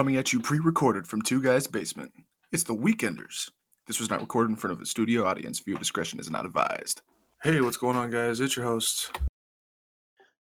Coming 0.00 0.16
at 0.16 0.32
you 0.32 0.40
pre-recorded 0.40 1.06
from 1.06 1.20
Two 1.20 1.42
Guys 1.42 1.66
Basement. 1.66 2.10
It's 2.52 2.62
the 2.62 2.74
Weekenders. 2.74 3.50
This 3.86 4.00
was 4.00 4.08
not 4.08 4.22
recorded 4.22 4.48
in 4.48 4.56
front 4.56 4.72
of 4.72 4.80
a 4.80 4.86
studio 4.86 5.26
audience. 5.26 5.60
Viewer 5.60 5.78
discretion 5.78 6.18
is 6.18 6.30
not 6.30 6.46
advised. 6.46 7.02
Hey, 7.42 7.60
what's 7.60 7.76
going 7.76 7.98
on, 7.98 8.10
guys? 8.10 8.40
It's 8.40 8.56
your 8.56 8.64
host 8.64 9.14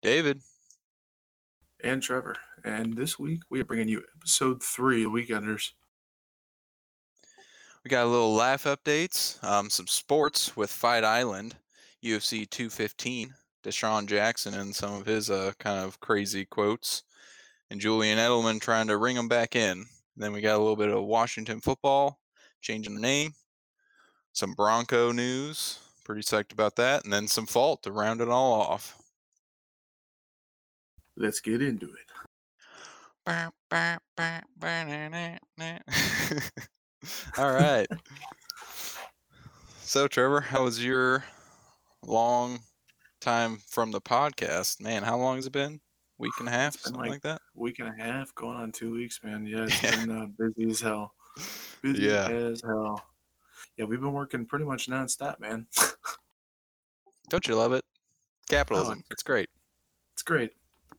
David. 0.02 0.42
and 1.82 2.02
Trevor, 2.02 2.36
and 2.66 2.94
this 2.94 3.18
week 3.18 3.40
we 3.48 3.58
are 3.58 3.64
bringing 3.64 3.88
you 3.88 4.02
episode 4.18 4.62
three 4.62 5.04
of 5.06 5.12
Weekenders. 5.12 5.70
We 7.82 7.88
got 7.88 8.04
a 8.04 8.10
little 8.10 8.34
life 8.34 8.64
updates, 8.64 9.42
um, 9.42 9.70
some 9.70 9.86
sports 9.86 10.54
with 10.54 10.70
Fight 10.70 11.02
Island, 11.02 11.56
UFC 12.04 12.46
215, 12.50 13.32
DeSean 13.64 14.04
Jackson 14.04 14.52
and 14.52 14.76
some 14.76 14.92
of 14.92 15.06
his 15.06 15.30
uh, 15.30 15.52
kind 15.58 15.82
of 15.82 15.98
crazy 16.00 16.44
quotes, 16.44 17.04
and 17.70 17.80
Julian 17.80 18.18
Edelman 18.18 18.60
trying 18.60 18.86
to 18.88 18.96
ring 18.96 19.16
them 19.16 19.28
back 19.28 19.56
in. 19.56 19.84
Then 20.16 20.32
we 20.32 20.40
got 20.40 20.56
a 20.56 20.58
little 20.58 20.76
bit 20.76 20.90
of 20.90 21.04
Washington 21.04 21.60
football, 21.60 22.18
changing 22.60 22.94
the 22.94 23.00
name, 23.00 23.34
some 24.32 24.52
Bronco 24.52 25.12
news, 25.12 25.78
pretty 26.04 26.22
psyched 26.22 26.52
about 26.52 26.76
that, 26.76 27.04
and 27.04 27.12
then 27.12 27.28
some 27.28 27.46
fault 27.46 27.82
to 27.82 27.92
round 27.92 28.20
it 28.20 28.28
all 28.28 28.52
off. 28.52 28.96
Let's 31.16 31.40
get 31.40 31.62
into 31.62 31.86
it. 31.86 32.06
All 37.38 37.52
right. 37.52 37.86
So, 39.80 40.06
Trevor, 40.06 40.40
how 40.40 40.64
was 40.64 40.84
your 40.84 41.24
long 42.04 42.60
time 43.20 43.58
from 43.66 43.90
the 43.90 44.00
podcast? 44.00 44.80
Man, 44.80 45.02
how 45.02 45.16
long 45.16 45.36
has 45.36 45.46
it 45.46 45.52
been? 45.52 45.80
Week 46.18 46.32
and 46.38 46.48
a 46.48 46.52
half, 46.52 46.76
something 46.78 47.00
like- 47.00 47.10
like 47.10 47.22
that. 47.22 47.42
Week 47.54 47.78
and 47.78 47.88
a 47.88 48.02
half, 48.02 48.34
going 48.34 48.56
on 48.56 48.72
two 48.72 48.92
weeks, 48.92 49.20
man. 49.22 49.46
Yeah, 49.46 49.64
it's 49.64 49.82
Yeah. 49.82 50.04
been 50.04 50.10
uh, 50.10 50.26
busy 50.26 50.70
as 50.70 50.80
hell. 50.80 51.14
Busy 51.82 52.02
Yeah. 52.04 52.28
as 52.28 52.62
hell. 52.62 53.02
Yeah, 53.76 53.84
we've 53.84 54.00
been 54.00 54.12
working 54.14 54.46
pretty 54.46 54.64
much 54.64 54.86
nonstop, 54.88 55.38
man. 55.40 55.66
Don't 57.28 57.46
you 57.46 57.54
love 57.56 57.72
it? 57.72 57.84
Capitalism. 58.48 59.02
It's 59.10 59.22
great. 59.22 59.50
It's 60.14 60.22
great. 60.22 60.52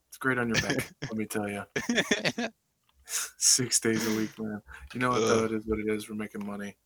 It's 0.08 0.18
great 0.18 0.38
on 0.38 0.48
your 0.48 0.60
back, 0.60 0.88
let 1.02 1.16
me 1.16 1.26
tell 1.26 1.48
you. 1.48 1.64
Six 3.06 3.80
days 3.80 4.06
a 4.06 4.16
week, 4.16 4.38
man. 4.38 4.60
You 4.92 5.00
know 5.00 5.10
what 5.10 5.20
though? 5.20 5.44
It 5.46 5.52
is 5.52 5.66
what 5.66 5.78
it 5.80 5.88
is. 5.90 6.08
We're 6.08 6.14
making 6.16 6.46
money. 6.46 6.76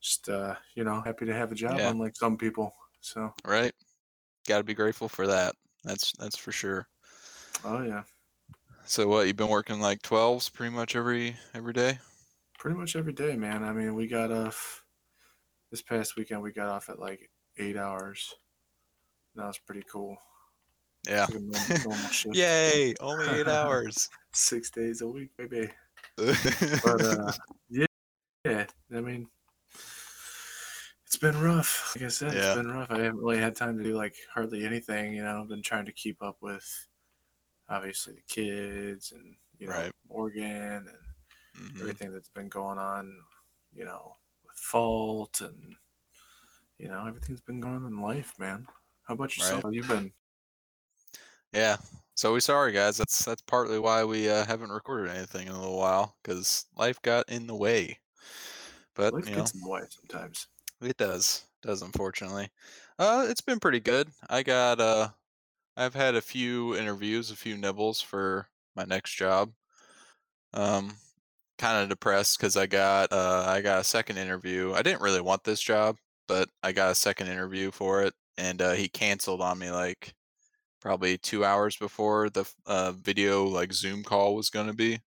Just 0.00 0.28
uh, 0.28 0.54
you 0.74 0.84
know, 0.84 1.00
happy 1.00 1.26
to 1.26 1.34
have 1.34 1.50
a 1.50 1.54
job, 1.54 1.78
Yeah. 1.78 1.90
unlike 1.90 2.14
some 2.14 2.36
people. 2.36 2.72
So, 3.00 3.32
right? 3.44 3.72
Got 4.46 4.58
to 4.58 4.64
be 4.64 4.74
grateful 4.74 5.08
for 5.08 5.26
that. 5.26 5.54
That's 5.82 6.12
that's 6.18 6.36
for 6.36 6.52
sure. 6.52 6.86
Oh 7.64 7.82
yeah, 7.82 8.02
So, 8.84 9.06
what 9.08 9.26
you've 9.26 9.36
been 9.36 9.48
working 9.48 9.80
like 9.80 10.02
12s 10.02 10.52
pretty 10.52 10.74
much 10.74 10.96
every 10.96 11.36
every 11.54 11.72
day? 11.72 11.98
pretty 12.58 12.76
much 12.76 12.94
every 12.94 13.12
day, 13.14 13.36
man. 13.36 13.64
I 13.64 13.72
mean, 13.72 13.94
we 13.94 14.06
got 14.06 14.30
off 14.30 14.84
this 15.70 15.80
past 15.80 16.16
weekend. 16.16 16.42
We 16.42 16.52
got 16.52 16.68
off 16.68 16.90
at 16.90 16.98
like 16.98 17.30
eight 17.58 17.76
hours. 17.76 18.34
That 19.34 19.46
was 19.46 19.58
pretty 19.58 19.82
cool. 19.90 20.16
Yeah. 21.08 21.24
It's 21.24 21.32
like 21.32 21.40
a 21.40 21.44
normal, 21.44 21.88
normal 21.88 22.08
shift. 22.10 22.36
Yay! 22.36 22.94
Only 23.00 23.26
eight 23.28 23.48
hours. 23.48 24.10
Six 24.34 24.70
days 24.70 25.00
a 25.00 25.08
week, 25.08 25.30
baby. 25.38 25.70
But 26.84 27.00
uh, 27.02 27.32
yeah, 27.70 27.86
yeah. 28.44 28.66
I 28.94 29.00
mean, 29.00 29.26
it's 31.06 31.16
been 31.16 31.40
rough. 31.40 31.94
Like 31.96 32.04
I 32.04 32.08
said, 32.08 32.34
Yeah. 32.34 32.48
it's 32.48 32.56
been 32.56 32.70
rough. 32.70 32.90
I 32.90 32.98
haven't 32.98 33.20
really 33.20 33.38
had 33.38 33.56
time 33.56 33.78
to 33.78 33.84
do 33.84 33.96
like 33.96 34.14
hardly 34.34 34.66
anything. 34.66 35.14
You 35.14 35.24
know, 35.24 35.40
I've 35.40 35.48
been 35.48 35.62
trying 35.62 35.86
to 35.86 35.92
keep 35.92 36.22
up 36.22 36.36
with 36.42 36.66
obviously 37.70 38.14
the 38.14 38.22
kids 38.22 39.12
and 39.12 39.36
you 39.58 39.68
know 39.68 39.72
Right. 39.74 39.92
Morgan 40.08 40.86
and 40.88 40.98
Mhm. 41.56 41.80
everything 41.80 42.12
that's 42.12 42.28
been 42.28 42.48
going 42.48 42.78
on. 42.78 43.16
You 43.72 43.84
know, 43.84 44.16
with 44.44 44.56
fault 44.56 45.40
and 45.40 45.76
you 46.78 46.88
know 46.88 47.06
everything's 47.06 47.40
been 47.40 47.60
going 47.60 47.76
on 47.76 47.86
in 47.86 48.00
life, 48.00 48.34
man. 48.38 48.66
How 49.06 49.14
about 49.14 49.36
yourself? 49.36 49.64
Right. 49.64 49.70
How 49.70 49.70
you 49.70 49.84
been? 49.84 50.12
Yeah. 51.52 51.76
So 52.14 52.32
we 52.34 52.40
sorry 52.40 52.72
guys. 52.72 52.96
That's 52.98 53.24
that's 53.24 53.42
partly 53.42 53.78
why 53.78 54.04
we 54.04 54.28
uh, 54.28 54.44
haven't 54.44 54.70
recorded 54.70 55.10
anything 55.14 55.46
in 55.46 55.52
a 55.52 55.60
little 55.60 55.78
while 55.78 56.16
because 56.22 56.66
life 56.76 57.00
got 57.02 57.28
in 57.28 57.46
the 57.46 57.54
way. 57.54 57.98
But 58.94 59.14
Life 59.14 59.26
you 59.28 59.32
know, 59.32 59.38
gets 59.38 59.54
in 59.54 59.60
the 59.60 59.68
way 59.68 59.82
sometimes. 59.88 60.48
it 60.82 60.96
does. 60.96 61.44
Does 61.62 61.82
unfortunately. 61.82 62.50
Uh, 62.98 63.26
it's 63.28 63.40
been 63.40 63.60
pretty 63.60 63.80
good. 63.80 64.08
I 64.28 64.42
got 64.42 64.80
uh, 64.80 65.08
I've 65.76 65.94
had 65.94 66.14
a 66.14 66.20
few 66.22 66.76
interviews, 66.76 67.30
a 67.30 67.36
few 67.36 67.56
nibbles 67.56 68.00
for 68.00 68.48
my 68.76 68.84
next 68.84 69.14
job. 69.16 69.54
Um, 70.52 70.96
kind 71.58 71.82
of 71.82 71.88
depressed 71.90 72.38
because 72.38 72.56
I 72.56 72.66
got 72.66 73.12
uh, 73.12 73.44
I 73.48 73.60
got 73.62 73.80
a 73.80 73.84
second 73.84 74.18
interview. 74.18 74.72
I 74.74 74.82
didn't 74.82 75.02
really 75.02 75.20
want 75.20 75.44
this 75.44 75.60
job, 75.60 75.98
but 76.28 76.50
I 76.62 76.72
got 76.72 76.92
a 76.92 76.94
second 76.96 77.28
interview 77.28 77.70
for 77.70 78.02
it, 78.04 78.14
and 78.38 78.62
uh, 78.62 78.72
he 78.72 78.88
canceled 78.88 79.42
on 79.42 79.58
me 79.58 79.70
like 79.70 80.14
probably 80.80 81.18
two 81.18 81.44
hours 81.44 81.76
before 81.76 82.30
the 82.30 82.50
uh, 82.66 82.92
video 82.92 83.44
like 83.46 83.72
Zoom 83.72 84.04
call 84.04 84.34
was 84.36 84.50
going 84.50 84.68
to 84.68 84.74
be. 84.74 85.00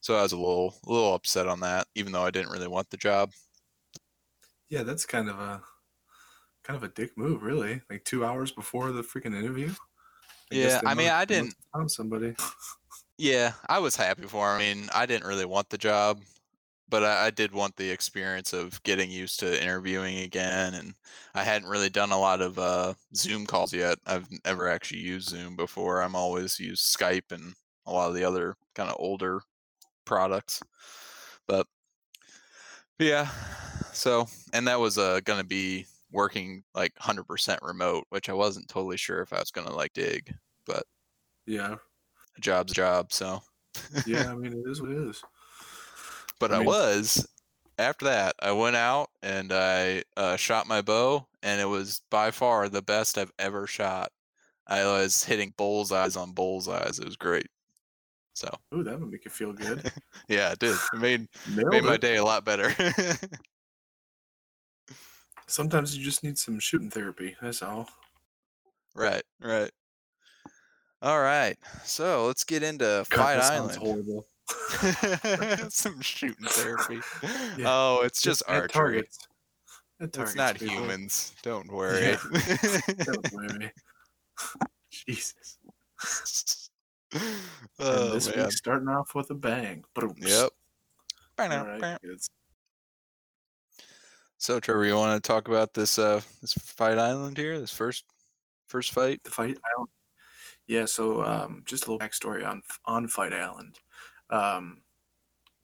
So 0.00 0.16
I 0.16 0.22
was 0.22 0.32
a 0.32 0.38
little 0.38 0.74
a 0.86 0.92
little 0.92 1.14
upset 1.14 1.48
on 1.48 1.60
that, 1.60 1.88
even 1.96 2.12
though 2.12 2.24
I 2.24 2.30
didn't 2.32 2.52
really 2.52 2.68
want 2.68 2.90
the 2.90 2.98
job. 2.98 3.32
Yeah, 4.68 4.82
that's 4.82 5.06
kind 5.06 5.28
of 5.28 5.38
a 5.38 5.62
kind 6.64 6.76
of 6.76 6.82
a 6.82 6.88
dick 6.88 7.16
move, 7.16 7.42
really. 7.42 7.80
Like 7.90 8.04
two 8.04 8.24
hours 8.24 8.50
before 8.50 8.90
the 8.90 9.02
freaking 9.02 9.36
interview. 9.36 9.72
Yeah, 10.50 10.80
I 10.84 10.94
mean, 10.94 11.10
I 11.10 11.24
didn't- 11.24 11.54
Found 11.74 11.90
somebody. 11.90 12.34
Yeah, 13.16 13.52
I 13.68 13.78
was 13.78 13.94
happy 13.94 14.24
for 14.24 14.50
him. 14.50 14.56
I 14.56 14.58
mean, 14.58 14.88
I 14.94 15.06
didn't 15.06 15.26
really 15.26 15.44
want 15.44 15.70
the 15.70 15.78
job, 15.78 16.20
but 16.88 17.04
I, 17.04 17.26
I 17.26 17.30
did 17.30 17.52
want 17.52 17.76
the 17.76 17.88
experience 17.90 18.52
of 18.52 18.82
getting 18.82 19.10
used 19.10 19.38
to 19.40 19.62
interviewing 19.62 20.18
again. 20.18 20.74
And 20.74 20.94
I 21.34 21.44
hadn't 21.44 21.68
really 21.68 21.90
done 21.90 22.10
a 22.12 22.18
lot 22.18 22.40
of 22.40 22.58
uh, 22.58 22.94
Zoom 23.14 23.46
calls 23.46 23.72
yet. 23.72 23.98
I've 24.06 24.26
never 24.44 24.68
actually 24.68 25.00
used 25.00 25.28
Zoom 25.28 25.54
before. 25.54 26.02
I'm 26.02 26.16
always 26.16 26.58
used 26.58 26.96
Skype 26.96 27.30
and 27.30 27.54
a 27.86 27.92
lot 27.92 28.08
of 28.08 28.14
the 28.14 28.24
other 28.24 28.56
kind 28.74 28.90
of 28.90 28.96
older 28.98 29.42
products. 30.04 30.60
But, 31.46 31.66
but 32.98 33.06
yeah, 33.06 33.28
so 33.92 34.26
and 34.52 34.66
that 34.66 34.80
was 34.80 34.98
uh, 34.98 35.20
going 35.24 35.40
to 35.40 35.46
be 35.46 35.86
working 36.14 36.64
like 36.74 36.94
100% 36.94 37.58
remote, 37.60 38.04
which 38.08 38.28
I 38.30 38.32
wasn't 38.32 38.68
totally 38.68 38.96
sure 38.96 39.20
if 39.20 39.32
I 39.34 39.40
was 39.40 39.50
going 39.50 39.66
to 39.66 39.74
like 39.74 39.92
dig. 39.92 40.32
But 40.64 40.84
yeah, 41.46 41.74
A 42.36 42.40
job's 42.40 42.72
a 42.72 42.74
job, 42.74 43.12
so. 43.12 43.40
yeah. 44.06 44.30
I 44.30 44.34
mean, 44.36 44.52
it 44.54 44.70
is 44.70 44.80
what 44.80 44.90
it 44.92 44.96
is. 45.08 45.22
but 46.40 46.52
I 46.52 46.56
I, 46.56 46.58
mean- 46.60 46.66
was 46.68 47.26
after 47.76 48.04
that 48.04 48.36
i 48.40 48.52
went 48.52 48.76
out 48.76 49.08
and 49.24 49.50
i 49.52 50.00
uh, 50.16 50.36
shot 50.36 50.68
my 50.68 50.80
bow 50.80 51.26
and 51.42 51.60
it 51.60 51.64
was 51.64 52.02
by 52.08 52.30
far 52.30 52.68
the 52.68 52.80
best 52.80 53.18
i've 53.18 53.32
ever 53.40 53.66
shot 53.66 54.12
i 54.68 54.84
was 54.84 55.24
hitting 55.24 55.52
bullseyes 55.56 56.16
on 56.16 56.30
bullseyes 56.32 57.00
it 57.00 57.04
was 57.04 57.16
great 57.16 57.48
so 58.32 58.48
Ooh, 58.72 58.84
that 58.84 59.00
would 59.00 59.10
make 59.10 59.24
you 59.24 59.30
feel 59.32 59.52
good. 59.52 59.90
yeah 60.28 60.52
it 60.52 60.60
did 60.60 60.76
it 60.92 61.00
made, 61.00 61.26
made 61.48 61.82
my 61.82 61.96
day 61.96 62.14
a 62.18 62.24
lot 62.24 62.44
better 62.44 62.72
Sometimes 65.46 65.96
you 65.96 66.04
just 66.04 66.22
need 66.24 66.38
some 66.38 66.58
shooting 66.58 66.90
therapy. 66.90 67.36
That's 67.40 67.62
all. 67.62 67.88
right 68.94 69.22
right 69.40 69.70
all 71.02 71.20
right 71.20 71.56
so 71.82 72.26
let's 72.26 72.44
get 72.44 72.62
into 72.62 73.04
fight 73.10 73.38
island 73.38 73.76
horrible. 73.76 74.26
some 75.68 76.00
shooting 76.00 76.46
therapy 76.46 77.00
Yeah, 77.58 77.64
oh 77.66 78.02
it's 78.04 78.22
just 78.22 78.42
At 78.48 78.54
archery 78.54 78.68
targets. 78.72 79.28
It's 80.00 80.34
not 80.36 80.56
people. 80.56 80.74
humans 80.76 81.34
don't 81.42 81.70
worry 81.72 82.16
Don't 83.04 83.32
worry. 83.32 83.72
Jesus. 84.90 85.58
oh, 87.78 88.10
this 88.12 88.34
man. 88.34 88.44
week 88.44 88.52
starting 88.52 88.88
off 88.88 89.14
with 89.14 89.30
a 89.30 89.34
bang. 89.34 89.84
Boom. 89.94 90.14
Yep. 90.18 90.50
All 91.38 91.48
right, 91.48 91.98
kids. 92.02 92.30
So 94.44 94.60
Trevor, 94.60 94.84
you 94.84 94.94
want 94.94 95.24
to 95.24 95.26
talk 95.26 95.48
about 95.48 95.72
this 95.72 95.98
uh 95.98 96.20
this 96.42 96.52
fight 96.52 96.98
island 96.98 97.38
here, 97.38 97.58
this 97.58 97.72
first 97.72 98.04
first 98.66 98.92
fight? 98.92 99.24
The 99.24 99.30
Fight 99.30 99.56
Island. 99.74 99.88
Yeah, 100.66 100.84
so 100.84 101.24
um, 101.24 101.62
just 101.64 101.86
a 101.86 101.90
little 101.90 102.06
backstory 102.06 102.46
on 102.46 102.60
on 102.84 103.08
Fight 103.08 103.32
Island. 103.32 103.78
Um, 104.28 104.82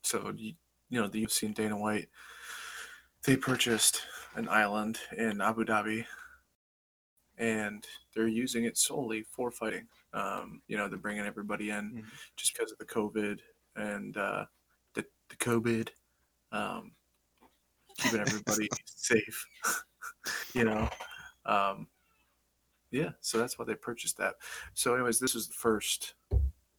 so 0.02 0.32
you, 0.34 0.54
you 0.88 0.98
know 0.98 1.08
the 1.08 1.22
UFC 1.22 1.42
and 1.42 1.54
Dana 1.54 1.76
White, 1.76 2.08
they 3.24 3.36
purchased 3.36 4.00
an 4.34 4.48
island 4.48 4.98
in 5.14 5.42
Abu 5.42 5.66
Dhabi, 5.66 6.06
and 7.36 7.86
they're 8.14 8.28
using 8.28 8.64
it 8.64 8.78
solely 8.78 9.24
for 9.24 9.50
fighting. 9.50 9.88
Um, 10.14 10.62
you 10.68 10.78
know 10.78 10.88
they're 10.88 10.96
bringing 10.96 11.26
everybody 11.26 11.68
in 11.68 11.96
Mhm. 11.96 12.04
just 12.34 12.54
because 12.54 12.72
of 12.72 12.78
the 12.78 12.86
COVID 12.86 13.40
and 13.76 14.16
uh, 14.16 14.46
the 14.94 15.04
the 15.28 15.36
COVID, 15.36 15.90
um, 16.50 16.92
keeping 18.00 18.20
everybody 18.20 18.68
safe. 18.84 19.46
you 20.54 20.64
know. 20.64 20.88
Um, 21.46 21.88
yeah, 22.90 23.10
so 23.20 23.38
that's 23.38 23.58
why 23.58 23.64
they 23.64 23.74
purchased 23.74 24.18
that. 24.18 24.34
So, 24.74 24.94
anyways, 24.94 25.20
this 25.20 25.34
was 25.34 25.46
the 25.46 25.54
first. 25.54 26.14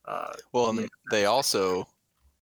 Uh, 0.06 0.34
Well, 0.52 0.70
and 0.70 0.90
they 1.10 1.26
also 1.26 1.88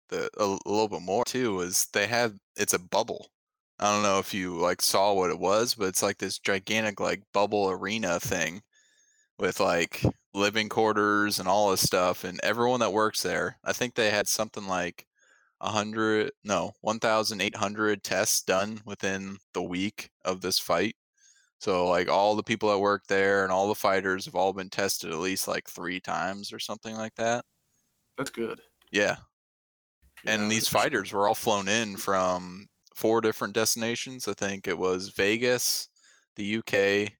the 0.08 0.30
a, 0.38 0.44
a 0.44 0.70
little 0.70 0.88
bit 0.88 1.02
more 1.02 1.24
too 1.24 1.60
is 1.60 1.86
they 1.92 2.06
had 2.06 2.38
it's 2.56 2.74
a 2.74 2.78
bubble. 2.78 3.30
I 3.78 3.92
don't 3.92 4.02
know 4.02 4.18
if 4.18 4.34
you 4.34 4.56
like 4.58 4.82
saw 4.82 5.12
what 5.12 5.30
it 5.30 5.38
was, 5.38 5.74
but 5.74 5.86
it's 5.86 6.02
like 6.02 6.18
this 6.18 6.38
gigantic 6.38 7.00
like 7.00 7.22
bubble 7.32 7.70
arena 7.70 8.18
thing 8.20 8.62
with 9.38 9.60
like 9.60 10.02
living 10.34 10.68
quarters 10.68 11.38
and 11.38 11.48
all 11.48 11.70
this 11.70 11.82
stuff 11.82 12.24
and 12.24 12.40
everyone 12.42 12.80
that 12.80 12.92
works 12.92 13.22
there. 13.22 13.58
I 13.64 13.72
think 13.72 13.94
they 13.94 14.10
had 14.10 14.28
something 14.28 14.66
like 14.66 15.06
a 15.60 15.70
hundred 15.70 16.32
no, 16.44 16.72
one 16.80 16.98
thousand 16.98 17.40
eight 17.40 17.56
hundred 17.56 18.02
tests 18.02 18.42
done 18.42 18.80
within 18.84 19.38
the 19.54 19.62
week 19.62 20.10
of 20.24 20.40
this 20.40 20.58
fight. 20.58 20.94
So 21.60 21.88
like 21.88 22.08
all 22.08 22.36
the 22.36 22.42
people 22.42 22.70
that 22.70 22.78
work 22.78 23.04
there 23.08 23.42
and 23.42 23.52
all 23.52 23.68
the 23.68 23.74
fighters 23.74 24.24
have 24.26 24.36
all 24.36 24.52
been 24.52 24.70
tested 24.70 25.10
at 25.10 25.18
least 25.18 25.48
like 25.48 25.68
three 25.68 26.00
times 26.00 26.52
or 26.52 26.60
something 26.60 26.94
like 26.94 27.14
that. 27.16 27.44
That's 28.16 28.30
good. 28.30 28.60
Yeah. 28.92 29.16
you 30.24 30.30
And 30.30 30.50
these 30.50 30.68
fighters 30.68 31.12
were 31.12 31.26
all 31.26 31.34
flown 31.34 31.68
in 31.68 31.96
from 31.96 32.68
four 32.94 33.20
different 33.20 33.54
destinations. 33.54 34.28
I 34.28 34.34
think 34.34 34.68
it 34.68 34.78
was 34.78 35.10
Vegas, 35.10 35.88
the 36.36 36.58
UK, 36.58 37.12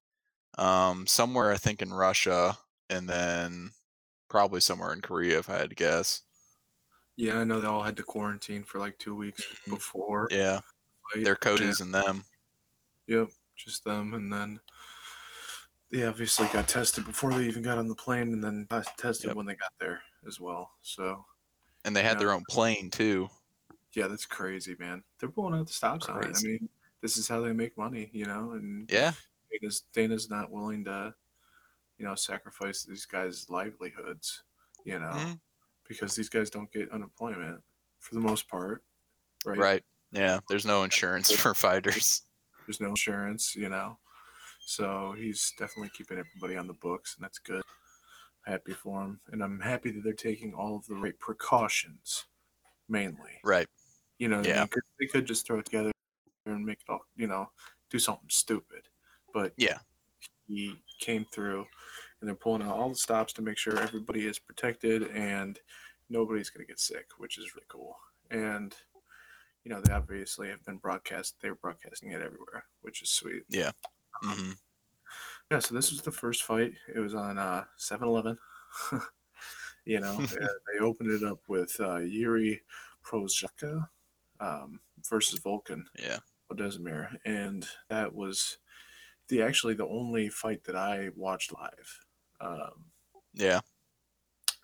um, 0.64 1.06
somewhere 1.06 1.52
I 1.52 1.56
think 1.56 1.82
in 1.82 1.92
Russia, 1.92 2.58
and 2.90 3.08
then 3.08 3.70
probably 4.28 4.60
somewhere 4.60 4.92
in 4.92 5.00
Korea 5.00 5.38
if 5.38 5.50
I 5.50 5.58
had 5.58 5.70
to 5.70 5.76
guess. 5.76 6.22
Yeah, 7.18 7.38
I 7.40 7.44
know 7.44 7.60
they 7.60 7.66
all 7.66 7.82
had 7.82 7.96
to 7.96 8.04
quarantine 8.04 8.62
for 8.62 8.78
like 8.78 8.96
two 8.98 9.14
weeks 9.16 9.42
Mhm. 9.66 9.70
before. 9.74 10.28
Yeah, 10.30 10.60
fight, 11.12 11.24
their 11.24 11.32
and- 11.32 11.40
coaches 11.40 11.80
and 11.80 11.92
them. 11.92 12.24
Yep, 13.08 13.30
just 13.56 13.82
them, 13.82 14.14
and 14.14 14.32
then 14.32 14.60
they 15.90 16.04
obviously 16.04 16.46
got 16.52 16.68
tested 16.68 17.04
before 17.04 17.34
they 17.34 17.46
even 17.48 17.62
got 17.62 17.76
on 17.76 17.88
the 17.88 17.94
plane, 17.96 18.32
and 18.32 18.44
then 18.44 18.68
tested 18.96 19.28
Yep. 19.28 19.36
when 19.36 19.46
they 19.46 19.56
got 19.56 19.72
there 19.80 20.00
as 20.26 20.38
well. 20.38 20.70
So 20.82 21.26
And 21.84 21.96
they 21.96 22.02
had 22.02 22.14
Yeah. 22.18 22.18
their 22.26 22.32
own 22.32 22.44
plane 22.48 22.88
too. 22.90 23.28
yeah, 23.94 24.06
that's 24.06 24.26
crazy, 24.26 24.76
man. 24.78 25.02
They're 25.18 25.30
pulling 25.30 25.58
out 25.58 25.66
the 25.66 25.72
stops 25.72 26.06
on 26.06 26.22
it. 26.24 26.36
I 26.36 26.40
mean, 26.42 26.68
this 27.00 27.16
is 27.16 27.26
how 27.26 27.40
they 27.40 27.52
make 27.52 27.76
money, 27.76 28.10
you 28.12 28.26
know. 28.26 28.52
And 28.52 28.88
Yeah, 28.90 29.14
Dana's 29.50 29.80
Dana's 29.92 30.28
not 30.30 30.50
willing 30.52 30.84
to, 30.84 31.14
you 31.96 32.04
know, 32.04 32.14
sacrifice 32.14 32.84
these 32.84 33.06
guys' 33.06 33.48
livelihoods, 33.50 34.44
you 34.84 34.98
know, 35.00 35.10
Mhm. 35.10 35.40
Because 35.88 36.14
these 36.14 36.28
guys 36.28 36.50
don't 36.50 36.70
get 36.72 36.90
unemployment 36.92 37.62
for 37.98 38.14
the 38.14 38.20
most 38.20 38.48
part, 38.48 38.84
right? 39.44 39.58
right. 39.58 39.84
Yeah, 40.12 40.40
there's 40.48 40.66
no 40.66 40.84
insurance 40.84 41.30
for 41.30 41.54
fighters. 41.54 42.22
There's 42.66 42.80
no 42.80 42.88
insurance, 42.90 43.56
you 43.56 43.68
know. 43.68 43.98
So 44.60 45.14
he's 45.16 45.52
definitely 45.58 45.90
keeping 45.96 46.18
everybody 46.18 46.56
on 46.56 46.66
the 46.66 46.74
books, 46.74 47.16
and 47.16 47.24
that's 47.24 47.38
good. 47.38 47.62
Happy 48.46 48.72
for 48.72 49.02
him, 49.02 49.20
and 49.32 49.42
I'm 49.42 49.60
happy 49.60 49.90
that 49.90 50.02
they're 50.04 50.12
taking 50.12 50.54
all 50.54 50.76
of 50.76 50.86
the 50.86 50.94
right 50.94 51.18
precautions, 51.18 52.26
mainly. 52.88 53.40
Right. 53.44 53.66
You 54.18 54.28
know, 54.28 54.38
what 54.38 54.46
I 54.46 54.50
Yeah. 54.50 54.66
they 54.98 55.06
could 55.06 55.26
just 55.26 55.46
throw 55.46 55.58
it 55.58 55.64
together 55.66 55.92
and 56.46 56.64
make 56.64 56.80
it 56.80 56.90
all, 56.90 57.00
you 57.16 57.26
know, 57.26 57.50
do 57.90 57.98
something 57.98 58.28
stupid. 58.30 58.88
But 59.32 59.52
Yeah. 59.56 59.78
he 60.46 60.82
came 61.00 61.26
through, 61.26 61.66
and 62.20 62.28
they're 62.28 62.34
pulling 62.34 62.62
out 62.62 62.76
all 62.76 62.88
the 62.88 62.94
stops 62.96 63.32
to 63.34 63.42
make 63.42 63.58
sure 63.58 63.78
everybody 63.78 64.26
is 64.26 64.38
protected 64.38 65.04
and 65.08 65.60
nobody's 66.08 66.50
going 66.50 66.64
to 66.66 66.70
get 66.70 66.80
sick, 66.80 67.06
which 67.18 67.38
is 67.38 67.54
really 67.54 67.66
cool. 67.68 67.96
And 68.30 68.74
you 69.64 69.70
know, 69.74 69.80
they 69.80 69.92
obviously 69.92 70.48
have 70.48 70.64
been 70.64 70.78
broadcast. 70.78 71.36
they're 71.40 71.54
broadcasting 71.54 72.12
it 72.12 72.22
everywhere, 72.22 72.64
which 72.80 73.02
is 73.02 73.10
sweet. 73.10 73.42
hmm 74.22 74.52
Yeah, 75.50 75.58
so 75.58 75.74
this 75.74 75.90
was 75.90 76.02
the 76.02 76.12
first 76.12 76.42
fight. 76.42 76.72
It 76.94 76.98
was 77.00 77.14
on 77.14 77.38
uh 77.38 77.64
7-Eleven. 77.78 78.38
you 79.84 80.00
know, 80.00 80.16
they 80.72 80.78
opened 80.80 81.10
it 81.10 81.22
up 81.24 81.40
with 81.48 81.74
uh, 81.80 81.96
Yuri 81.98 82.62
Procházka 83.04 83.88
um, 84.40 84.80
versus 85.08 85.38
Vulcan 85.40 85.86
Yeah. 85.98 86.18
Odezimir, 86.52 87.16
and 87.24 87.66
that 87.88 88.14
was 88.14 88.58
the 89.28 89.42
actually 89.42 89.74
the 89.74 89.86
only 89.86 90.28
fight 90.30 90.64
that 90.64 90.76
I 90.76 91.10
watched 91.14 91.52
live. 91.52 92.00
Um, 92.40 92.84
Yeah. 93.34 93.60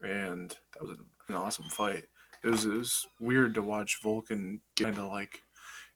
and 0.03 0.50
that 0.75 0.82
was 0.82 0.99
an, 1.29 1.35
awesome 1.35 1.65
fight. 1.71 2.05
It 2.43 2.49
was, 2.49 2.65
it 2.67 2.73
was 2.73 3.06
weird 3.21 3.55
to 3.55 3.62
watch 3.62 4.00
Volkan 4.03 4.61
kind 4.79 4.99
of 4.99 5.06
like 5.11 5.41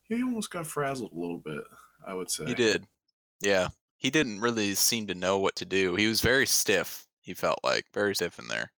he 0.05 0.23
almost 0.23 0.51
got 0.51 0.67
frazzled 0.67 1.13
a 1.13 1.19
little 1.19 1.39
bit. 1.39 1.63
I 2.07 2.15
would 2.15 2.31
say 2.31 2.47
He 2.47 2.55
did. 2.55 2.87
Yeah. 3.41 3.69
He 3.99 4.11
didn't 4.11 4.41
really 4.41 4.75
seem 4.75 5.07
to 5.09 5.15
know 5.15 5.39
what 5.39 5.57
to 5.57 5.65
do. 5.67 5.95
He 5.97 6.07
was 6.07 6.21
very 6.21 6.47
stiff. 6.47 7.07
He 7.21 7.35
felt 7.35 7.59
like 7.63 7.85
very 7.93 8.15
stiff 8.15 8.39
in 8.39 8.49
there. 8.49 8.71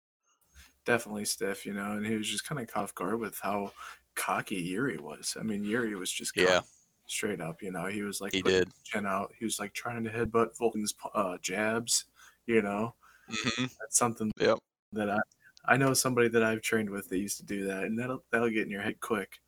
definitely 0.85 1.25
stiff, 1.25 1.67
you 1.67 1.73
know, 1.73 1.91
and 1.91 2.05
he 2.05 2.15
was 2.15 2.27
just 2.27 2.45
kind 2.45 2.59
of 2.59 2.65
caught 2.67 2.83
off 2.85 2.95
guard 2.95 3.19
with 3.19 3.37
how 3.43 3.71
cocky 4.15 4.55
Yuri 4.55 4.97
was. 4.97 5.37
I 5.39 5.43
mean, 5.43 5.63
Yuri 5.63 5.93
was 5.95 6.11
just 6.11 6.35
Yeah. 6.35 6.61
straight 7.05 7.41
up, 7.41 7.61
you 7.61 7.71
know. 7.71 7.85
He 7.85 8.01
was 8.01 8.19
like 8.21 8.33
He 8.33 8.41
did. 8.41 8.71
chin 8.85 9.05
out. 9.05 9.31
He 9.37 9.45
was 9.45 9.59
like 9.59 9.73
trying 9.73 10.03
to 10.05 10.09
headbutt 10.09 10.57
Volkan's 10.57 10.95
uh, 11.13 11.37
jabs, 11.43 12.05
you 12.49 12.61
know. 12.63 12.95
hmm 13.29 13.65
That's 13.79 13.97
something 13.97 14.31
Yep. 14.39 14.59
that 14.93 15.09
I 15.09 15.19
I 15.65 15.77
know 15.77 15.93
somebody 15.93 16.29
that 16.29 16.43
I've 16.43 16.61
trained 16.61 16.89
with 16.89 17.09
that 17.09 17.19
used 17.19 17.37
to 17.37 17.45
do 17.45 17.65
that, 17.67 17.83
and 17.83 17.97
that'll 17.99 18.23
that'll 18.31 18.49
get 18.49 18.63
in 18.63 18.71
your 18.71 18.81
head 18.81 18.99
quick. 18.99 19.39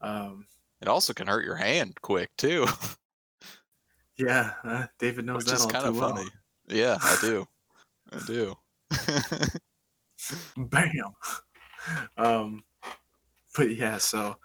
Um, 0.00 0.46
It 0.80 0.88
also 0.88 1.12
can 1.12 1.26
hurt 1.26 1.44
your 1.44 1.56
hand 1.56 2.00
quick 2.00 2.30
too, 2.36 2.66
yeah, 4.16 4.54
uh, 4.62 4.86
David 4.98 5.24
knows 5.26 5.38
which 5.38 5.46
that 5.46 5.54
is 5.54 5.60
all 5.62 5.68
kind 5.68 5.84
too 5.84 5.90
of 5.90 5.96
well. 5.98 6.14
funny. 6.14 6.30
Yeah, 6.68 6.98
I 7.02 7.16
do. 7.20 7.46
I 8.12 8.18
do. 8.26 8.54
Bam. 10.56 11.14
um, 12.16 12.64
but 13.56 13.74
yeah, 13.74 13.98
so 13.98 14.36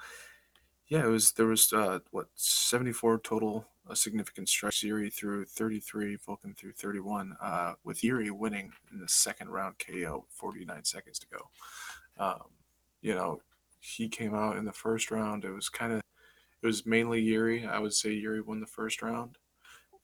yeah, 0.87 1.05
it 1.05 1.09
was 1.09 1.33
there 1.33 1.45
was 1.45 1.71
uh 1.73 1.99
what 2.11 2.27
seventy 2.35 2.91
four 2.93 3.19
total 3.19 3.67
uh, 3.89 3.95
significant 3.95 4.49
strikes. 4.49 4.83
Yuri 4.83 5.09
through 5.09 5.45
thirty 5.45 5.79
three, 5.79 6.17
Volkan 6.17 6.55
through 6.55 6.73
thirty 6.73 6.99
one. 6.99 7.35
Uh, 7.41 7.73
with 7.83 8.03
Yuri 8.03 8.31
winning 8.31 8.73
in 8.91 8.99
the 8.99 9.07
second 9.07 9.49
round 9.49 9.75
KO, 9.79 10.25
forty 10.29 10.65
nine 10.65 10.83
seconds 10.83 11.19
to 11.19 11.27
go. 11.27 11.49
Um, 12.23 12.43
you 13.01 13.15
know, 13.15 13.41
he 13.79 14.09
came 14.09 14.35
out 14.35 14.57
in 14.57 14.65
the 14.65 14.73
first 14.73 15.11
round. 15.11 15.45
It 15.45 15.51
was 15.51 15.69
kind 15.69 15.93
of 15.93 16.01
it 16.61 16.67
was 16.67 16.85
mainly 16.85 17.21
Yuri. 17.21 17.65
I 17.65 17.79
would 17.79 17.93
say 17.93 18.11
Yuri 18.11 18.41
won 18.41 18.59
the 18.59 18.65
first 18.67 19.01
round. 19.01 19.37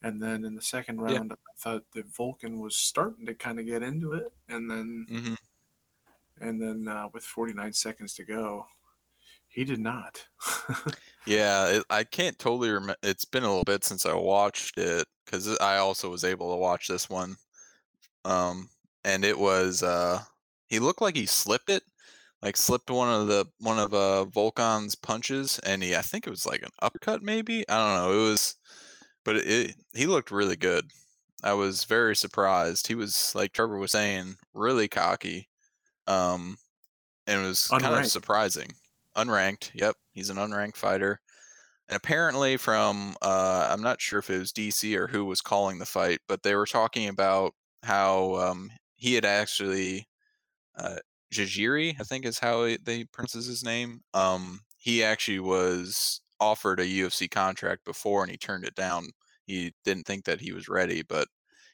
And 0.02 0.22
then 0.22 0.46
in 0.46 0.56
the 0.56 0.62
second 0.62 1.00
Yeah. 1.08 1.20
round, 1.20 1.32
I 1.34 1.36
thought 1.58 1.84
that 1.94 2.12
Volkan 2.12 2.60
was 2.60 2.76
starting 2.76 3.26
to 3.26 3.34
kind 3.34 3.60
of 3.60 3.66
get 3.66 3.82
into 3.84 4.14
it, 4.14 4.32
and 4.50 4.70
then 4.70 5.08
hmm 5.10 5.34
and 6.40 6.62
then 6.62 6.88
uh, 6.88 7.08
with 7.14 7.24
49 7.24 7.74
seconds 7.74 8.14
to 8.16 8.24
go, 8.24 8.68
he 9.56 9.64
did 9.64 9.80
not. 9.80 10.26
Yeah, 11.26 11.68
it, 11.70 11.84
I 11.90 12.04
can't 12.04 12.38
totally 12.38 12.70
remember. 12.70 12.98
It's 13.02 13.26
been 13.26 13.44
a 13.44 13.48
little 13.48 13.64
bit 13.64 13.84
since 13.84 14.06
I 14.06 14.14
watched 14.14 14.78
it 14.78 15.08
because 15.26 15.58
I 15.58 15.78
also 15.78 16.10
was 16.10 16.24
able 16.24 16.52
to 16.54 16.60
watch 16.60 16.88
this 16.88 17.10
one. 17.10 17.36
Um, 18.24 18.70
and 19.04 19.26
it 19.26 19.38
was 19.38 19.82
uh, 19.82 20.22
he 20.68 20.80
looked 20.80 21.02
like 21.02 21.16
he 21.16 21.26
slipped 21.26 21.70
it, 21.70 21.84
like 22.42 22.58
slipped 22.58 22.90
one 22.92 23.10
of 23.10 23.28
the 23.28 23.46
one 23.60 23.80
of 23.80 23.94
uh 23.94 24.26
Volkan's 24.30 24.96
punches, 24.96 25.60
and 25.60 25.82
he 25.82 25.96
I 25.96 26.02
think 26.02 26.28
it 26.28 26.32
was 26.32 26.46
like 26.46 26.62
an 26.62 26.72
uppercut 26.82 27.24
maybe. 27.24 27.68
I 27.70 27.78
don't 27.78 28.04
know. 28.04 28.20
It 28.20 28.30
was, 28.30 28.56
but 29.24 29.38
it, 29.38 29.48
it 29.48 29.76
he 29.96 30.06
looked 30.06 30.32
really 30.32 30.58
good. 30.58 30.86
I 31.44 31.54
was 31.54 31.86
very 31.86 32.16
surprised. 32.16 32.88
He 32.88 32.96
was 32.96 33.34
like 33.36 33.52
Trevor 33.54 33.78
was 33.78 33.92
saying, 33.92 34.36
really 34.54 34.88
cocky. 34.88 35.50
Um, 36.08 36.58
and 37.28 37.42
it 37.42 37.48
was 37.48 37.68
kind 37.68 37.86
of 37.86 38.06
surprising. 38.08 38.70
Unranked. 39.16 39.72
Yep, 39.74 39.96
he's 40.14 40.30
an 40.30 40.38
unranked 40.38 40.78
fighter. 40.78 41.20
And 41.88 41.96
apparently, 41.96 42.58
from 42.58 43.16
uh, 43.22 43.68
I'm 43.72 43.82
not 43.82 44.02
sure 44.02 44.20
if 44.20 44.30
it 44.30 44.40
was 44.40 44.52
DC 44.52 44.96
or 44.96 45.08
who 45.08 45.26
was 45.26 45.42
calling 45.42 45.78
the 45.78 45.86
fight, 45.86 46.20
but 46.28 46.44
they 46.44 46.56
were 46.56 46.66
talking 46.66 47.08
about 47.08 47.54
how 47.84 48.36
um, 48.36 48.72
he 48.96 49.14
had 49.14 49.26
actually 49.26 50.08
uh, 50.78 50.98
Jajiri, 51.34 51.96
I 52.00 52.04
think 52.04 52.26
is 52.26 52.40
how 52.40 52.66
he, 52.66 52.78
they 52.84 53.04
pronounce 53.06 53.34
his 53.34 53.64
name. 53.64 54.02
Um, 54.14 54.62
he 54.78 55.04
actually 55.04 55.40
was 55.40 56.22
offered 56.40 56.80
a 56.80 56.86
UFC 56.86 57.30
contract 57.30 57.86
before, 57.86 58.24
and 58.24 58.32
he 58.32 58.38
turned 58.38 58.66
it 58.66 58.76
down. 58.76 59.10
He 59.46 59.74
didn't 59.84 60.06
think 60.06 60.26
that 60.26 60.42
he 60.42 60.52
was 60.52 60.68
ready, 60.68 61.04
but 61.04 61.28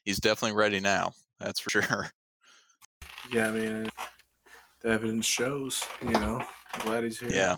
he's 0.04 0.20
definitely 0.20 0.56
ready 0.56 0.80
now. 0.80 1.12
That's 1.40 1.60
for 1.60 1.70
sure. 1.82 2.10
yeah, 3.32 3.48
I 3.48 3.50
mean, 3.50 3.90
the 4.82 4.90
evidence 4.90 5.26
shows. 5.26 5.84
You 6.02 6.12
know, 6.12 6.42
I'm 6.74 6.80
glad 6.80 7.04
he's 7.04 7.18
here. 7.18 7.30
Yeah, 7.30 7.56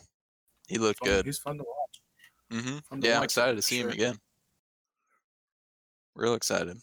he 0.69 0.79
looked 0.79 1.01
good. 1.01 1.27
He's 1.27 1.39
fun 1.39 1.59
to 1.59 1.65
watch. 1.65 2.61
Mm-hmm. 2.61 2.79
Fun 2.91 3.01
to 3.01 3.09
Yeah, 3.09 3.19
I'm 3.19 3.25
excited 3.25 3.57
to 3.57 3.63
see 3.63 3.81
him 3.81 3.91
again. 3.91 4.17
Real 6.15 6.35
excited. 6.35 6.77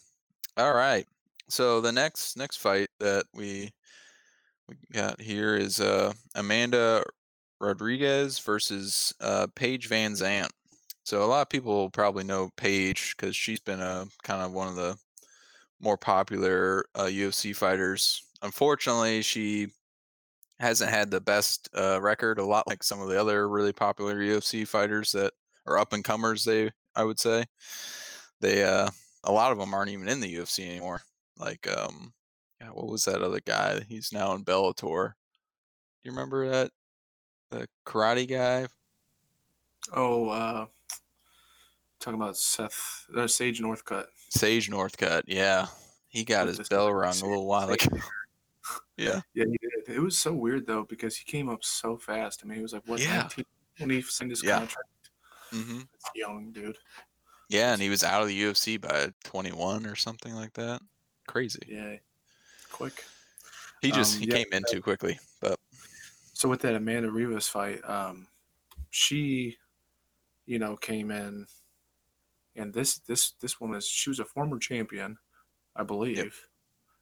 All 0.57 0.73
right. 0.73 1.05
So 1.49 1.81
the 1.81 1.91
next 1.91 2.37
next 2.37 2.57
fight 2.57 2.89
that 2.99 3.25
we 3.33 3.71
we 4.67 4.75
got 4.93 5.19
here 5.21 5.55
is 5.55 5.79
uh 5.79 6.13
Amanda 6.35 7.03
Rodriguez 7.59 8.39
versus 8.39 9.13
uh 9.21 9.47
Paige 9.55 9.89
VanZant. 9.89 10.49
So 11.03 11.23
a 11.23 11.25
lot 11.25 11.41
of 11.41 11.49
people 11.49 11.89
probably 11.89 12.23
know 12.23 12.49
Paige 12.57 13.15
because 13.15 13.35
she's 13.35 13.59
been 13.59 13.79
a 13.81 14.05
kind 14.23 14.41
of 14.41 14.53
one 14.53 14.67
of 14.67 14.75
the 14.75 14.97
more 15.79 15.97
popular 15.97 16.85
uh, 16.95 17.05
UFC 17.05 17.55
fighters. 17.55 18.23
Unfortunately, 18.43 19.21
she 19.23 19.67
hasn't 20.61 20.91
had 20.91 21.09
the 21.09 21.19
best 21.19 21.69
uh, 21.75 21.99
record. 21.99 22.37
A 22.37 22.45
lot 22.45 22.67
like 22.67 22.83
some 22.83 23.01
of 23.01 23.09
the 23.09 23.19
other 23.19 23.49
really 23.49 23.73
popular 23.73 24.15
UFC 24.15 24.67
fighters 24.67 25.11
that 25.13 25.33
are 25.65 25.77
up 25.77 25.91
and 25.91 26.03
comers. 26.03 26.45
They, 26.45 26.71
I 26.95 27.03
would 27.03 27.19
say, 27.19 27.45
they 28.41 28.63
uh, 28.63 28.89
a 29.23 29.31
lot 29.31 29.51
of 29.51 29.57
them 29.57 29.73
aren't 29.73 29.89
even 29.89 30.07
in 30.07 30.19
the 30.19 30.33
UFC 30.33 30.69
anymore. 30.69 31.01
Like, 31.37 31.67
um, 31.75 32.13
yeah, 32.61 32.67
what 32.67 32.87
was 32.87 33.05
that 33.05 33.23
other 33.23 33.41
guy? 33.43 33.81
He's 33.89 34.13
now 34.13 34.33
in 34.33 34.45
Bellator. 34.45 35.13
Do 36.03 36.09
you 36.09 36.11
remember 36.11 36.47
that 36.49 36.71
the 37.49 37.67
karate 37.85 38.29
guy? 38.29 38.67
Oh, 39.91 40.29
uh, 40.29 40.67
talking 41.99 42.21
about 42.21 42.37
Seth 42.37 43.07
uh, 43.17 43.27
Sage 43.27 43.61
Northcutt. 43.61 44.05
Sage 44.29 44.69
Northcutt. 44.69 45.23
Yeah, 45.25 45.67
he 46.07 46.23
got 46.23 46.47
his 46.47 46.59
bell 46.69 46.93
rung 46.93 47.19
a 47.19 47.25
little 47.25 47.47
while 47.47 47.69
ago. 47.69 47.97
Yeah. 48.97 49.21
Yeah, 49.33 49.45
he 49.45 49.57
did. 49.57 49.95
It 49.95 49.99
was 49.99 50.17
so 50.17 50.33
weird 50.33 50.67
though 50.67 50.83
because 50.83 51.17
he 51.17 51.25
came 51.25 51.49
up 51.49 51.63
so 51.63 51.97
fast. 51.97 52.41
I 52.43 52.47
mean, 52.47 52.57
he 52.57 52.61
was 52.61 52.73
like 52.73 52.83
what 52.85 52.99
Yeah. 52.99 53.23
19 53.23 53.45
when 53.79 53.89
he 53.89 54.01
signed 54.01 54.31
his 54.31 54.43
Yeah. 54.43 54.59
contract. 54.59 54.87
hmm 55.51 55.79
That's 55.79 56.11
young, 56.15 56.51
dude. 56.51 56.77
Yeah, 57.49 57.73
and 57.73 57.81
he 57.81 57.89
was 57.89 58.03
out 58.03 58.21
of 58.21 58.27
the 58.29 58.43
UFC 58.43 58.79
by 58.79 59.11
21 59.23 59.85
or 59.85 59.95
something 59.95 60.33
like 60.35 60.53
that. 60.53 60.81
Crazy. 61.27 61.59
Yeah, 61.67 61.95
quick. 62.71 63.03
He 63.81 63.91
just 63.91 64.15
Um, 64.15 64.21
he 64.21 64.27
yeah, 64.27 64.35
came 64.37 64.53
in 64.53 64.63
too 64.69 64.81
quickly. 64.81 65.19
But 65.41 65.59
So 66.33 66.47
with 66.47 66.61
that 66.61 66.75
Amanda 66.75 67.09
Ribas 67.09 67.49
fight, 67.49 67.81
um, 67.89 68.27
she, 68.89 69.57
you 70.45 70.59
know, 70.59 70.77
came 70.77 71.11
in, 71.11 71.47
and 72.55 72.73
this 72.73 72.99
this 72.99 73.31
this 73.41 73.59
woman 73.59 73.77
is 73.77 73.87
she 73.87 74.09
was 74.09 74.19
a 74.19 74.25
former 74.25 74.59
champion, 74.59 75.17
I 75.75 75.83
believe. 75.83 76.47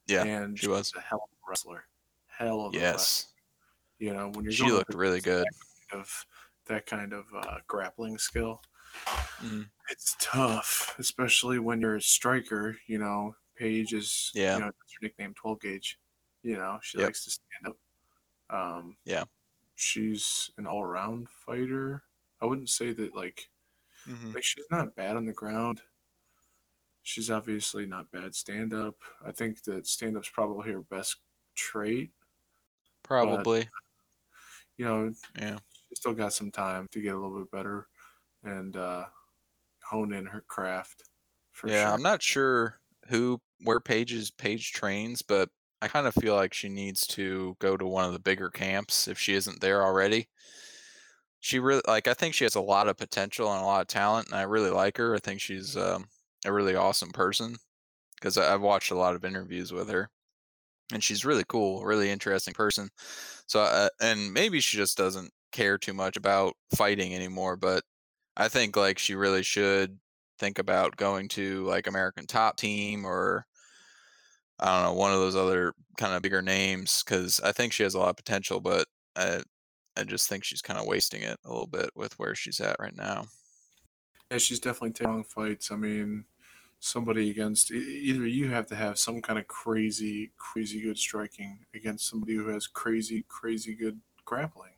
Yeah, 0.07 0.23
and 0.23 0.57
she 0.57 0.67
was. 0.67 0.91
a 0.97 1.01
hell 1.01 1.29
wrestler. 1.49 1.85
Hell 2.27 2.61
of 2.65 2.73
a 2.73 2.77
wrestler. 2.77 2.91
yes, 2.91 3.27
You 3.97 4.13
know, 4.13 4.29
when 4.29 4.43
you're 4.45 4.51
she 4.53 4.71
looked 4.71 4.93
really 4.93 5.19
good. 5.21 5.47
of 5.91 6.25
that 6.67 6.85
kind 6.85 7.13
of 7.13 7.25
uh, 7.35 7.57
grappling 7.67 8.17
skill, 8.17 8.61
Mhm. 9.39 9.69
it's 9.89 10.15
tough, 10.19 10.95
especially 10.99 11.59
when 11.59 11.81
you're 11.81 11.95
a 11.97 12.01
striker. 12.01 12.77
You 12.87 12.99
know, 12.99 13.35
Paige 13.55 13.93
is 13.93 14.31
Yeah. 14.33 14.55
you 14.55 14.59
know 14.61 14.65
that's 14.67 14.93
her 14.93 14.99
nickname, 15.01 15.33
twelve 15.33 15.59
gauge. 15.61 15.99
You 16.43 16.57
know, 16.57 16.79
she 16.81 16.97
Yep. 16.99 17.07
likes 17.07 17.23
to 17.25 17.31
stand 17.31 17.67
up. 17.67 17.77
Um, 18.55 18.97
Yeah. 19.03 19.25
she's 19.75 20.49
an 20.57 20.65
all 20.67 20.81
around 20.83 21.29
fighter. 21.29 22.03
I 22.41 22.45
wouldn't 22.45 22.69
say 22.69 22.93
that 22.93 23.13
like 23.15 23.49
Mhm. 24.05 24.33
like 24.33 24.43
she's 24.43 24.65
not 24.71 24.95
bad 24.95 25.17
on 25.17 25.25
the 25.25 25.33
ground. 25.33 25.81
She's 27.03 27.29
obviously 27.31 27.85
not 27.85 28.11
bad 28.11 28.35
stand 28.35 28.73
up. 28.73 28.95
I 29.25 29.31
think 29.31 29.63
that 29.63 29.87
stand 29.87 30.15
up's 30.17 30.29
probably 30.29 30.71
her 30.71 30.81
best 30.81 31.17
trait. 31.59 32.11
Probably. 33.03 33.69
You 34.77 34.85
know, 34.85 35.13
Yeah. 35.37 35.59
she 35.89 35.95
still 35.95 36.13
got 36.13 36.33
some 36.33 36.51
time 36.51 36.87
to 36.91 37.01
get 37.01 37.15
a 37.15 37.19
little 37.19 37.39
bit 37.39 37.51
better 37.51 37.87
and 38.43 38.75
uh, 38.75 39.05
hone 39.83 40.13
in 40.13 40.25
her 40.27 40.41
craft. 40.41 41.03
For 41.51 41.69
yeah, 41.69 41.85
sure. 41.85 41.93
I'm 41.93 42.01
not 42.01 42.21
sure 42.21 42.79
who 43.09 43.41
where 43.63 43.79
Paige's 43.81 44.31
Paige 44.31 44.71
trains, 44.71 45.21
but 45.21 45.49
I 45.81 45.87
kind 45.87 46.07
of 46.07 46.13
feel 46.13 46.35
like 46.35 46.53
she 46.53 46.69
needs 46.69 47.05
to 47.07 47.55
go 47.59 47.75
to 47.77 47.85
one 47.85 48.05
of 48.05 48.13
the 48.13 48.19
bigger 48.19 48.49
camps 48.49 49.07
if 49.07 49.19
she 49.19 49.33
isn't 49.33 49.61
there 49.61 49.83
already. 49.83 50.29
She 51.41 51.59
really 51.59 51.81
like 51.87 52.07
I 52.07 52.13
think 52.13 52.33
she 52.33 52.43
has 52.45 52.55
a 52.55 52.61
lot 52.61 52.87
of 52.87 52.97
potential 52.97 53.51
and 53.51 53.61
a 53.61 53.65
lot 53.65 53.81
of 53.81 53.87
talent, 53.87 54.27
and 54.27 54.35
I 54.37 54.43
really 54.43 54.69
like 54.69 54.97
her. 54.97 55.15
I 55.15 55.19
think 55.19 55.39
she's 55.41 55.75
um, 55.77 56.09
a 56.45 56.51
really 56.51 56.75
awesome 56.75 57.11
person 57.11 57.57
because 58.15 58.37
I've 58.37 58.61
watched 58.61 58.91
a 58.91 58.95
lot 58.97 59.15
of 59.15 59.25
interviews 59.25 59.71
with 59.73 59.89
her, 59.89 60.11
and 60.93 61.03
she's 61.03 61.25
really 61.25 61.43
cool, 61.47 61.83
really 61.83 62.09
interesting 62.09 62.53
person. 62.53 62.89
So 63.47 63.61
uh, 63.61 63.89
and 64.01 64.33
maybe 64.33 64.59
she 64.59 64.77
just 64.77 64.97
doesn't 64.97 65.31
care 65.51 65.77
too 65.77 65.93
much 65.93 66.17
about 66.17 66.53
fighting 66.75 67.15
anymore, 67.15 67.57
but 67.57 67.83
I 68.37 68.47
think 68.47 68.75
like 68.75 68.99
she 68.99 69.15
really 69.15 69.43
should 69.43 69.99
think 70.39 70.59
about 70.59 70.97
going 70.97 71.27
to 71.29 71.65
like 71.65 71.87
American 71.87 72.25
Top 72.25 72.57
Team 72.57 73.05
or 73.05 73.45
I 74.59 74.65
don't 74.65 74.83
know 74.83 74.99
one 74.99 75.13
of 75.13 75.19
those 75.19 75.35
other 75.35 75.73
kind 75.97 76.13
of 76.13 76.21
bigger 76.21 76.41
names 76.41 77.03
because 77.03 77.39
I 77.41 77.51
think 77.51 77.73
she 77.73 77.83
has 77.83 77.93
a 77.93 77.99
lot 77.99 78.09
of 78.09 78.17
potential, 78.17 78.59
but 78.59 78.87
I 79.15 79.41
I 79.97 80.03
just 80.03 80.29
think 80.29 80.43
she's 80.43 80.61
kind 80.61 80.79
of 80.79 80.85
wasting 80.85 81.23
it 81.23 81.37
a 81.43 81.49
little 81.49 81.67
bit 81.67 81.89
with 81.95 82.17
where 82.17 82.35
she's 82.35 82.59
at 82.59 82.77
right 82.79 82.95
now. 82.95 83.25
Yeah, 84.31 84.37
she's 84.37 84.59
definitely 84.59 84.91
taking 84.91 85.11
long 85.11 85.23
fights. 85.23 85.71
I 85.71 85.75
mean, 85.75 86.25
somebody 86.79 87.29
against 87.29 87.71
either 87.71 88.25
you 88.27 88.49
have 88.49 88.65
to 88.67 88.75
have 88.75 88.97
some 88.99 89.21
kind 89.21 89.39
of 89.39 89.47
crazy, 89.47 90.31
crazy 90.37 90.81
good 90.81 90.97
striking 90.97 91.65
against 91.73 92.07
somebody 92.09 92.35
who 92.35 92.47
has 92.49 92.67
crazy, 92.67 93.25
crazy 93.27 93.75
good 93.75 93.99
grappling. 94.25 94.73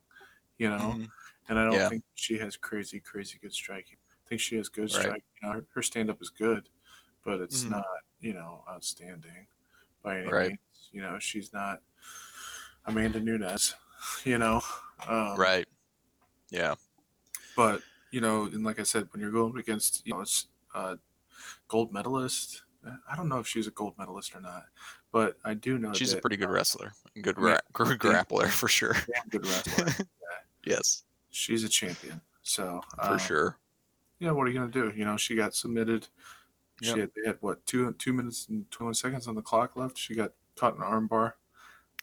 You 0.58 0.70
know, 0.70 0.98
Mhm. 0.98 1.12
and 1.50 1.60
I 1.60 1.66
don't 1.66 1.76
Yeah. 1.78 1.90
think 1.90 2.04
she 2.16 2.38
has 2.40 2.58
crazy, 2.58 3.00
crazy 3.00 3.40
good 3.42 3.54
striking. 3.54 3.98
I 4.26 4.30
think 4.30 4.42
she 4.42 4.58
has 4.58 4.70
good 4.70 4.92
Right. 4.92 5.04
striking. 5.04 5.24
You 5.42 5.48
know, 5.50 5.54
her, 5.56 5.66
her 5.76 5.82
stand 5.82 6.10
up 6.10 6.22
is 6.22 6.30
good, 6.30 6.70
but 7.24 7.42
it's 7.42 7.66
Mhm. 7.66 7.70
not 7.70 7.86
you 8.22 8.34
know 8.34 8.64
outstanding 8.70 9.48
by 10.04 10.20
any 10.22 10.32
Right. 10.32 10.48
means. 10.48 10.90
You 10.92 11.02
know, 11.02 11.20
she's 11.20 11.54
not 11.54 11.82
Amanda 12.86 13.20
Nunes. 13.20 13.76
You 14.26 14.40
know, 14.40 14.62
um, 15.08 15.38
Right. 15.38 15.68
Yeah. 16.52 16.76
but 17.56 17.84
you 18.12 18.22
know, 18.22 18.46
and 18.46 18.64
like 18.64 18.80
I 18.80 18.84
said, 18.84 19.08
when 19.12 19.22
you're 19.22 19.32
going 19.32 19.58
against 19.58 20.06
you 20.06 20.14
know, 20.14 20.22
it's 20.22 20.48
uh, 20.74 20.98
gold 21.68 21.94
medalist. 21.94 22.64
uh, 22.86 22.96
I 23.10 23.16
don't 23.16 23.30
know 23.30 23.40
if 23.40 23.48
she's 23.48 23.68
a 23.68 23.72
gold 23.72 23.94
medalist 23.98 24.36
or 24.36 24.42
not, 24.42 24.66
but 25.12 25.38
I 25.44 25.54
do 25.54 25.78
know 25.78 25.94
She's 25.94 26.14
a 26.14 26.18
pretty 26.18 26.38
good 26.38 26.50
wrestler, 26.50 26.94
and 27.16 27.24
good 27.24 27.36
gra- 27.36 27.62
good 27.74 28.00
grappler 28.00 28.48
for 28.48 28.68
sure. 28.68 28.96
good 29.30 29.46
wrestler. 29.46 30.06
yes, 30.66 31.04
she's 31.30 31.64
a 31.64 31.70
champion. 31.70 32.22
So 32.44 32.82
for 32.96 33.12
um, 33.14 33.20
sure. 33.20 33.58
Yeah, 34.20 34.32
what 34.32 34.48
are 34.48 34.50
you 34.50 34.60
gonna 34.60 34.72
do? 34.72 34.92
You 34.96 35.06
know, 35.06 35.18
she 35.18 35.36
got 35.36 35.56
submitted. 35.56 36.08
She 36.82 37.00
had, 37.00 37.12
had 37.26 37.38
what 37.42 37.64
two 37.68 37.94
two 38.00 38.14
minutes 38.14 38.48
and 38.50 38.70
twenty 38.72 38.96
seconds 38.96 39.28
on 39.28 39.36
the 39.36 39.42
clock 39.42 39.76
left. 39.76 39.98
She 39.98 40.16
got 40.16 40.32
caught 40.56 40.76
in 40.76 40.82
an 40.82 40.88
armbar. 40.88 41.34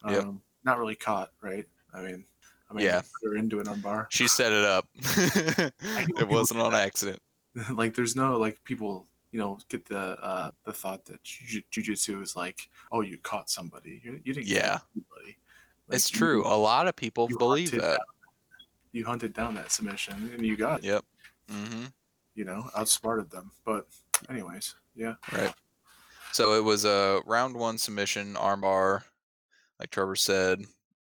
Um, 0.02 0.12
Yep. 0.14 0.26
Not 0.64 0.78
really 0.78 0.94
caught, 0.94 1.30
right? 1.40 1.66
I 1.94 2.02
mean, 2.02 2.24
I 2.70 2.74
mean, 2.74 2.84
Yeah. 2.84 3.00
put 3.00 3.30
her 3.30 3.36
into 3.36 3.60
an 3.60 3.66
armbar. 3.66 4.06
She 4.10 4.28
set 4.28 4.52
it 4.52 4.64
up. 4.64 4.86
it 4.94 6.28
wasn't 6.28 6.60
on 6.60 6.74
accident. 6.74 7.20
like 7.72 7.94
there's 7.94 8.14
no 8.14 8.36
like 8.36 8.62
people 8.64 9.06
you 9.32 9.38
know 9.38 9.58
get 9.68 9.84
the 9.86 9.98
uh 9.98 10.50
the 10.64 10.72
thought 10.72 11.04
that 11.04 11.22
jujitsu 11.24 12.22
is 12.22 12.34
like 12.36 12.68
oh 12.92 13.00
you 13.02 13.18
caught 13.18 13.50
somebody 13.50 14.00
you, 14.04 14.20
you 14.24 14.32
didn't 14.34 14.46
Yeah. 14.46 14.78
Like, 15.14 15.36
It's 15.90 16.12
you- 16.12 16.18
true. 16.18 16.46
A 16.46 16.56
lot 16.56 16.86
of 16.88 16.96
people 16.96 17.28
believe 17.28 17.70
that. 17.72 17.80
down- 17.80 17.98
you 18.92 19.04
hunted 19.04 19.34
down 19.34 19.54
that 19.54 19.70
submission 19.70 20.30
and 20.34 20.44
you 20.46 20.56
got 20.56 20.78
it 20.80 20.84
Yep. 20.86 21.04
hmm 21.50 21.84
you 22.34 22.44
know 22.44 22.70
outsmarted 22.76 23.30
them 23.30 23.50
but 23.64 23.86
anyways 24.30 24.74
yeah 24.94 25.14
Right. 25.32 25.52
So 26.32 26.54
it 26.54 26.62
was 26.64 26.84
a 26.84 27.20
round 27.26 27.56
one 27.56 27.78
submission 27.78 28.34
armbar, 28.34 29.02
like 29.80 29.90
Trevor 29.90 30.14
said. 30.14 30.60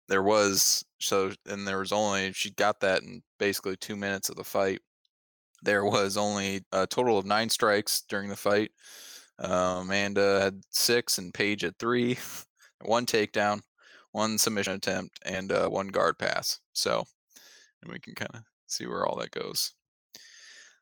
There 0.08 0.22
was 0.22 0.86
so, 1.00 1.32
and 1.48 1.68
there 1.68 1.80
was 1.80 1.92
only 1.92 2.32
she 2.32 2.52
got 2.52 2.80
that 2.82 3.02
in 3.02 3.24
basically 3.40 3.76
two 3.76 3.96
minutes 3.96 4.30
of 4.30 4.36
the 4.36 4.44
fight. 4.44 4.82
There 5.66 5.84
was 5.84 6.16
only 6.16 6.64
a 6.72 6.86
total 6.86 7.18
of 7.18 7.26
nine 7.26 7.50
strikes 7.50 8.04
during 8.08 8.30
the 8.30 8.36
fight. 8.36 8.72
Uh, 9.40 9.80
Amanda 9.82 10.40
had 10.40 10.62
six, 10.70 11.18
and 11.18 11.34
Paige 11.34 11.62
had 11.64 11.78
three. 11.78 12.18
One 12.84 13.06
takedown, 13.06 13.62
one 14.12 14.38
submission 14.38 14.74
attempt, 14.74 15.18
and 15.26 15.52
uh, 15.52 15.68
one 15.70 15.88
guard 15.88 16.20
pass. 16.20 16.60
So, 16.74 17.04
and 17.82 17.92
we 17.92 18.00
can 18.00 18.14
kind 18.14 18.30
of 18.34 18.42
see 18.68 18.86
where 18.86 19.08
all 19.08 19.18
that 19.20 19.32
goes. 19.32 19.72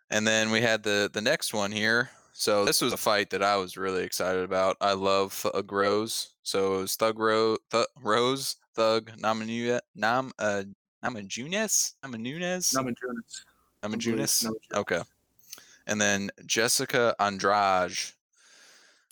And 0.09 0.27
then 0.27 0.51
we 0.51 0.59
had 0.59 0.83
the 0.83 1.09
the 1.13 1.21
next 1.21 1.53
one 1.53 1.71
here. 1.71 2.09
So 2.33 2.65
this 2.65 2.81
was 2.81 2.93
a 2.93 2.97
fight 2.97 3.29
that 3.29 3.43
I 3.43 3.55
was 3.57 3.77
really 3.77 4.03
excited 4.03 4.43
about. 4.43 4.75
I 4.81 4.93
love 4.93 5.31
Thug 5.33 5.71
Rose. 5.71 6.33
So 6.41 6.75
it 6.75 6.81
was 6.81 6.95
Thug 6.95 7.19
Ro- 7.19 7.57
Th- 7.71 7.85
Rose, 8.01 8.57
Thug 8.75 9.11
Namajunas, 9.17 9.79
Nam 9.95 10.31
uh 10.39 10.63
Namajunas, 11.05 11.93
Namajunas, 12.03 12.73
Namajunas. 12.75 13.43
I 13.83 13.87
believe 13.87 13.99
Namajunas. 13.99 14.45
Namajunas. 14.45 14.77
Okay. 14.77 15.01
And 15.85 15.99
then 15.99 16.31
Jessica 16.45 17.15
Andrade. 17.19 17.97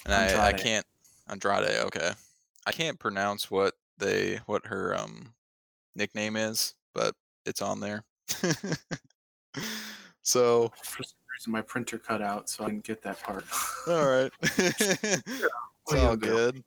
And 0.06 0.14
I, 0.14 0.48
I 0.48 0.54
can't 0.54 0.86
Andrade, 1.30 1.86
okay. 1.86 2.12
I 2.66 2.72
can't 2.72 2.98
pronounce 2.98 3.52
what 3.52 3.76
they 3.98 4.40
what 4.46 4.66
her 4.66 4.98
um 4.98 5.34
nickname 5.96 6.36
is, 6.36 6.74
but 6.94 7.16
it's 7.46 7.62
on 7.62 7.80
there. 7.80 8.04
so 10.24 10.72
for 10.84 11.04
some 11.04 11.18
reason 11.36 11.52
my 11.52 11.62
printer 11.62 11.98
cut 11.98 12.22
out 12.22 12.50
so 12.50 12.64
i 12.64 12.68
didn't 12.68 12.86
get 12.86 13.02
that 13.02 13.22
part 13.22 13.44
All 13.88 14.06
right. 14.06 14.32
it's 14.42 15.94
all 15.94 16.16
good. 16.16 16.64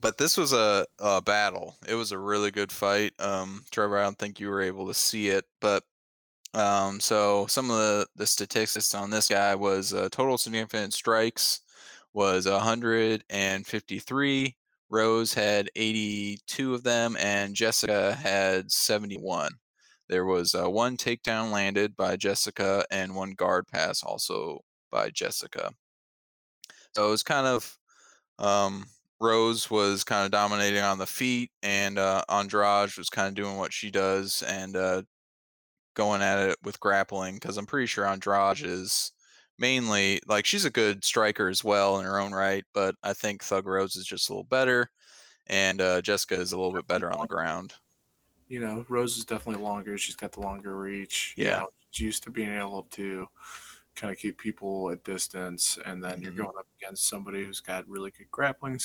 But 0.00 0.16
this 0.18 0.36
was 0.36 0.52
a, 0.52 0.86
a 1.00 1.20
battle. 1.20 1.74
It 1.88 1.94
was 1.94 2.12
a 2.12 2.18
really 2.18 2.52
good 2.52 2.70
fight. 2.70 3.14
Um, 3.18 3.64
Trevor, 3.70 3.98
I 3.98 4.04
don't 4.04 4.18
think 4.18 4.38
you 4.38 4.48
were 4.48 4.60
able 4.60 4.86
to 4.86 4.94
see 4.94 5.28
it, 5.28 5.44
but 5.60 5.82
um, 6.54 7.00
so 7.00 7.46
some 7.46 7.70
of 7.70 7.76
the, 7.76 8.06
the 8.16 8.26
statistics 8.26 8.94
on 8.94 9.10
this 9.10 9.28
guy 9.28 9.54
was 9.54 9.92
uh, 9.92 10.08
total 10.10 10.38
significant 10.38 10.94
strikes 10.94 11.60
was 12.14 12.46
153, 12.46 14.56
Rose 14.90 15.34
had 15.34 15.68
82 15.76 16.74
of 16.74 16.82
them, 16.82 17.16
and 17.18 17.54
Jessica 17.54 18.14
had 18.14 18.72
71. 18.72 19.52
There 20.08 20.24
was 20.24 20.54
uh, 20.54 20.70
one 20.70 20.96
takedown 20.96 21.52
landed 21.52 21.94
by 21.94 22.16
Jessica 22.16 22.84
and 22.90 23.14
one 23.14 23.32
guard 23.32 23.68
pass 23.68 24.02
also 24.02 24.60
by 24.90 25.10
Jessica. 25.10 25.72
So 26.94 27.08
it 27.08 27.10
was 27.10 27.22
kind 27.22 27.46
of 27.46 27.76
um, 28.38 28.86
Rose 29.20 29.70
was 29.70 30.04
kind 30.04 30.24
of 30.24 30.30
dominating 30.30 30.82
on 30.82 30.98
the 30.98 31.06
feet, 31.06 31.50
and 31.62 31.98
uh, 31.98 32.22
Andrade 32.28 32.96
was 32.96 33.10
kind 33.10 33.28
of 33.28 33.34
doing 33.34 33.56
what 33.56 33.72
she 33.72 33.90
does 33.90 34.42
and 34.42 34.76
uh, 34.76 35.02
going 35.98 36.22
at 36.22 36.38
it 36.50 36.58
with 36.64 36.80
grappling. 36.80 37.34
Because 37.36 37.58
I'm 37.58 37.66
pretty 37.66 37.86
sure 37.86 38.06
Andrade 38.06 38.62
is 38.62 39.12
mainly 39.58 40.20
like 40.26 40.46
she's 40.46 40.64
a 40.64 40.70
good 40.70 41.04
striker 41.04 41.48
as 41.48 41.64
well 41.64 41.98
in 42.00 42.06
her 42.06 42.18
own 42.20 42.32
right, 42.32 42.64
but 42.74 42.94
I 43.02 43.12
think 43.14 43.42
Thug 43.44 43.66
Rose 43.66 43.96
is 43.96 44.06
just 44.06 44.30
a 44.30 44.32
little 44.32 44.44
better, 44.44 44.90
and 45.48 45.80
uh, 45.82 46.02
Jessica 46.02 46.36
is 46.36 46.52
a 46.52 46.58
little 46.58 46.72
bit 46.74 46.86
better 46.88 47.10
on 47.12 47.20
the 47.22 47.28
ground. 47.28 47.74
You 48.48 48.60
know, 48.60 48.84
Rose 48.88 49.18
is 49.18 49.24
definitely 49.24 49.62
longer. 49.62 49.98
She's 49.98 50.16
got 50.16 50.32
the 50.32 50.40
longer 50.40 50.76
reach. 50.78 51.36
You 51.38 51.44
Yeah. 51.44 51.50
know, 51.50 51.68
she's 51.90 52.04
used 52.06 52.22
to 52.24 52.30
being 52.30 52.52
able 52.54 52.84
to 52.84 53.26
kind 53.94 54.12
of 54.12 54.18
keep 54.18 54.38
people 54.38 54.90
at 54.90 55.04
distance, 55.04 55.78
and 55.84 56.02
then 56.02 56.22
you're 56.22 56.32
Mhm. 56.32 56.46
going 56.46 56.58
up 56.58 56.66
against 56.80 57.08
somebody 57.08 57.44
who's 57.44 57.60
got 57.60 57.88
really 57.88 58.10
good 58.12 58.30
grappling 58.30 58.80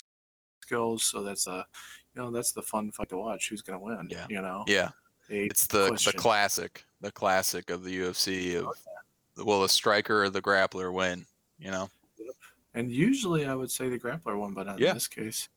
skills. 0.64 1.04
So 1.04 1.24
that's 1.24 1.48
a, 1.48 1.68
you 2.16 2.22
know, 2.22 2.32
that's 2.32 2.54
the 2.54 2.64
fun 2.64 2.92
fight 2.92 3.10
to 3.10 3.18
watch. 3.18 3.50
Who's 3.50 3.62
going 3.62 3.80
to 3.80 3.86
win? 3.86 4.10
Yeah. 4.10 4.28
You 4.28 4.42
know, 4.42 4.66
Yeah, 4.68 4.92
it's 5.30 5.68
the 5.68 5.88
question. 5.90 6.12
the 6.16 6.18
classic, 6.22 6.84
the 7.02 7.12
classic 7.12 7.70
of 7.70 7.84
the 7.84 8.00
UFC 8.00 8.56
Oh, 8.64 8.74
of 9.40 9.46
will 9.46 9.62
the 9.62 9.70
striker 9.70 10.24
or 10.24 10.30
the 10.30 10.42
grappler 10.42 10.94
win? 10.94 11.26
You 11.60 11.72
know. 11.72 11.90
And 12.74 12.92
usually 12.92 13.46
I 13.46 13.54
would 13.56 13.70
say 13.72 13.88
the 13.90 14.00
grappler 14.00 14.38
won, 14.38 14.54
but 14.54 14.66
not 14.68 14.80
Yeah. 14.80 14.90
in 14.90 14.94
this 14.96 15.08
case. 15.08 15.48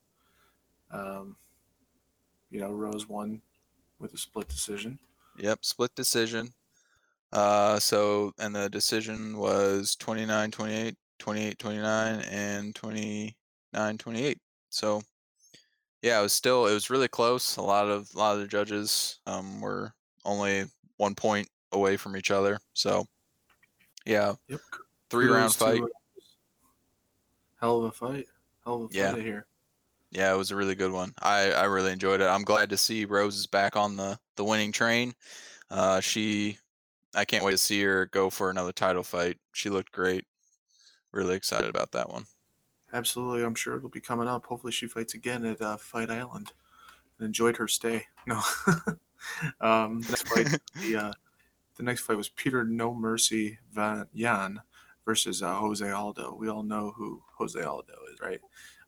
Um, 0.90 1.36
you 2.50 2.60
know, 2.60 2.70
Rose 2.72 3.08
won 3.08 3.40
with 3.98 4.14
a 4.14 4.18
split 4.18 4.48
decision. 4.48 4.98
Yep, 5.38 5.64
split 5.64 5.94
decision. 5.94 6.52
Uh, 7.32 7.78
so, 7.78 8.32
and 8.38 8.54
the 8.54 8.68
decision 8.70 9.36
was 9.36 9.96
29 9.96 10.50
28, 10.50 10.96
28 11.18 11.58
29, 11.58 12.20
and 12.30 12.74
29 12.74 13.98
28. 13.98 14.38
So, 14.70 15.02
yeah, 16.02 16.18
it 16.18 16.22
was 16.22 16.32
still, 16.32 16.66
it 16.66 16.74
was 16.74 16.90
really 16.90 17.08
close. 17.08 17.56
A 17.56 17.62
lot 17.62 17.88
of, 17.88 18.08
a 18.14 18.18
lot 18.18 18.34
of 18.34 18.40
the 18.40 18.46
judges 18.46 19.20
um, 19.26 19.60
were 19.60 19.92
only 20.24 20.64
one 20.96 21.14
point 21.14 21.48
away 21.72 21.96
from 21.96 22.16
each 22.16 22.30
other. 22.30 22.58
So, 22.74 23.06
yeah, 24.04 24.34
Yep. 24.48 24.60
three 25.10 25.26
round 25.26 25.52
to, 25.52 25.58
fight. 25.58 25.82
uh, 25.82 25.86
Hell 27.60 27.78
of 27.78 27.84
a 27.84 27.92
fight. 27.92 28.26
Hell 28.64 28.84
of 28.84 28.90
a 28.90 28.94
Yeah. 28.94 29.12
fight 29.12 29.22
here. 29.22 29.46
Yeah, 30.12 30.32
it 30.32 30.36
was 30.36 30.50
a 30.50 30.56
really 30.56 30.74
good 30.74 30.92
one. 30.92 31.12
I, 31.20 31.50
I 31.52 31.64
really 31.64 31.92
enjoyed 31.92 32.20
it. 32.20 32.26
I'm 32.28 32.44
glad 32.44 32.70
to 32.70 32.76
see 32.76 33.04
Rose 33.04 33.36
is 33.36 33.46
back 33.46 33.76
on 33.76 33.96
the, 33.96 34.18
the 34.36 34.44
winning 34.44 34.72
train. 34.72 35.12
Uh, 35.68 36.00
she, 36.00 36.58
I 37.14 37.24
can't 37.24 37.44
wait 37.44 37.52
to 37.52 37.58
see 37.58 37.82
her 37.82 38.06
go 38.06 38.30
for 38.30 38.48
another 38.48 38.72
title 38.72 39.02
fight. 39.02 39.38
She 39.52 39.68
looked 39.68 39.90
great. 39.90 40.24
Really 41.12 41.34
excited 41.34 41.68
about 41.68 41.90
that 41.92 42.08
one. 42.08 42.24
Absolutely. 42.96 43.44
I'm 43.44 43.54
sure 43.54 43.76
it'll 43.76 43.88
be 43.90 44.00
coming 44.00 44.26
up. 44.26 44.46
Hopefully 44.46 44.72
she 44.72 44.86
fights 44.86 45.12
again 45.14 45.44
at 45.44 45.60
uh, 45.60 45.76
Fight 45.76 46.10
Island. 46.10 46.52
And 47.18 47.26
enjoyed 47.26 47.56
her 47.58 47.68
stay. 47.68 48.06
No. 48.26 48.40
um, 49.60 50.00
next 50.08 50.26
fight, 50.28 50.46
the, 50.80 50.96
uh, 50.96 51.12
the 51.76 51.82
next 51.82 52.02
fight 52.02 52.16
was 52.16 52.28
Peter 52.30 52.64
No 52.64 52.94
Mercy 52.94 53.58
Van 53.72 54.06
Yan 54.14 54.60
versus 55.04 55.42
uh, 55.42 55.54
Jose 55.56 55.88
Aldo. 55.90 56.36
We 56.38 56.48
all 56.48 56.62
know 56.62 56.92
who 56.96 57.22
Jose 57.38 57.60
Aldo 57.62 57.92
is, 58.12 58.20
right? 58.20 58.40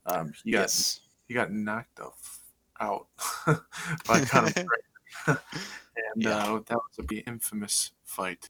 Um, 0.06 0.32
he 0.42 0.52
got 0.52 0.60
yes. 0.60 1.00
he 1.26 1.34
got 1.34 1.52
knocked 1.52 1.96
the 1.96 2.06
f- 2.06 2.40
out 2.80 3.06
by 4.06 4.24
Conor 4.24 4.52
and 5.26 5.38
Yeah. 6.16 6.30
uh, 6.54 6.60
that 6.66 6.76
was 6.76 6.98
a 6.98 7.02
be 7.02 7.18
infamous 7.20 7.92
fight. 8.04 8.48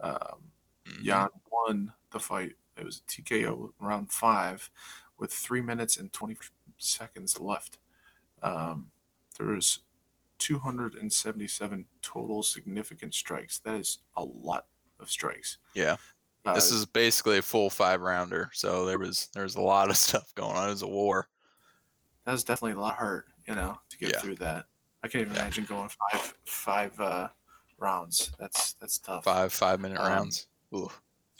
Um, 0.00 0.50
Mhm. 0.86 1.02
Yan 1.04 1.28
won 1.50 1.92
the 2.10 2.20
fight. 2.20 2.52
It 2.76 2.84
was 2.84 2.98
a 2.98 3.10
TKO 3.10 3.72
round 3.80 4.10
five 4.10 4.70
with 5.18 5.32
three 5.32 5.60
minutes 5.60 5.96
and 5.96 6.12
20 6.12 6.36
seconds 6.78 7.38
left. 7.40 7.78
Um, 8.42 8.90
there 9.38 9.48
was 9.48 9.80
277 10.38 11.86
total 12.02 12.42
significant 12.42 13.14
strikes. 13.14 13.58
That 13.60 13.74
is 13.76 13.98
a 14.16 14.24
lot 14.24 14.66
of 15.00 15.10
strikes. 15.10 15.58
Yeah. 15.74 15.96
Uh, 16.44 16.54
This 16.54 16.70
is 16.70 16.84
basically 16.84 17.38
a 17.38 17.42
full 17.42 17.70
five 17.70 18.00
rounder. 18.00 18.50
So 18.52 18.84
there 18.84 18.98
was 18.98 19.28
there 19.34 19.44
was 19.44 19.54
a 19.56 19.60
lot 19.60 19.88
of 19.90 19.96
stuff 20.06 20.34
going 20.34 20.56
on. 20.56 20.66
It 20.68 20.72
was 20.72 20.82
a 20.82 20.86
war. 20.88 21.28
that 22.24 22.32
was 22.32 22.44
definitely 22.44 22.72
a 22.76 22.80
lot 22.80 22.92
of 22.94 22.98
hurt, 22.98 23.26
you 23.46 23.54
know, 23.54 23.78
to 23.88 23.98
get 23.98 24.12
Yeah. 24.12 24.20
through 24.20 24.36
that. 24.36 24.66
I 25.02 25.08
can't 25.08 25.22
even 25.22 25.34
Yeah. 25.34 25.42
imagine 25.42 25.64
going 25.64 25.88
five 25.88 26.34
five 26.44 27.00
uh, 27.00 27.28
rounds. 27.78 28.32
That's 28.38 28.74
that's 28.74 28.98
tough. 28.98 29.24
Five 29.24 29.52
five 29.52 29.80
minute 29.80 29.98
Um, 30.00 30.06
rounds. 30.08 30.46
Ooh. 30.74 30.90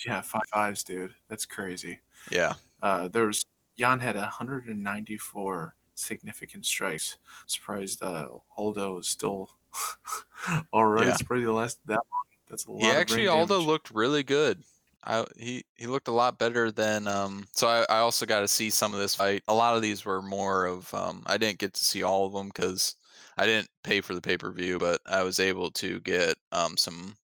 Yeah, 0.07 0.21
five 0.21 0.43
fives, 0.53 0.85
dude. 0.85 1.15
That's 1.29 1.47
crazy. 1.47 2.01
Yeah. 2.31 2.55
Uh, 2.83 3.09
there 3.09 3.27
was 3.27 3.45
Yan 3.77 4.01
had 4.01 4.17
194 4.17 5.75
significant 5.95 6.67
strikes. 6.67 7.19
Surprised 7.47 8.03
uh, 8.03 8.29
Aldo 8.57 8.99
is 8.99 9.09
still 9.09 9.51
all 10.73 10.87
right. 10.87 11.07
Yeah. 11.07 11.17
Surprised 11.17 11.43
he 11.43 11.49
lasted 11.49 11.83
that 11.87 11.95
long. 11.95 12.25
That's 12.49 12.67
a 12.67 12.73
lot. 12.73 12.83
He 12.83 12.91
of 12.91 12.97
actually 12.97 13.29
Aldo 13.29 13.61
looked 13.61 13.91
really 13.91 14.23
good. 14.23 14.63
I 15.07 15.25
he 15.37 15.65
he 15.75 15.87
looked 15.87 16.09
a 16.09 16.13
lot 16.13 16.39
better 16.39 16.71
than 16.71 17.07
um 17.07 17.47
so 17.53 17.69
I, 17.69 17.85
I 17.91 17.99
also 17.99 18.25
got 18.25 18.41
to 18.41 18.49
see 18.49 18.71
some 18.71 18.95
of 18.95 19.01
this 19.01 19.15
fight. 19.15 19.43
A 19.49 19.55
lot 19.55 19.77
of 19.77 19.83
these 19.83 20.05
were 20.05 20.23
more 20.23 20.67
of 20.67 20.93
um 20.95 21.23
I 21.27 21.37
didn't 21.37 21.59
get 21.59 21.75
to 21.75 21.85
see 21.85 22.03
all 22.03 22.27
of 22.27 22.33
them 22.33 22.51
cuz 22.51 22.97
I 23.37 23.47
didn't 23.47 23.69
pay 23.83 24.01
for 24.01 24.15
the 24.15 24.21
pay-per-view, 24.21 24.79
but 24.79 25.01
I 25.07 25.23
was 25.23 25.41
able 25.41 25.71
to 25.73 26.01
get 26.01 26.37
um 26.53 26.77
some 26.77 27.17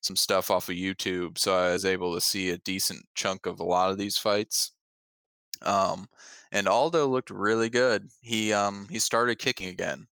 some 0.00 0.16
stuff 0.16 0.50
off 0.50 0.68
of 0.68 0.76
YouTube, 0.76 1.38
so 1.38 1.56
I 1.56 1.72
was 1.72 1.84
able 1.84 2.14
to 2.14 2.20
see 2.20 2.50
a 2.50 2.58
decent 2.58 3.06
chunk 3.14 3.46
of 3.46 3.60
a 3.60 3.64
lot 3.64 3.90
of 3.90 3.98
these 3.98 4.18
fights. 4.18 4.72
Um 5.62 6.08
and 6.52 6.68
Aldo 6.68 7.06
looked 7.06 7.30
really 7.30 7.70
good. 7.70 8.10
He 8.20 8.52
um 8.52 8.88
he 8.90 8.98
started 8.98 9.38
kicking 9.38 9.68
again, 9.68 10.06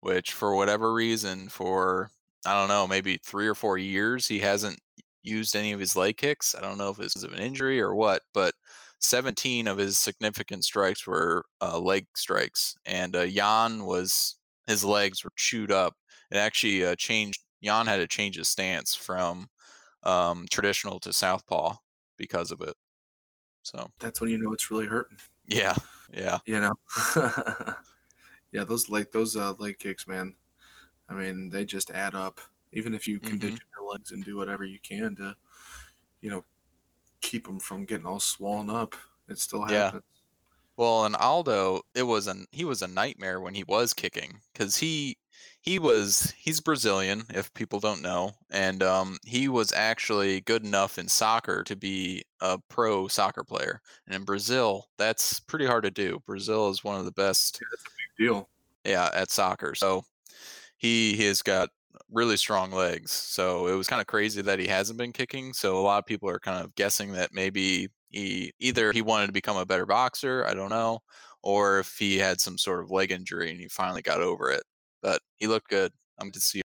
which 0.00 0.32
for 0.32 0.54
whatever 0.56 0.92
reason 0.94 1.48
for 1.48 2.10
I 2.46 2.54
don't 2.58 2.68
know, 2.68 2.86
maybe 2.86 3.18
3 3.24 3.46
or 3.48 3.54
4 3.54 3.78
years 3.78 4.26
he 4.28 4.38
hasn't 4.40 4.80
used 5.22 5.56
any 5.56 5.72
of 5.72 5.80
his 5.80 5.96
leg 5.96 6.16
kicks. 6.16 6.54
I 6.54 6.60
don't 6.60 6.78
know 6.78 6.90
if 6.90 7.00
it's 7.00 7.22
of 7.22 7.32
an 7.32 7.40
injury 7.40 7.80
or 7.80 7.94
what, 7.94 8.22
but 8.34 8.54
17 9.00 9.66
of 9.68 9.78
his 9.78 9.98
significant 9.98 10.64
strikes 10.64 11.06
were 11.06 11.44
uh, 11.60 11.78
leg 11.78 12.06
strikes, 12.14 12.76
and 12.86 13.14
uh, 13.16 13.22
Yan 13.22 13.84
was 13.84 14.36
his 14.66 14.84
legs 14.84 15.24
were 15.24 15.32
chewed 15.36 15.70
up. 15.72 15.94
It 16.30 16.36
actually 16.38 16.84
uh, 16.84 16.96
changed. 16.96 17.40
Yan 17.60 17.86
had 17.86 17.96
to 17.96 18.06
change 18.06 18.36
his 18.36 18.48
stance 18.48 18.94
from 18.94 19.48
um, 20.02 20.46
traditional 20.50 21.00
to 21.00 21.12
southpaw 21.12 21.74
because 22.16 22.50
of 22.50 22.60
it. 22.60 22.74
So 23.62 23.90
That's 23.98 24.20
when 24.20 24.30
you 24.30 24.38
know 24.38 24.52
it's 24.52 24.70
really 24.70 24.86
hurting. 24.86 25.18
yeah, 25.46 25.74
yeah, 26.12 26.38
You 26.46 26.60
know. 26.60 26.74
yeah, 28.52 28.64
those 28.64 28.88
like 28.88 29.10
those 29.10 29.36
uh, 29.36 29.54
leg 29.58 29.78
kicks, 29.78 30.06
man. 30.06 30.34
I 31.08 31.14
mean, 31.14 31.50
they 31.50 31.64
just 31.64 31.90
add 31.90 32.14
up. 32.14 32.40
Even 32.72 32.94
if 32.94 33.08
you 33.08 33.18
condition 33.20 33.60
your 33.78 33.90
legs 33.90 34.10
and 34.10 34.24
do 34.24 34.36
whatever 34.36 34.64
you 34.64 34.78
can 34.82 35.16
to, 35.16 35.34
you 36.20 36.30
know, 36.30 36.44
keep 37.22 37.46
them 37.46 37.58
from 37.58 37.84
getting 37.84 38.06
all 38.06 38.20
swollen 38.20 38.68
up, 38.68 38.94
it 39.28 39.38
still 39.38 39.62
happens. 39.62 39.92
Yeah. 39.94 40.00
Well, 40.76 41.06
and 41.06 41.16
Aldo, 41.16 41.82
it 41.94 42.02
was 42.02 42.26
an 42.26 42.46
he 42.50 42.64
was 42.64 42.82
a 42.82 42.88
nightmare 42.88 43.40
when 43.40 43.54
he 43.54 43.64
was 43.64 43.94
kicking 43.94 44.40
because 44.52 44.76
he 44.76 45.16
he 45.60 45.78
was 45.78 46.32
he's 46.38 46.60
Brazilian 46.60 47.24
if 47.30 47.52
people 47.54 47.80
don't 47.80 48.02
know, 48.02 48.32
and 48.50 48.82
um, 48.82 49.18
he 49.24 49.48
was 49.48 49.72
actually 49.72 50.40
good 50.42 50.64
enough 50.64 50.98
in 50.98 51.08
soccer 51.08 51.62
to 51.64 51.76
be 51.76 52.22
a 52.40 52.58
pro 52.68 53.08
soccer 53.08 53.44
player. 53.44 53.80
And 54.06 54.14
in 54.14 54.24
Brazil, 54.24 54.88
that's 54.98 55.40
pretty 55.40 55.66
hard 55.66 55.84
to 55.84 55.90
do. 55.90 56.20
Brazil 56.26 56.68
is 56.70 56.84
one 56.84 56.98
of 56.98 57.04
the 57.04 57.12
best, 57.12 57.60
Big 58.18 58.26
deal. 58.26 58.48
yeah, 58.84 59.10
at 59.14 59.30
soccer. 59.30 59.74
So 59.74 60.04
he 60.76 61.14
he 61.16 61.24
has 61.24 61.42
got 61.42 61.70
really 62.10 62.36
strong 62.36 62.70
legs. 62.70 63.10
So 63.12 63.66
it 63.68 63.74
was 63.74 63.88
kind 63.88 64.00
of 64.00 64.06
crazy 64.06 64.42
that 64.42 64.58
he 64.58 64.66
hasn't 64.66 64.98
been 64.98 65.12
kicking. 65.12 65.52
So 65.52 65.78
a 65.78 65.80
lot 65.82 65.98
of 65.98 66.06
people 66.06 66.28
are 66.28 66.38
kind 66.38 66.64
of 66.64 66.74
guessing 66.74 67.12
that 67.12 67.30
maybe 67.34 67.88
he 68.10 68.52
either 68.60 68.92
he 68.92 69.02
wanted 69.02 69.26
to 69.28 69.32
become 69.32 69.56
a 69.56 69.66
better 69.66 69.86
boxer, 69.86 70.44
I 70.46 70.54
don't 70.54 70.70
know, 70.70 71.00
or 71.42 71.80
if 71.80 71.96
he 71.98 72.18
had 72.18 72.40
some 72.40 72.58
sort 72.58 72.80
of 72.82 72.90
leg 72.90 73.10
injury 73.12 73.50
and 73.50 73.60
he 73.60 73.68
finally 73.68 74.02
got 74.02 74.20
over 74.20 74.50
it. 74.50 74.62
But 75.02 75.20
he 75.36 75.46
looked 75.46 75.68
good. 75.68 75.92
I'm 76.18 76.30
to 76.32 76.40
see 76.40 76.62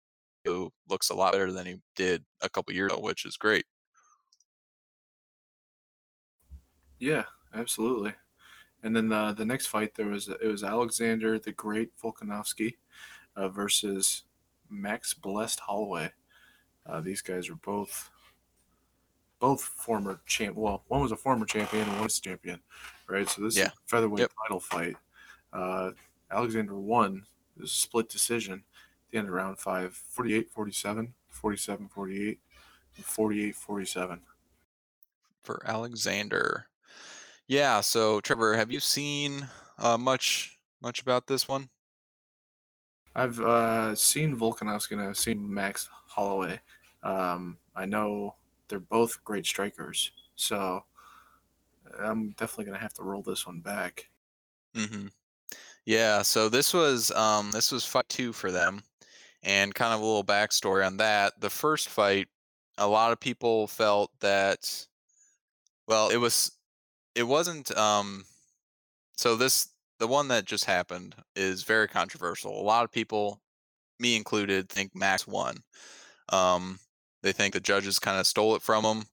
who 0.44 0.72
looks 0.88 1.10
a 1.10 1.14
lot 1.14 1.32
better 1.32 1.52
than 1.52 1.66
he 1.66 1.80
did 1.96 2.24
a 2.42 2.48
couple 2.48 2.74
years 2.74 2.92
ago, 2.92 3.00
which 3.00 3.24
is 3.24 3.36
great. 3.36 3.64
Yeah, 6.98 7.24
absolutely. 7.54 8.14
And 8.82 8.94
then 8.94 9.08
the 9.08 9.32
the 9.32 9.44
next 9.44 9.66
fight 9.66 9.94
there 9.94 10.06
was 10.06 10.28
it 10.28 10.42
was 10.46 10.62
Alexander 10.64 11.38
the 11.38 11.52
Great 11.52 11.90
Volkanovski 11.98 12.76
uh, 13.36 13.48
versus 13.48 14.24
Max 14.70 15.14
Blessed 15.14 15.60
Holloway. 15.60 16.10
Uh, 16.86 17.00
these 17.00 17.22
guys 17.22 17.48
are 17.48 17.56
both 17.56 18.10
both 19.40 19.62
former 19.62 20.20
champ. 20.26 20.56
Well, 20.56 20.84
one 20.88 21.00
was 21.00 21.12
a 21.12 21.16
former 21.16 21.46
champion 21.46 21.82
and 21.84 21.92
one 21.94 22.04
was 22.04 22.18
a 22.18 22.22
champion, 22.22 22.60
right? 23.08 23.28
So 23.28 23.42
this 23.42 23.56
is 23.56 23.60
a 23.68 23.72
featherweight 23.86 24.20
Yep. 24.20 24.32
title 24.42 24.60
fight. 24.60 24.96
Uh, 25.52 25.92
Alexander 26.30 26.74
won. 26.78 27.26
It 27.56 27.62
was 27.62 27.70
a 27.70 27.74
split 27.74 28.08
decision 28.08 28.54
at 28.54 29.10
the 29.10 29.18
end 29.18 29.28
of 29.28 29.34
round 29.34 29.58
five 29.58 29.94
48 29.94 30.50
47, 30.50 31.14
47 31.28 31.88
48, 31.88 32.40
and 32.96 33.04
48 33.04 33.54
47. 33.54 34.20
For 35.42 35.62
Alexander. 35.66 36.66
Yeah, 37.46 37.80
so 37.82 38.20
Trevor, 38.20 38.56
have 38.56 38.72
you 38.72 38.80
seen 38.80 39.48
uh, 39.78 39.98
much 39.98 40.58
much 40.80 41.00
about 41.02 41.26
this 41.26 41.48
one? 41.48 41.68
I've 43.14 43.38
uh, 43.40 43.94
seen 43.94 44.36
Volkanovski 44.36 44.92
and 44.92 45.02
I've 45.02 45.18
seen 45.18 45.52
Max 45.52 45.88
Holloway. 46.06 46.60
Um, 47.02 47.58
I 47.76 47.84
know 47.86 48.34
they're 48.68 48.80
both 48.80 49.22
great 49.24 49.46
strikers, 49.46 50.10
so 50.34 50.84
I'm 52.00 52.30
definitely 52.30 52.64
gonna 52.64 52.78
have 52.78 52.94
to 52.94 53.02
roll 53.02 53.22
this 53.22 53.46
one 53.46 53.60
back. 53.60 54.08
Mm-hmm. 54.74 55.08
Yeah, 55.86 56.22
so 56.22 56.48
this 56.48 56.72
was 56.72 57.10
um 57.12 57.50
this 57.52 57.70
was 57.72 57.84
fight 57.84 58.08
two 58.08 58.32
for 58.32 58.50
them, 58.50 58.82
and 59.42 59.74
kind 59.74 59.94
of 59.94 60.00
a 60.00 60.04
little 60.04 60.24
backstory 60.24 60.86
on 60.86 60.98
that. 60.98 61.40
The 61.40 61.50
first 61.50 61.88
fight, 61.88 62.28
a 62.78 62.88
lot 62.88 63.12
of 63.12 63.20
people 63.20 63.66
felt 63.68 64.10
that, 64.20 64.86
well, 65.86 66.08
it 66.10 66.16
was 66.16 66.52
it 67.14 67.24
wasn't 67.24 67.76
um 67.76 68.24
so 69.16 69.36
this 69.36 69.68
the 70.00 70.08
one 70.08 70.28
that 70.28 70.46
just 70.46 70.66
happened 70.66 71.16
is 71.36 71.64
very 71.64 71.88
controversial. 71.88 72.60
A 72.60 72.62
lot 72.64 72.84
of 72.84 72.92
people, 72.92 73.40
me 74.00 74.16
included, 74.16 74.68
think 74.70 74.92
Max 74.94 75.26
won. 75.26 75.58
Um, 76.30 76.78
they 77.22 77.32
think 77.32 77.54
the 77.54 77.60
judges 77.60 77.98
kind 78.00 78.20
of 78.20 78.26
stole 78.26 78.56
it 78.56 78.62
from 78.62 78.84
him 78.84 79.04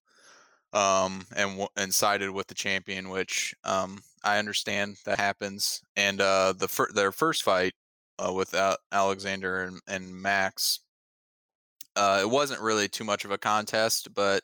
um, 0.73 1.25
and 1.35 1.67
and 1.77 1.93
sided 1.93 2.31
with 2.31 2.47
the 2.47 2.55
champion, 2.55 3.09
which 3.09 3.55
um, 3.63 4.01
I 4.23 4.39
understand 4.39 4.97
that 5.05 5.19
happens. 5.19 5.81
And 5.95 6.21
uh, 6.21 6.53
the 6.57 6.67
fir- 6.67 6.91
their 6.93 7.11
first 7.11 7.43
fight 7.43 7.73
uh, 8.19 8.33
with 8.33 8.53
Al- 8.53 8.77
Alexander 8.91 9.63
and, 9.63 9.81
and 9.87 10.13
Max, 10.13 10.79
uh, 11.95 12.19
it 12.21 12.29
wasn't 12.29 12.61
really 12.61 12.87
too 12.87 13.03
much 13.03 13.25
of 13.25 13.31
a 13.31 13.37
contest, 13.37 14.13
but 14.13 14.43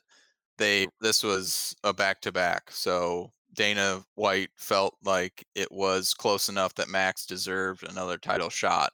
they 0.58 0.88
this 1.02 1.24
was 1.24 1.76
a 1.84 1.94
back 1.94 2.22
to 2.22 2.32
back, 2.32 2.72
so 2.72 3.32
Dana 3.54 4.04
White 4.16 4.50
felt 4.56 4.96
like 5.04 5.46
it 5.56 5.72
was 5.72 6.14
close 6.14 6.50
enough 6.50 6.76
that 6.76 6.90
Max 6.90 7.26
deserved 7.26 7.84
another 7.90 8.18
title 8.18 8.50
shot. 8.50 8.92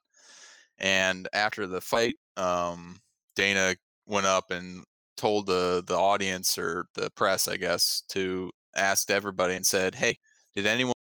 And 0.77 1.27
after 1.33 1.67
the 1.67 1.81
fight, 1.81 2.15
um, 2.37 2.99
Dana 3.35 3.75
went 4.07 4.25
up 4.25 4.51
and 4.51 4.83
told 5.17 5.47
the 5.47 5.83
the 5.85 5.97
audience 5.97 6.57
or 6.57 6.85
the 6.95 7.09
press, 7.11 7.47
I 7.47 7.57
guess, 7.57 8.03
to 8.09 8.51
ask 8.75 9.09
everybody 9.11 9.55
and 9.55 9.65
said, 9.65 9.95
"Hey, 9.95 10.17
did 10.55 10.65
anyone 10.65 10.93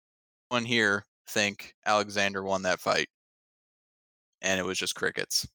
here 0.64 1.04
think 1.28 1.74
Alexander 1.86 2.42
won 2.42 2.62
that 2.62 2.80
fight?" 2.80 3.08
And 4.40 4.58
it 4.58 4.64
was 4.64 4.78
just 4.78 4.94
crickets. 4.94 5.46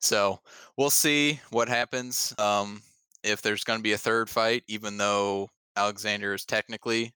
So 0.00 0.40
we'll 0.76 0.90
see 0.90 1.40
what 1.50 1.68
happens. 1.68 2.34
Um, 2.38 2.82
if 3.22 3.42
there's 3.42 3.64
going 3.64 3.78
to 3.78 3.82
be 3.82 3.92
a 3.92 3.98
third 3.98 4.28
fight, 4.28 4.62
even 4.68 4.98
though 4.98 5.48
Alexander 5.76 6.34
is 6.34 6.44
technically 6.44 7.12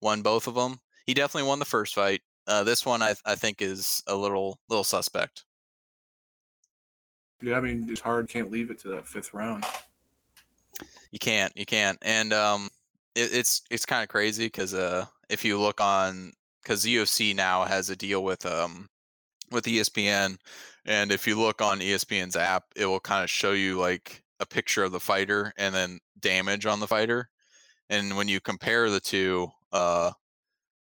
won 0.00 0.22
both 0.22 0.46
of 0.46 0.54
them, 0.54 0.80
he 1.06 1.14
definitely 1.14 1.48
won 1.48 1.58
the 1.58 1.64
first 1.64 1.94
fight. 1.94 2.20
Uh, 2.46 2.64
this 2.64 2.84
one, 2.84 3.02
I, 3.02 3.14
I 3.24 3.36
think, 3.36 3.62
is 3.62 4.02
a 4.08 4.16
little 4.16 4.58
little 4.68 4.84
suspect. 4.84 5.44
Yeah, 7.40 7.56
I 7.56 7.60
mean 7.60 7.86
it's 7.88 8.00
hard. 8.00 8.28
Can't 8.28 8.50
leave 8.50 8.70
it 8.70 8.78
to 8.80 8.88
that 8.88 9.06
fifth 9.06 9.32
round. 9.32 9.64
You 11.12 11.18
can't, 11.18 11.52
you 11.56 11.66
can't, 11.66 11.98
and 12.02 12.32
um, 12.32 12.68
it, 13.14 13.32
it's 13.32 13.62
it's 13.70 13.86
kind 13.86 14.02
of 14.02 14.08
crazy 14.08 14.46
because 14.46 14.74
uh, 14.74 15.06
if 15.32 15.44
you 15.44 15.58
look 15.58 15.80
on, 15.80 16.32
because 16.62 16.84
UFC 16.84 17.34
now 17.34 17.64
has 17.64 17.90
a 17.90 17.96
deal 17.96 18.22
with 18.22 18.44
um 18.46 18.88
with 19.50 19.64
ESPN, 19.64 20.36
and 20.84 21.12
if 21.12 21.26
you 21.26 21.38
look 21.38 21.60
on 21.60 21.80
ESPN's 21.80 22.36
app, 22.36 22.64
it 22.76 22.86
will 22.86 23.00
kind 23.00 23.24
of 23.24 23.30
show 23.30 23.52
you 23.52 23.78
like 23.78 24.22
a 24.40 24.46
picture 24.46 24.84
of 24.84 24.92
the 24.92 25.00
fighter 25.00 25.52
and 25.56 25.74
then 25.74 25.98
damage 26.20 26.66
on 26.66 26.80
the 26.80 26.86
fighter, 26.86 27.28
and 27.90 28.16
when 28.16 28.28
you 28.28 28.40
compare 28.40 28.90
the 28.90 29.00
two, 29.00 29.48
uh, 29.72 30.12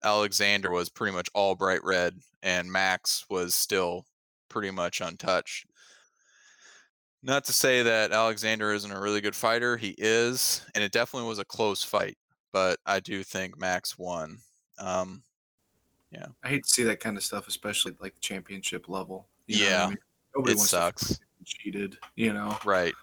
Alexander 0.05 0.71
was 0.71 0.89
pretty 0.89 1.15
much 1.15 1.29
all 1.35 1.55
bright 1.55 1.83
red, 1.85 2.15
and 2.43 2.71
Max 2.71 3.25
was 3.29 3.55
still 3.55 4.05
pretty 4.49 4.71
much 4.71 5.01
untouched. 5.01 5.67
Not 7.23 7.45
to 7.47 7.53
say 7.53 7.83
that 7.83 8.13
Alexander 8.13 8.73
isn't 8.73 8.93
a 8.93 9.01
really 9.01 9.21
good 9.21 9.35
fighter, 9.35 9.77
he 9.77 9.95
is, 9.99 10.65
and 10.75 10.85
it 10.85 10.93
definitely 10.93 11.29
was 11.29 11.41
a 11.41 11.45
close 11.45 11.83
fight, 11.83 12.17
but 12.59 12.81
I 12.87 12.99
do 12.99 13.23
think 13.23 13.57
Max 13.61 13.97
won. 13.97 14.39
Um, 14.81 15.23
yeah, 16.11 16.27
I 16.43 16.49
hate 16.49 16.65
to 16.65 16.69
see 16.71 16.83
that 16.85 16.99
kind 16.99 17.17
of 17.17 17.23
stuff, 17.23 17.47
especially 17.47 17.93
like 18.01 18.15
the 18.15 18.21
championship 18.21 18.89
level. 18.89 19.29
You 19.47 19.61
know 19.61 19.71
Yeah, 19.71 19.85
I 19.85 19.89
mean? 19.91 19.99
It 20.35 20.39
wants 20.39 20.49
to 20.71 20.77
feel 20.77 20.81
like 20.85 20.99
sucks. 20.99 21.21
cheated. 21.45 21.99
You 22.17 22.33
know, 22.33 22.59
Right. 22.65 22.95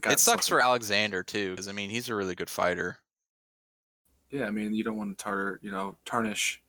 Got 0.00 0.12
It 0.12 0.20
sucks 0.20 0.44
something- 0.46 0.58
for 0.58 0.60
Alexander 0.62 1.22
too, 1.22 1.50
because 1.52 1.66
I 1.66 1.72
mean 1.72 1.88
he's 1.88 2.10
a 2.10 2.14
really 2.14 2.34
good 2.34 2.50
fighter. 2.50 2.98
Yeah, 4.30 4.44
I 4.46 4.50
mean 4.50 4.74
you 4.74 4.84
don't 4.84 4.96
want 4.98 5.16
to 5.16 5.22
tar, 5.24 5.58
you 5.62 5.70
know, 5.70 5.96
tarnish 6.04 6.62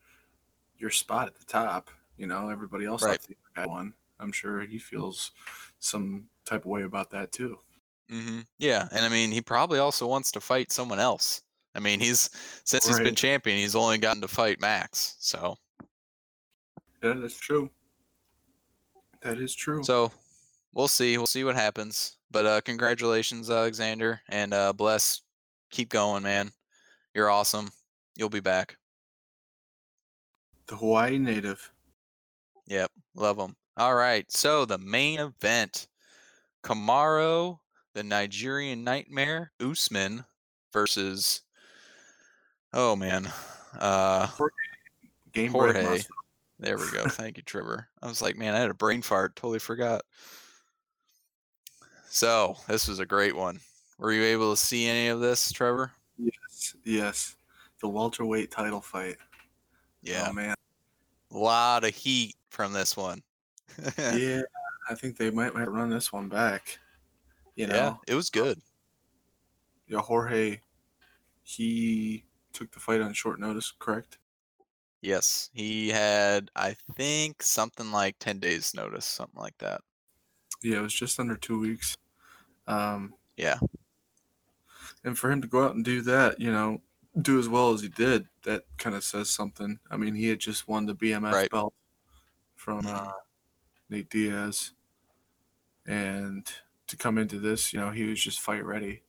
your 0.77 0.89
spot 0.89 1.27
at 1.27 1.35
the 1.35 1.45
top. 1.45 1.91
You 2.17 2.27
know, 2.27 2.47
everybody 2.49 2.85
else 2.85 3.03
Right. 3.03 3.19
thought 3.19 3.27
the 3.27 3.35
other 3.59 3.67
guy 3.67 3.71
won. 3.73 3.93
I'm 4.19 4.31
sure 4.31 4.61
he 4.61 4.79
feels 4.79 5.31
some 5.79 6.29
type 6.45 6.61
of 6.61 6.67
way 6.67 6.83
about 6.83 7.09
that 7.11 7.31
too. 7.33 7.59
Mm-hmm. 8.09 8.39
Yeah, 8.57 8.87
and 8.91 9.03
I 9.05 9.09
mean 9.09 9.31
he 9.31 9.41
probably 9.41 9.79
also 9.79 10.07
wants 10.07 10.31
to 10.31 10.39
fight 10.41 10.71
someone 10.71 10.99
else. 10.99 11.41
I 11.75 11.79
mean 11.79 11.99
he's 11.99 12.29
since 12.63 12.85
he's 12.87 12.99
been 12.99 13.15
champion, 13.15 13.57
he's 13.57 13.75
only 13.75 13.97
gotten 13.97 14.21
to 14.21 14.27
fight 14.27 14.59
Max. 14.59 15.15
So 15.19 15.55
Yeah, 17.03 17.13
that's 17.13 17.37
true. 17.37 17.69
That 19.21 19.39
is 19.39 19.53
true. 19.55 19.83
so 19.83 20.11
we'll 20.73 20.87
see. 20.87 21.17
We'll 21.17 21.27
see 21.27 21.43
what 21.43 21.55
happens. 21.55 22.17
But 22.31 22.45
uh 22.45 22.61
congratulations, 22.61 23.49
Alexander, 23.49 24.21
and 24.29 24.53
uh 24.53 24.73
bless. 24.73 25.21
Keep 25.69 25.89
going, 25.89 26.23
man. 26.23 26.51
You're 27.13 27.29
awesome. 27.29 27.69
You'll 28.17 28.29
be 28.29 28.39
back. 28.41 28.77
the 30.67 30.75
Hawaii 30.75 31.17
native. 31.17 31.71
Yep, 32.67 32.91
love 33.15 33.37
them. 33.37 33.55
All 33.77 33.95
right, 33.95 34.29
so 34.31 34.65
the 34.65 34.77
main 34.77 35.19
event: 35.19 35.87
Kamaro, 36.63 37.59
the 37.93 38.03
Nigerian 38.03 38.83
Nightmare, 38.83 39.51
Usman 39.61 40.25
versus. 40.73 41.41
Oh 42.73 42.95
man, 42.95 43.29
uh, 43.79 44.27
Game 45.33 45.51
Jorge. 45.51 45.99
There 46.59 46.77
we 46.77 46.89
go. 46.91 47.03
Thank 47.07 47.37
you, 47.37 47.43
Trevor. 47.43 47.87
I 48.01 48.07
was 48.07 48.21
like, 48.21 48.37
man, 48.37 48.53
I 48.53 48.59
had 48.59 48.69
a 48.69 48.73
brain 48.75 49.01
fart. 49.01 49.35
Totally 49.35 49.59
forgot. 49.59 50.01
So 52.09 52.55
this 52.67 52.87
was 52.87 52.99
a 52.99 53.05
great 53.05 53.35
one. 53.35 53.59
Were 53.97 54.11
you 54.11 54.23
able 54.23 54.51
to 54.51 54.57
see 54.57 54.87
any 54.87 55.07
of 55.07 55.19
this, 55.19 55.51
Trevor? 55.51 55.91
Yes, 56.17 56.75
yes. 56.83 57.35
The 57.81 57.87
welterweight 57.87 58.51
title 58.51 58.81
fight. 58.81 59.17
Yeah, 60.03 60.27
Oh 60.29 60.33
man. 60.33 60.55
a 61.31 61.37
lot 61.37 61.83
of 61.83 61.95
heat 61.95 62.35
from 62.49 62.73
this 62.73 62.95
one. 62.97 63.21
Yeah, 63.97 64.41
I 64.89 64.95
think 64.95 65.17
they 65.17 65.31
might 65.31 65.53
might 65.55 65.69
run 65.71 65.89
this 65.89 66.11
one 66.11 66.27
back. 66.27 66.77
You 67.55 67.67
know, 67.67 67.75
yeah, 67.75 67.95
it 68.07 68.15
was 68.15 68.29
good. 68.29 68.59
yeah, 69.87 69.99
Jorge, 69.99 70.59
he 71.43 72.23
took 72.53 72.71
the 72.71 72.79
fight 72.79 73.01
on 73.01 73.13
short 73.13 73.39
notice, 73.39 73.71
correct? 73.79 74.17
Yes, 75.01 75.49
he 75.53 75.89
had, 75.89 76.51
I 76.55 76.75
think, 76.95 77.41
something 77.43 77.91
like 77.91 78.17
10 78.19 78.39
days 78.39 78.73
notice, 78.73 79.05
something 79.05 79.39
like 79.39 79.57
that. 79.57 79.81
Yeah, 80.61 80.77
it 80.77 80.81
was 80.81 80.93
just 80.93 81.19
under 81.19 81.35
two 81.35 81.59
weeks. 81.59 81.97
Um, 82.67 83.15
Yeah. 83.37 83.59
and 85.03 85.17
for 85.17 85.31
him 85.31 85.41
to 85.41 85.47
go 85.47 85.65
out 85.65 85.75
and 85.75 85.83
do 85.83 86.01
that, 86.01 86.39
you 86.39 86.51
know, 86.51 86.81
do 87.21 87.39
as 87.39 87.49
well 87.49 87.71
as 87.73 87.81
he 87.81 87.89
did, 87.89 88.27
that 88.43 88.65
kind 88.77 88.95
of 88.95 89.03
says 89.03 89.29
something. 89.29 89.79
I 89.89 89.97
mean, 89.97 90.15
he 90.15 90.27
had 90.27 90.39
just 90.39 90.67
won 90.67 90.85
the 90.85 90.93
BMF 90.95 91.33
Right. 91.33 91.51
belt 91.51 91.73
from 92.55 92.81
Mhm. 92.83 93.07
uh, 93.07 93.11
Nate 93.89 94.09
Diaz, 94.09 94.73
and 95.85 96.51
to 96.87 96.97
come 96.97 97.17
into 97.17 97.39
this, 97.39 97.73
you 97.73 97.79
know, 97.79 97.91
he 97.91 98.03
was 98.03 98.21
just 98.21 98.39
fight 98.39 98.63
ready. 98.63 99.03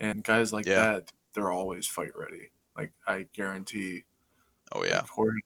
And 0.00 0.22
guys 0.24 0.52
like 0.52 0.66
Yeah. 0.66 0.76
that, 0.76 1.12
they're 1.34 1.50
always 1.50 1.86
fight 1.86 2.16
ready. 2.16 2.50
Like 2.76 2.92
I 3.06 3.26
guarantee, 3.34 4.04
Oh, 4.72 4.84
yeah. 4.84 4.96
like, 5.00 5.08
Jorge, 5.08 5.38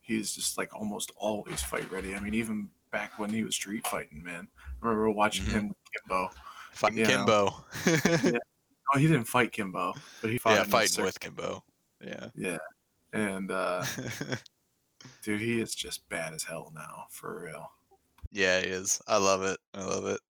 he's 0.00 0.34
just 0.34 0.58
like 0.58 0.74
almost 0.74 1.12
always 1.16 1.62
fight 1.62 1.90
ready. 1.90 2.14
I 2.14 2.20
mean, 2.20 2.34
even 2.34 2.68
back 2.92 3.18
when 3.18 3.30
he 3.30 3.42
was 3.44 3.54
street 3.54 3.86
fighting, 3.86 4.22
man. 4.22 4.48
I 4.82 4.86
remember 4.86 5.10
watching 5.10 5.46
Mhm. 5.46 5.50
him 5.52 5.68
with 5.68 5.76
Kimbo. 6.02 6.30
Fighting. 6.72 7.04
Kimbo. 7.06 7.64
yeah, 7.86 8.38
Oh, 8.94 8.98
he 8.98 9.06
didn't 9.06 9.24
fight 9.24 9.50
Kimbo, 9.52 9.94
but 10.20 10.30
he 10.30 10.36
fought 10.38 10.58
in 10.58 10.70
fighting 10.70 11.02
with 11.04 11.18
Kimbo. 11.18 11.64
Yeah. 12.00 12.28
Yeah, 12.34 12.58
and 13.14 13.50
uh, 13.50 13.82
dude, 15.22 15.40
he 15.40 15.60
is 15.60 15.74
just 15.74 16.06
bad 16.10 16.34
as 16.34 16.42
hell 16.42 16.70
now, 16.74 17.06
for 17.10 17.40
real. 17.44 17.70
yeah, 18.30 18.60
he 18.60 18.66
is. 18.66 19.00
I 19.08 19.16
love 19.16 19.42
it. 19.42 19.58
I 19.72 19.84
love 19.84 20.04
it. 20.06 20.20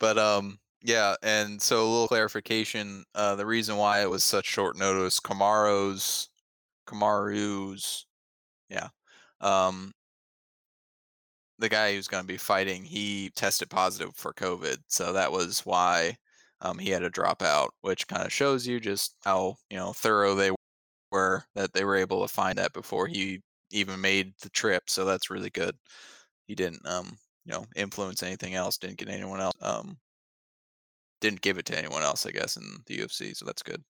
But, 0.00 0.18
um, 0.18 0.58
yeah, 0.82 1.16
and 1.22 1.60
so 1.60 1.82
a 1.82 1.84
little 1.84 2.08
clarification. 2.08 3.04
Uh, 3.14 3.34
the 3.34 3.46
reason 3.46 3.76
why 3.76 4.02
it 4.02 4.10
was 4.10 4.22
such 4.24 4.46
short 4.46 4.76
notice, 4.76 5.18
Kamaro's, 5.20 6.28
Kamaru's, 6.86 8.06
yeah, 8.70 8.88
um, 9.40 9.92
the 11.58 11.68
guy 11.68 11.94
who's 11.94 12.08
going 12.08 12.22
to 12.22 12.26
be 12.28 12.36
fighting, 12.36 12.84
he 12.84 13.30
tested 13.34 13.70
positive 13.70 14.14
for 14.14 14.32
COVID, 14.32 14.78
so 14.88 15.12
that 15.12 15.32
was 15.32 15.60
why 15.66 16.16
um, 16.60 16.78
he 16.78 16.90
had 16.90 17.00
to 17.00 17.10
drop 17.10 17.42
out, 17.42 17.72
which 17.82 18.06
kind 18.08 18.24
of 18.24 18.32
shows 18.32 18.66
you 18.66 18.80
just 18.80 19.16
how 19.24 19.56
you 19.70 19.76
know 19.76 19.92
thorough 19.92 20.34
they 20.34 20.50
were 21.12 21.44
that 21.54 21.72
they 21.74 21.84
were 21.84 21.96
able 21.96 22.22
to 22.22 22.32
find 22.32 22.58
that 22.58 22.72
before 22.72 23.06
he 23.06 23.42
even 23.72 24.00
made 24.00 24.32
the 24.42 24.50
trip. 24.50 24.84
So 24.90 25.04
that's 25.04 25.30
really 25.30 25.50
good. 25.50 25.76
He 26.46 26.54
didn't 26.54 26.86
um, 26.86 27.18
you 27.44 27.52
know 27.52 27.66
influence 27.76 28.22
anything 28.22 28.54
else, 28.54 28.78
didn't 28.78 28.98
get 28.98 29.08
anyone 29.08 29.40
else 29.40 29.54
um, 29.62 29.98
didn't 31.20 31.40
give 31.40 31.58
it 31.58 31.66
to 31.66 31.78
anyone 31.78 32.02
else, 32.02 32.26
I 32.26 32.30
guess, 32.30 32.56
in 32.56 32.64
the 32.86 32.98
UFC. 32.98 33.36
So 33.36 33.44
that's 33.44 33.62
good. 33.62 33.82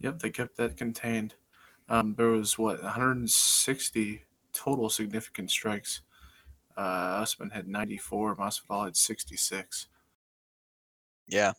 Yep, 0.00 0.18
they 0.18 0.30
kept 0.30 0.56
that 0.56 0.76
contained. 0.76 1.34
Um, 1.88 2.14
there 2.16 2.28
was 2.28 2.58
what 2.58 2.82
160 2.82 4.22
total 4.52 4.88
significant 4.88 5.50
strikes. 5.50 6.02
Uh, 6.76 7.20
Usman 7.22 7.50
had 7.50 7.68
94. 7.68 8.36
Masvidal 8.36 8.86
had 8.86 8.96
66. 8.96 9.88
Yeah, 11.28 11.52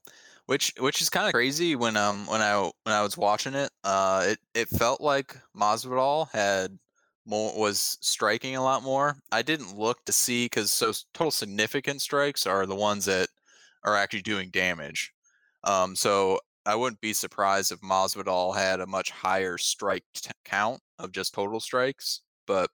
which 0.45 0.73
which 0.79 1.01
is 1.01 1.09
kind 1.09 1.27
of 1.27 1.33
crazy 1.33 1.75
when 1.75 1.95
um 1.95 2.27
when 2.27 2.41
I 2.41 2.59
when 2.59 2.93
I 2.93 3.01
was 3.01 3.17
watching 3.17 3.53
it. 3.53 3.71
Uh, 3.83 4.25
it 4.27 4.39
it 4.53 4.69
felt 4.69 5.01
like 5.01 5.37
Masvidal 5.55 6.29
had 6.31 6.77
more 7.25 7.57
was 7.57 7.97
striking 8.01 8.55
a 8.55 8.63
lot 8.63 8.83
more. 8.83 9.15
I 9.31 9.41
didn't 9.41 9.77
look 9.77 10.03
to 10.05 10.11
see 10.11 10.45
because 10.45 10.71
so 10.71 10.91
total 11.13 11.31
significant 11.31 12.01
strikes 12.01 12.45
are 12.45 12.65
the 12.65 12.75
ones 12.75 13.05
that 13.05 13.29
are 13.83 13.95
actually 13.95 14.21
doing 14.21 14.49
damage. 14.49 15.13
Um, 15.63 15.95
so 15.95 16.39
I 16.65 16.75
wouldn't 16.75 17.01
be 17.01 17.13
surprised 17.13 17.71
if 17.71 17.81
Masvidal 17.81 18.55
had 18.55 18.79
a 18.79 18.87
much 18.87 19.11
higher 19.11 19.57
strike 19.57 20.03
t- 20.13 20.31
count 20.45 20.81
of 20.99 21.11
just 21.11 21.33
total 21.33 21.59
strikes. 21.59 22.21
But, 22.47 22.69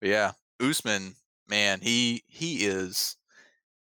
but 0.00 0.08
yeah, 0.08 0.32
Usman, 0.60 1.14
man, 1.48 1.80
he 1.80 2.22
he 2.28 2.66
is 2.66 3.16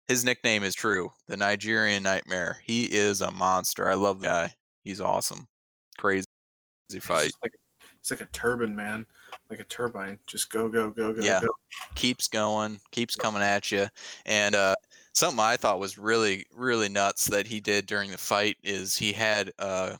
his 0.08 0.24
nickname 0.24 0.62
is 0.62 0.74
true, 0.74 1.10
the 1.28 1.36
Nigerian 1.36 2.02
Nightmare. 2.02 2.58
He 2.64 2.84
is 2.84 3.20
a 3.20 3.30
monster. 3.30 3.88
I 3.88 3.94
love 3.94 4.20
the 4.20 4.26
guy. 4.26 4.54
He's 4.84 5.00
awesome. 5.00 5.46
Crazy 5.98 6.26
fight. 7.00 7.26
It's 7.26 7.36
like, 7.42 7.54
it's 7.98 8.10
like 8.10 8.20
a 8.20 8.26
turban, 8.26 8.74
man, 8.74 9.06
like 9.48 9.60
a 9.60 9.64
turbine. 9.64 10.18
Just 10.26 10.50
go, 10.50 10.68
go, 10.68 10.90
go, 10.90 11.12
go, 11.12 11.22
Yeah. 11.22 11.40
go. 11.40 11.48
keeps 11.94 12.28
going, 12.28 12.80
keeps 12.90 13.14
coming 13.16 13.42
at 13.42 13.70
you. 13.70 13.86
And 14.26 14.54
uh, 14.54 14.74
something 15.12 15.40
I 15.40 15.56
thought 15.56 15.80
was 15.80 15.98
really, 15.98 16.44
really 16.54 16.88
nuts 16.88 17.26
that 17.26 17.46
he 17.46 17.60
did 17.60 17.86
during 17.86 18.10
the 18.10 18.18
fight 18.18 18.56
is 18.62 18.96
he 18.96 19.12
had 19.12 19.52
uh, 19.58 19.96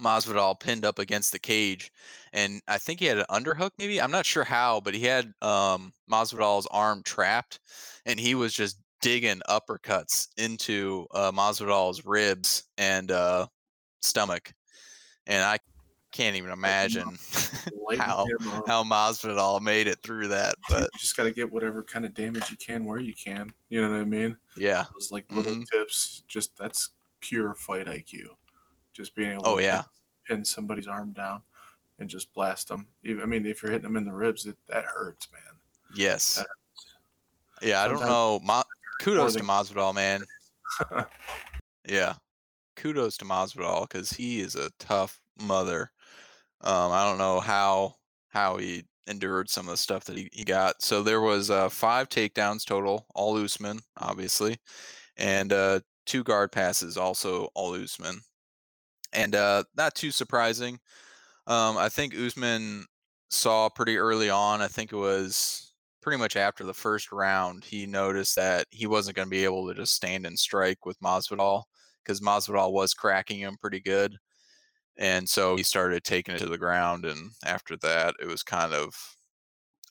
Masvidal 0.00 0.58
pinned 0.58 0.84
up 0.84 0.98
against 0.98 1.32
the 1.32 1.38
cage, 1.38 1.92
and 2.32 2.60
I 2.68 2.78
think 2.78 3.00
he 3.00 3.06
had 3.06 3.18
an 3.18 3.26
underhook. 3.30 3.70
Maybe 3.78 4.00
I'm 4.00 4.10
not 4.10 4.26
sure 4.26 4.44
how, 4.44 4.80
but 4.80 4.94
he 4.94 5.04
had 5.04 5.32
um, 5.42 5.92
Masvidal's 6.10 6.66
arm 6.70 7.02
trapped, 7.04 7.60
and 8.06 8.18
he 8.18 8.34
was 8.34 8.54
just 8.54 8.78
digging 9.00 9.40
uppercuts 9.48 10.28
into 10.36 11.06
uh, 11.12 11.32
Masvidal's 11.32 12.04
ribs 12.04 12.64
and 12.78 13.10
uh, 13.10 13.46
stomach, 14.00 14.52
and 15.26 15.42
I 15.44 15.58
can't 16.12 16.36
even 16.36 16.50
imagine 16.50 17.18
how 17.98 18.26
how 18.66 18.84
Masvidal 18.84 19.60
made 19.60 19.86
it 19.86 19.98
through 20.02 20.28
that. 20.28 20.54
You 20.70 20.76
But 20.76 20.90
just 20.98 21.16
got 21.16 21.24
to 21.24 21.32
get 21.32 21.50
whatever 21.52 21.82
kind 21.82 22.04
of 22.04 22.14
damage 22.14 22.50
you 22.50 22.56
can 22.56 22.84
where 22.84 23.00
you 23.00 23.14
can. 23.14 23.52
You 23.70 23.82
know 23.82 23.90
what 23.90 24.00
I 24.00 24.04
mean? 24.04 24.36
yeah, 24.56 24.84
Those 24.94 25.10
like 25.10 25.24
little 25.30 25.54
Mhm. 25.54 25.66
tips. 25.70 26.22
Just 26.28 26.56
that's 26.56 26.90
pure 27.20 27.54
fight 27.54 27.86
IQ. 27.86 28.26
Just 28.92 29.14
being 29.14 29.32
able 29.32 29.46
Oh, 29.46 29.56
to 29.56 29.62
yeah. 29.62 29.82
pin 30.26 30.44
somebody's 30.44 30.86
arm 30.86 31.12
down 31.12 31.42
and 31.98 32.08
just 32.08 32.32
blast 32.34 32.68
them. 32.68 32.86
Even- 33.04 33.22
I 33.22 33.26
mean, 33.26 33.46
if 33.46 33.62
you're 33.62 33.72
hitting 33.72 33.84
them 33.84 33.96
in 33.96 34.04
the 34.04 34.12
ribs, 34.12 34.46
it, 34.46 34.56
that 34.68 34.84
hurts, 34.84 35.28
man. 35.32 35.40
yes, 35.94 36.34
That 36.36 36.46
yeah. 37.66 37.82
I 37.82 37.88
don't 37.88 38.00
know. 38.00 38.40
Ma- 38.42 38.62
kudos 39.00 39.34
to 39.36 39.42
Masvidal, 39.42 39.94
man. 39.94 40.22
Yeah, 41.88 42.14
kudos 42.76 43.16
to 43.18 43.24
Masvidal 43.24 43.82
because 43.88 44.10
he 44.12 44.40
is 44.40 44.54
a 44.54 44.70
tough 44.78 45.20
mother. 45.40 45.90
Um, 46.62 46.92
I 46.92 47.08
don't 47.08 47.18
know 47.18 47.40
how 47.40 47.94
how 48.28 48.56
he 48.56 48.84
endured 49.06 49.50
some 49.50 49.66
of 49.66 49.72
the 49.72 49.76
stuff 49.76 50.04
that 50.04 50.16
he, 50.16 50.28
he 50.32 50.44
got. 50.44 50.80
So 50.82 51.02
there 51.02 51.20
was 51.20 51.50
uh, 51.50 51.68
five 51.68 52.08
takedowns 52.08 52.64
total, 52.64 53.06
all 53.14 53.36
Usman, 53.36 53.80
obviously, 53.98 54.58
and 55.16 55.52
uh, 55.52 55.80
two 56.06 56.22
guard 56.24 56.52
passes, 56.52 56.96
also 56.96 57.48
all 57.54 57.74
Usman. 57.74 58.20
And 59.12 59.34
uh, 59.34 59.64
not 59.76 59.94
too 59.94 60.10
surprising. 60.10 60.78
Um, 61.46 61.76
I 61.76 61.88
think 61.88 62.14
Usman 62.14 62.86
saw 63.30 63.68
pretty 63.68 63.98
early 63.98 64.30
on. 64.30 64.62
I 64.62 64.68
think 64.68 64.92
it 64.92 64.96
was 64.96 65.74
pretty 66.00 66.18
much 66.18 66.36
after 66.36 66.64
the 66.64 66.74
first 66.74 67.12
round. 67.12 67.64
He 67.64 67.86
noticed 67.86 68.36
that 68.36 68.66
he 68.70 68.86
wasn't 68.86 69.16
going 69.16 69.26
to 69.26 69.30
be 69.30 69.44
able 69.44 69.68
to 69.68 69.74
just 69.74 69.94
stand 69.94 70.26
and 70.26 70.38
strike 70.38 70.86
with 70.86 71.00
Masvidal 71.00 71.64
because 72.04 72.20
Masvidal 72.20 72.72
was 72.72 72.94
cracking 72.94 73.40
him 73.40 73.56
pretty 73.60 73.80
good. 73.80 74.16
And 74.96 75.28
so 75.28 75.56
he 75.56 75.62
started 75.62 76.04
taking 76.04 76.34
it 76.34 76.38
to 76.40 76.46
the 76.48 76.58
ground, 76.58 77.04
and 77.04 77.32
after 77.44 77.76
that, 77.78 78.14
it 78.20 78.26
was 78.26 78.42
kind 78.42 78.74
of 78.74 79.16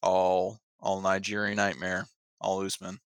all 0.04 0.60
all 0.80 1.02
Nigerian 1.02 1.58
nightmare, 1.58 2.08
all 2.42 2.66
Usman. 2.66 3.00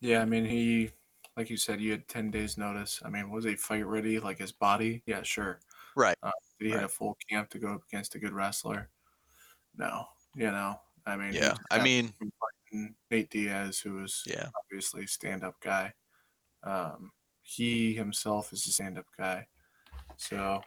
Yeah, 0.00 0.22
I 0.22 0.24
mean, 0.24 0.44
he, 0.44 0.90
like 1.36 1.50
you 1.50 1.56
said, 1.56 1.80
you 1.80 1.92
had 1.92 2.08
10 2.08 2.30
days 2.30 2.56
notice. 2.58 3.00
I 3.04 3.10
mean, 3.10 3.30
was 3.30 3.44
he 3.44 3.56
fight 3.56 3.86
ready? 3.86 4.18
Like 4.20 4.38
his 4.38 4.52
body? 4.52 5.02
Yeah, 5.06 5.22
sure. 5.22 5.60
Right. 5.96 6.16
Did 6.58 6.66
he 6.66 6.72
have 6.72 6.82
Right. 6.82 6.84
a 6.84 6.88
full 6.88 7.16
camp 7.30 7.50
to 7.50 7.58
go 7.58 7.74
up 7.74 7.84
against 7.84 8.14
a 8.14 8.18
good 8.20 8.32
wrestler? 8.32 8.90
No. 9.74 10.06
You 10.36 10.50
know, 10.52 10.80
I 11.06 11.16
mean, 11.16 11.38
Yeah, 11.38 11.56
I 11.70 11.78
mean, 11.78 12.14
Nate 13.10 13.30
Diaz, 13.30 13.80
who 13.80 13.94
was 13.94 14.26
yeah, 14.26 14.50
obviously 14.56 15.04
a 15.04 15.08
stand 15.08 15.44
up 15.44 15.60
guy. 15.60 15.94
Um, 16.64 17.12
he 17.42 17.94
himself 17.94 18.52
is 18.52 18.66
a 18.66 18.72
stand 18.72 18.98
up 18.98 19.06
guy. 19.18 19.48
So, 20.20 20.62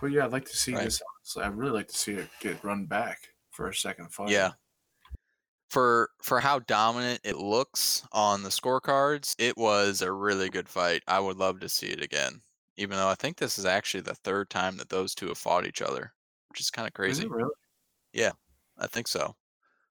but 0.00 0.10
yeah, 0.10 0.24
I'd 0.24 0.32
like 0.32 0.44
to 0.46 0.56
see 0.56 0.74
Right. 0.74 0.84
this. 0.84 1.00
Honestly, 1.20 1.42
I'd 1.44 1.56
really 1.56 1.72
like 1.72 1.88
to 1.88 1.96
see 1.96 2.14
it 2.14 2.28
get 2.40 2.62
run 2.64 2.86
back 2.86 3.28
for 3.50 3.68
a 3.68 3.74
second 3.74 4.12
fight. 4.12 4.30
yeah. 4.30 4.52
For 5.70 6.10
for 6.22 6.40
how 6.40 6.60
dominant 6.60 7.20
it 7.24 7.36
looks 7.36 8.02
on 8.12 8.42
the 8.42 8.48
scorecards, 8.48 9.34
it 9.38 9.56
was 9.56 10.00
a 10.00 10.10
really 10.10 10.48
good 10.48 10.68
fight. 10.68 11.02
I 11.06 11.20
would 11.20 11.36
love 11.36 11.60
to 11.60 11.68
see 11.68 11.88
it 11.88 12.02
again. 12.02 12.40
Even 12.76 12.96
though 12.96 13.08
I 13.08 13.14
think 13.14 13.36
this 13.36 13.58
is 13.58 13.66
actually 13.66 14.00
the 14.00 14.14
third 14.14 14.48
time 14.50 14.78
that 14.78 14.88
those 14.88 15.14
two 15.14 15.28
have 15.28 15.36
fought 15.38 15.66
each 15.66 15.82
other, 15.82 16.14
which 16.48 16.60
is 16.60 16.70
kind 16.70 16.86
of 16.86 16.92
Is 16.92 16.94
crazy. 16.96 17.24
it 17.24 17.30
really? 17.30 17.50
Yeah, 18.14 18.32
I 18.78 18.86
think 18.86 19.08
so. 19.08 19.36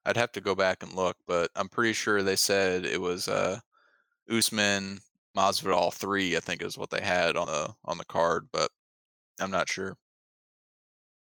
I'd 0.05 0.17
have 0.17 0.31
to 0.33 0.41
go 0.41 0.55
back 0.55 0.81
and 0.83 0.93
look, 0.93 1.17
but 1.27 1.51
I'm 1.55 1.69
pretty 1.69 1.93
sure 1.93 2.23
they 2.23 2.35
said 2.37 2.83
it 2.85 2.99
was 3.01 3.27
uh 3.27 3.59
Usman 4.29 4.99
Masvidal 5.35 5.93
three. 5.93 6.35
I 6.35 6.39
think 6.39 6.61
is 6.63 6.77
what 6.77 6.89
they 6.89 7.01
had 7.01 7.37
on 7.37 7.47
the 7.47 7.73
on 7.85 7.97
the 7.99 8.05
card, 8.05 8.49
but 8.51 8.71
I'm 9.39 9.51
not 9.51 9.69
sure. 9.69 9.95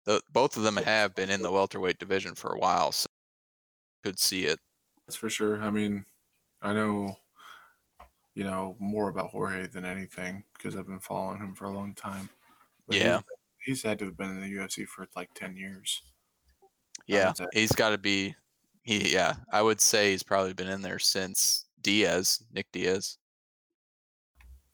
The, 0.04 0.22
both 0.32 0.56
of 0.56 0.62
them 0.62 0.76
have 0.76 1.14
been 1.14 1.30
in 1.30 1.42
the 1.42 1.52
welterweight 1.52 1.98
division 1.98 2.34
for 2.34 2.54
a 2.54 2.58
while, 2.58 2.92
so 2.92 3.06
could 4.02 4.18
see 4.18 4.44
it. 4.44 4.58
That's 5.06 5.16
for 5.16 5.28
sure. 5.28 5.60
I 5.62 5.70
mean, 5.70 6.04
I 6.62 6.72
know, 6.72 7.16
you 8.34 8.44
know, 8.44 8.76
more 8.78 9.08
about 9.08 9.30
Jorge 9.30 9.66
than 9.66 9.84
anything 9.84 10.44
because 10.56 10.76
I've 10.76 10.86
been 10.86 11.00
following 11.00 11.38
him 11.38 11.54
for 11.54 11.66
a 11.66 11.72
long 11.72 11.94
time. 11.94 12.28
But 12.86 12.96
Yeah. 12.96 13.20
He's, 13.64 13.82
had 13.82 13.98
to 13.98 14.06
have 14.06 14.16
been 14.16 14.30
in 14.30 14.40
the 14.40 14.50
UFC 14.50 14.86
for 14.86 15.06
like 15.14 15.28
10 15.34 15.54
years. 15.56 16.00
Yeah, 17.06 17.32
he's 17.52 17.72
got 17.72 17.90
to 17.90 17.98
be. 17.98 18.34
He 18.82 19.12
yeah, 19.12 19.34
I 19.52 19.60
would 19.60 19.80
say 19.80 20.12
he's 20.12 20.22
probably 20.22 20.54
been 20.54 20.68
in 20.68 20.80
there 20.80 20.98
since 20.98 21.66
Diaz, 21.82 22.42
Nick 22.52 22.66
Diaz. 22.72 23.18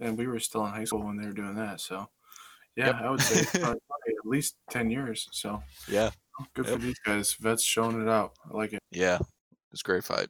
And 0.00 0.16
we 0.16 0.26
were 0.26 0.38
still 0.38 0.64
in 0.66 0.72
high 0.72 0.84
school 0.84 1.04
when 1.04 1.16
they 1.16 1.26
were 1.26 1.32
doing 1.32 1.54
that. 1.56 1.80
So, 1.80 2.08
yeah, 2.76 2.86
Yep. 2.86 2.94
I 2.96 3.10
would 3.10 3.20
say 3.20 3.44
probably, 3.60 3.80
probably 3.88 4.14
at 4.18 4.26
least 4.26 4.56
10 4.70 4.90
years. 4.90 5.28
So, 5.32 5.62
Yeah, 5.88 6.10
good 6.54 6.66
Yep. 6.66 6.74
for 6.74 6.80
these 6.80 6.98
guys. 7.04 7.34
Vets 7.34 7.62
showing 7.62 8.00
it 8.02 8.08
out. 8.08 8.32
I 8.50 8.56
like 8.56 8.72
it. 8.72 8.80
yeah, 8.90 9.18
it's 9.72 9.80
a 9.82 9.84
great 9.84 10.04
fight. 10.04 10.28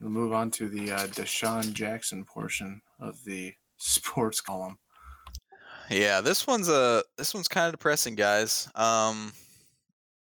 We'll 0.00 0.10
move 0.10 0.32
on 0.32 0.50
to 0.52 0.68
the 0.68 0.92
uh, 0.92 1.06
DeSean 1.08 1.72
Jackson 1.72 2.24
portion 2.24 2.80
of 3.00 3.22
the 3.24 3.52
sports 3.76 4.40
column. 4.40 4.78
Yeah, 5.90 6.20
this 6.20 6.46
one's 6.46 6.68
a 6.68 7.02
this 7.18 7.34
one's 7.34 7.48
kind 7.48 7.66
of 7.66 7.72
depressing, 7.72 8.14
guys. 8.14 8.68
Um, 8.76 9.32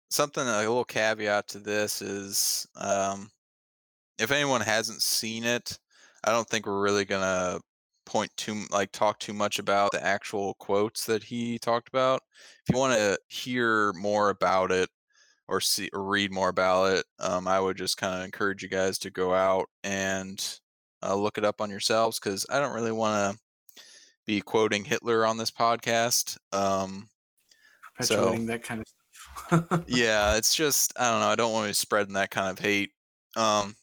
something 0.09 0.41
a 0.47 0.59
little 0.59 0.85
caveat 0.85 1.49
to 1.49 1.59
this 1.59 2.01
is 2.01 2.65
um, 2.77 3.29
if 4.17 4.31
anyone 4.31 4.61
hasn't 4.61 5.01
seen 5.01 5.43
it, 5.43 5.77
I 6.23 6.31
don't 6.31 6.47
think 6.47 6.65
we're 6.65 6.81
really 6.81 7.03
gonna 7.05 7.59
point 8.09 8.31
too 8.37 8.65
like 8.71 8.91
talk 8.91 9.19
too 9.19 9.33
much 9.33 9.59
about 9.59 9.91
the 9.91 10.03
actual 10.03 10.55
quotes 10.55 11.05
that 11.05 11.23
he 11.23 11.59
talked 11.59 11.87
about. 11.89 12.21
If 12.67 12.73
you 12.73 12.79
want 12.79 12.93
to 12.95 13.17
hear 13.27 13.93
more 13.93 14.29
about 14.31 14.71
it 14.71 14.89
or 15.47 15.61
see 15.61 15.89
or 15.93 16.03
read 16.03 16.31
more 16.31 16.49
about 16.49 16.97
it, 16.97 17.05
um, 17.19 17.47
I 17.47 17.59
would 17.59 17.77
just 17.77 17.97
kind 17.97 18.17
of 18.17 18.25
encourage 18.25 18.63
you 18.63 18.69
guys 18.69 18.97
to 18.99 19.11
go 19.11 19.33
out 19.33 19.67
and 19.83 20.43
uh, 21.03 21.15
look 21.15 21.37
it 21.37 21.45
up 21.45 21.61
on 21.61 21.69
yourselves 21.69 22.19
because 22.19 22.45
I 22.49 22.59
don't 22.59 22.73
really 22.73 22.91
want 22.91 23.35
to 23.35 23.81
be 24.25 24.41
quoting 24.41 24.83
Hitler 24.83 25.25
on 25.25 25.37
this 25.37 25.51
podcast. 25.51 26.37
Um, 26.51 27.09
So- 28.01 28.35
that 28.45 28.63
kind 28.63 28.81
of 28.81 28.87
stuff. 28.87 29.83
yeah, 29.87 30.35
it's 30.35 30.55
just 30.55 30.93
I 30.99 31.11
don't 31.11 31.19
know. 31.21 31.27
I 31.27 31.35
don't 31.35 31.53
want 31.53 31.65
to 31.65 31.69
be 31.69 31.73
spreading 31.73 32.13
that 32.15 32.31
kind 32.31 32.49
of 32.49 32.57
hate. 32.57 32.91
Um, 33.35 33.75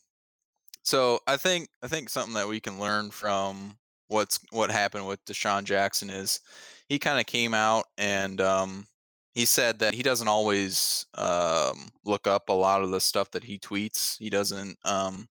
so 0.82 1.20
I 1.26 1.36
think 1.36 1.68
I 1.82 1.88
think 1.88 2.08
something 2.08 2.34
that 2.34 2.48
we 2.48 2.60
can 2.60 2.78
learn 2.80 3.10
from 3.10 3.76
what's 4.08 4.40
what 4.50 4.70
happened 4.70 5.06
with 5.06 5.24
DeSean 5.24 5.64
Jackson 5.64 6.10
is 6.10 6.40
he 6.88 6.98
kind 6.98 7.18
of 7.18 7.26
came 7.26 7.54
out 7.54 7.84
and 7.98 8.40
um, 8.40 8.86
he 9.34 9.44
said 9.44 9.78
that 9.80 9.94
he 9.94 10.02
doesn't 10.02 10.28
always 10.28 11.06
um, 11.14 11.90
look 12.04 12.26
up 12.26 12.48
a 12.48 12.52
lot 12.52 12.82
of 12.82 12.90
the 12.90 13.00
stuff 13.00 13.30
that 13.32 13.44
he 13.44 13.58
tweets. 13.58 14.16
He 14.18 14.30
doesn't 14.30 14.78
um, 14.84 15.28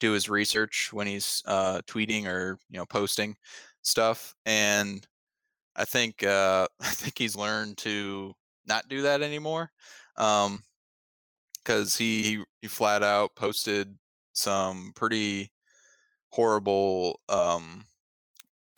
do 0.00 0.12
his 0.12 0.28
research 0.28 0.90
when 0.92 1.06
he's 1.06 1.42
uh, 1.46 1.80
tweeting 1.86 2.26
or 2.26 2.58
you 2.70 2.78
know 2.78 2.86
posting 2.86 3.36
stuff, 3.82 4.34
and 4.46 5.06
I 5.76 5.84
think 5.84 6.24
uh, 6.24 6.66
I 6.80 6.90
think 6.90 7.18
he's 7.18 7.36
learned 7.36 7.78
to 7.78 8.32
not 8.66 8.88
do 8.88 9.02
that 9.02 9.22
anymore. 9.22 9.70
Um, 10.16 10.62
because 11.62 11.96
he, 11.96 12.22
he 12.22 12.44
he 12.60 12.68
flat 12.68 13.02
out 13.02 13.36
posted 13.36 13.96
some 14.32 14.92
pretty 14.96 15.52
horrible 16.30 17.20
um 17.28 17.84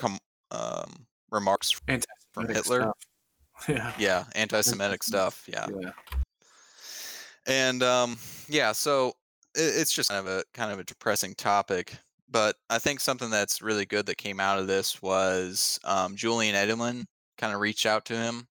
com- 0.04 0.18
um 0.50 1.06
remarks 1.30 1.70
from 1.70 1.82
Anti-Semitic 1.88 2.56
Hitler. 2.56 2.80
stuff. 2.82 2.98
Yeah. 3.68 3.92
Yeah, 3.98 4.24
anti-Semitic 4.34 5.02
stuff. 5.04 5.44
Yeah, 5.46 5.66
Yeah. 5.80 5.90
and 7.46 7.82
um 7.82 8.16
yeah, 8.48 8.72
so 8.72 9.08
it, 9.54 9.62
it's 9.80 9.92
just 9.92 10.10
kind 10.10 10.26
of 10.26 10.32
a 10.32 10.44
kind 10.52 10.72
of 10.72 10.78
a 10.78 10.84
depressing 10.84 11.34
topic. 11.34 11.96
But 12.30 12.56
I 12.68 12.78
think 12.78 12.98
something 13.00 13.30
that's 13.30 13.62
really 13.62 13.84
good 13.86 14.06
that 14.06 14.16
came 14.16 14.40
out 14.40 14.58
of 14.58 14.66
this 14.66 15.00
was 15.00 15.78
um, 15.84 16.16
Julian 16.16 16.56
Edelman 16.56 17.04
kind 17.38 17.54
of 17.54 17.60
reached 17.60 17.86
out 17.86 18.04
to 18.06 18.16
him, 18.16 18.48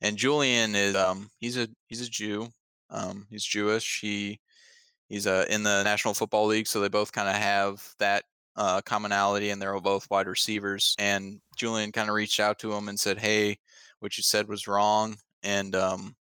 and 0.00 0.16
Julian 0.16 0.74
is 0.76 0.94
um 0.94 1.28
he's 1.38 1.56
a 1.56 1.68
he's 1.88 2.00
a 2.06 2.08
Jew, 2.10 2.48
um 2.90 3.26
he's 3.30 3.44
Jewish. 3.44 4.00
He 4.00 4.38
he's 5.08 5.26
uh, 5.26 5.44
in 5.50 5.62
the 5.64 5.82
National 5.82 6.14
Football 6.14 6.46
League, 6.46 6.66
so 6.68 6.80
they 6.80 6.88
both 6.88 7.10
kind 7.12 7.28
of 7.28 7.34
have 7.34 7.82
that 7.98 8.24
uh, 8.56 8.80
commonality, 8.82 9.50
and 9.50 9.60
they're 9.60 9.78
both 9.80 10.08
wide 10.10 10.26
receivers. 10.26 10.94
And 10.98 11.40
Julian 11.56 11.92
kind 11.92 12.08
of 12.08 12.14
reached 12.14 12.40
out 12.40 12.58
to 12.60 12.72
him 12.72 12.88
and 12.88 12.98
said, 12.98 13.18
"Hey, 13.18 13.58
what 14.00 14.16
you 14.16 14.22
said 14.22 14.48
was 14.48 14.68
wrong, 14.68 15.16
and 15.42 15.74
um, 15.76 16.16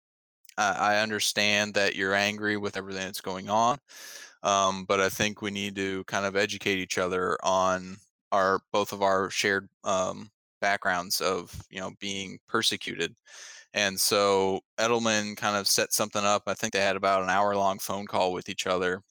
I, 0.57 0.95
I 0.97 1.01
understand 1.01 1.73
that 1.75 1.95
you're 1.95 2.13
angry 2.15 2.57
with 2.57 2.77
everything 2.77 3.03
that's 3.05 3.21
going 3.21 3.49
on, 3.49 3.79
um, 4.43 4.85
but 4.85 5.01
I 5.01 5.09
think 5.09 5.41
we 5.41 5.51
need 5.51 5.75
to 5.77 6.03
kind 6.05 6.25
of 6.25 6.35
educate 6.35 6.77
each 6.77 6.97
other 6.97 7.37
on 7.43 7.97
our 8.31 8.59
both 8.71 8.93
of 8.93 9.01
our 9.01 9.29
shared 9.29 9.69
um, 9.83 10.29
backgrounds 10.61 11.21
of 11.21 11.53
you 11.69 11.79
know 11.79 11.91
being 11.99 12.39
persecuted." 12.47 13.15
And 13.75 13.99
so 13.99 14.61
Edelman 14.79 15.35
kind 15.37 15.57
of 15.57 15.67
set 15.67 15.91
something 15.93 16.23
up. 16.23 16.43
I 16.47 16.53
think 16.53 16.73
they 16.73 16.79
had 16.79 16.95
about 16.95 17.23
an 17.23 17.29
hour 17.29 17.55
long 17.57 17.77
phone 17.79 18.07
call 18.07 18.31
with 18.31 18.47
each 18.49 18.67
other. 18.67 19.01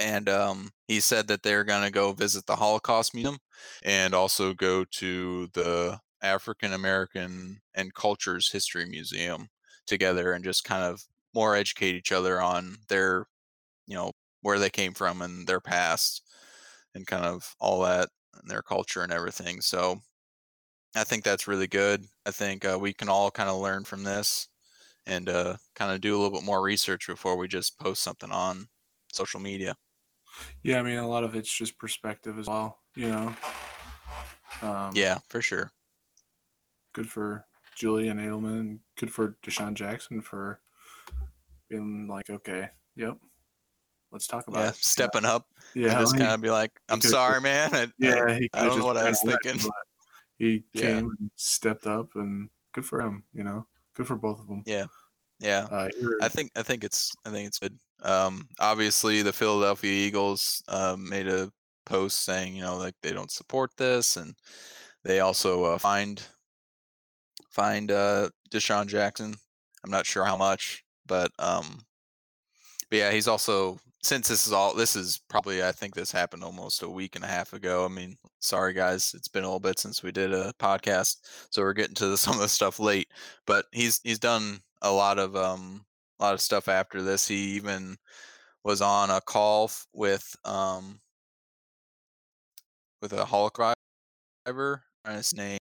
And 0.00 0.28
um, 0.28 0.70
he 0.88 1.00
said 1.00 1.28
that 1.28 1.44
they're 1.44 1.64
going 1.64 1.84
to 1.84 1.92
go 1.92 2.12
visit 2.12 2.46
the 2.46 2.56
Holocaust 2.56 3.14
Museum 3.14 3.38
and 3.84 4.14
also 4.14 4.54
go 4.54 4.84
to 4.84 5.48
the 5.54 6.00
African 6.22 6.72
American 6.72 7.60
and 7.74 7.94
Cultures 7.94 8.50
History 8.50 8.86
Museum 8.86 9.48
together 9.86 10.32
and 10.32 10.44
just 10.44 10.64
kind 10.64 10.84
of 10.84 11.02
more 11.34 11.56
educate 11.56 11.94
each 11.94 12.12
other 12.12 12.40
on 12.42 12.78
their, 12.88 13.26
you 13.86 13.94
know, 13.96 14.12
where 14.42 14.58
they 14.58 14.70
came 14.70 14.94
from 14.94 15.22
and 15.22 15.46
their 15.48 15.60
past 15.60 16.22
and 16.94 17.06
kind 17.06 17.24
of 17.26 17.54
all 17.60 17.82
that 17.82 18.08
and 18.40 18.50
their 18.50 18.62
culture 18.62 19.02
and 19.02 19.12
everything. 19.12 19.60
So 19.62 20.00
I 20.96 21.04
think 21.04 21.24
that's 21.24 21.48
really 21.48 21.68
good. 21.68 22.06
I 22.26 22.30
think 22.32 22.64
uh, 22.64 22.78
we 22.80 22.92
can 22.92 23.08
all 23.08 23.30
kind 23.30 23.48
of 23.48 23.60
learn 23.60 23.84
from 23.84 24.04
this 24.04 24.48
and 25.06 25.28
uh, 25.28 25.56
kind 25.76 25.92
of 25.92 26.00
do 26.00 26.14
a 26.16 26.18
little 26.18 26.38
bit 26.38 26.44
more 26.46 26.62
research 26.62 27.06
before 27.08 27.36
we 27.36 27.48
just 27.48 27.78
post 27.80 28.02
something 28.02 28.32
on 28.32 28.68
social 29.12 29.40
media. 29.40 29.76
Yeah, 30.62 30.80
I 30.80 30.82
mean, 30.82 30.98
a 30.98 31.08
lot 31.08 31.24
of 31.24 31.34
it's 31.34 31.52
just 31.52 31.78
perspective 31.78 32.38
as 32.38 32.46
well, 32.46 32.78
you 32.94 33.08
know. 33.08 33.34
Um, 34.62 34.94
Yeah, 34.94 35.18
for 35.28 35.40
sure. 35.40 35.70
Good 36.92 37.08
for 37.08 37.46
Julian 37.74 38.18
Edelman. 38.18 38.80
Good 38.96 39.12
for 39.12 39.36
DeSean 39.42 39.74
Jackson 39.74 40.20
for 40.20 40.60
being 41.68 42.08
like, 42.08 42.28
okay, 42.30 42.68
yep, 42.96 43.16
let's 44.10 44.26
talk 44.26 44.48
about 44.48 44.60
Yeah, 44.60 44.68
it. 44.70 44.76
stepping 44.76 45.24
up 45.24 45.46
Yeah, 45.74 45.92
and 45.92 46.00
just 46.00 46.16
kind 46.18 46.32
of 46.32 46.40
be 46.40 46.50
like, 46.50 46.72
"I'm 46.88 47.00
sorry, 47.00 47.40
man. 47.40 47.70
I, 47.72 47.92
yeah, 47.98 48.38
he 48.38 48.50
I 48.52 48.64
don't 48.64 48.78
know 48.78 48.84
what 48.84 48.96
I 48.96 49.08
was 49.08 49.22
thinking." 49.22 49.60
He 50.38 50.64
Yeah. 50.72 50.80
came 50.82 51.10
and 51.18 51.30
stepped 51.36 51.86
up, 51.86 52.08
and 52.16 52.50
good 52.72 52.84
for 52.84 53.00
him. 53.00 53.24
You 53.32 53.44
know, 53.44 53.66
good 53.94 54.06
for 54.06 54.16
both 54.16 54.40
of 54.40 54.48
them. 54.48 54.64
Yeah. 54.66 54.86
Uh, 55.70 55.88
I 56.20 56.28
think 56.28 56.50
I 56.56 56.62
think 56.62 56.82
it's 56.84 57.12
I 57.24 57.30
think 57.30 57.46
it's 57.46 57.58
good. 57.58 57.78
Um, 58.02 58.48
obviously, 58.58 59.22
the 59.22 59.32
Philadelphia 59.32 59.92
Eagles 59.92 60.62
um, 60.68 61.08
made 61.08 61.28
a 61.28 61.52
post 61.86 62.24
saying 62.24 62.54
you 62.54 62.62
know 62.62 62.76
like 62.76 62.94
they 63.02 63.12
don't 63.12 63.30
support 63.30 63.70
this, 63.76 64.16
and 64.16 64.34
they 65.04 65.20
also 65.20 65.64
uh, 65.64 65.78
fined 67.50 67.90
uh, 67.90 68.28
DeSean 68.50 68.86
Jackson. 68.86 69.34
I'm 69.84 69.90
not 69.90 70.06
sure 70.06 70.24
how 70.24 70.36
much, 70.36 70.84
but 71.06 71.30
um, 71.38 71.80
but 72.90 72.98
yeah, 72.98 73.10
he's 73.10 73.28
also 73.28 73.78
since 74.02 74.28
this 74.28 74.46
is 74.46 74.52
all 74.52 74.74
this 74.74 74.96
is 74.96 75.20
probably 75.28 75.62
I 75.62 75.72
think 75.72 75.94
this 75.94 76.12
happened 76.12 76.42
almost 76.42 76.82
a 76.82 76.88
week 76.88 77.16
and 77.16 77.24
a 77.24 77.28
half 77.28 77.52
ago. 77.52 77.84
I 77.84 77.88
mean, 77.88 78.16
sorry 78.40 78.72
guys, 78.72 79.14
it's 79.14 79.28
been 79.28 79.44
a 79.44 79.46
little 79.46 79.60
bit 79.60 79.78
since 79.78 80.02
we 80.02 80.12
did 80.12 80.32
a 80.32 80.52
podcast, 80.58 81.18
so 81.50 81.62
we're 81.62 81.72
getting 81.72 81.94
to 81.96 82.08
the, 82.08 82.16
some 82.18 82.34
of 82.34 82.40
the 82.40 82.48
stuff 82.48 82.78
late. 82.78 83.08
But 83.46 83.66
he's 83.72 84.00
he's 84.04 84.18
done 84.18 84.60
a 84.82 84.92
lot 84.92 85.18
of 85.18 85.36
um 85.36 85.84
lot 86.24 86.34
of 86.34 86.40
stuff 86.40 86.68
after 86.68 87.02
this. 87.02 87.26
He 87.28 87.52
even 87.56 87.96
was 88.64 88.82
on 88.82 89.10
a 89.10 89.20
call 89.20 89.70
with 89.94 90.36
um 90.44 91.00
with 93.00 93.12
a 93.12 93.24
Holocaust 93.24 93.76
survivor. 94.46 94.84
and 95.04 95.16
His 95.16 95.34
name, 95.34 95.58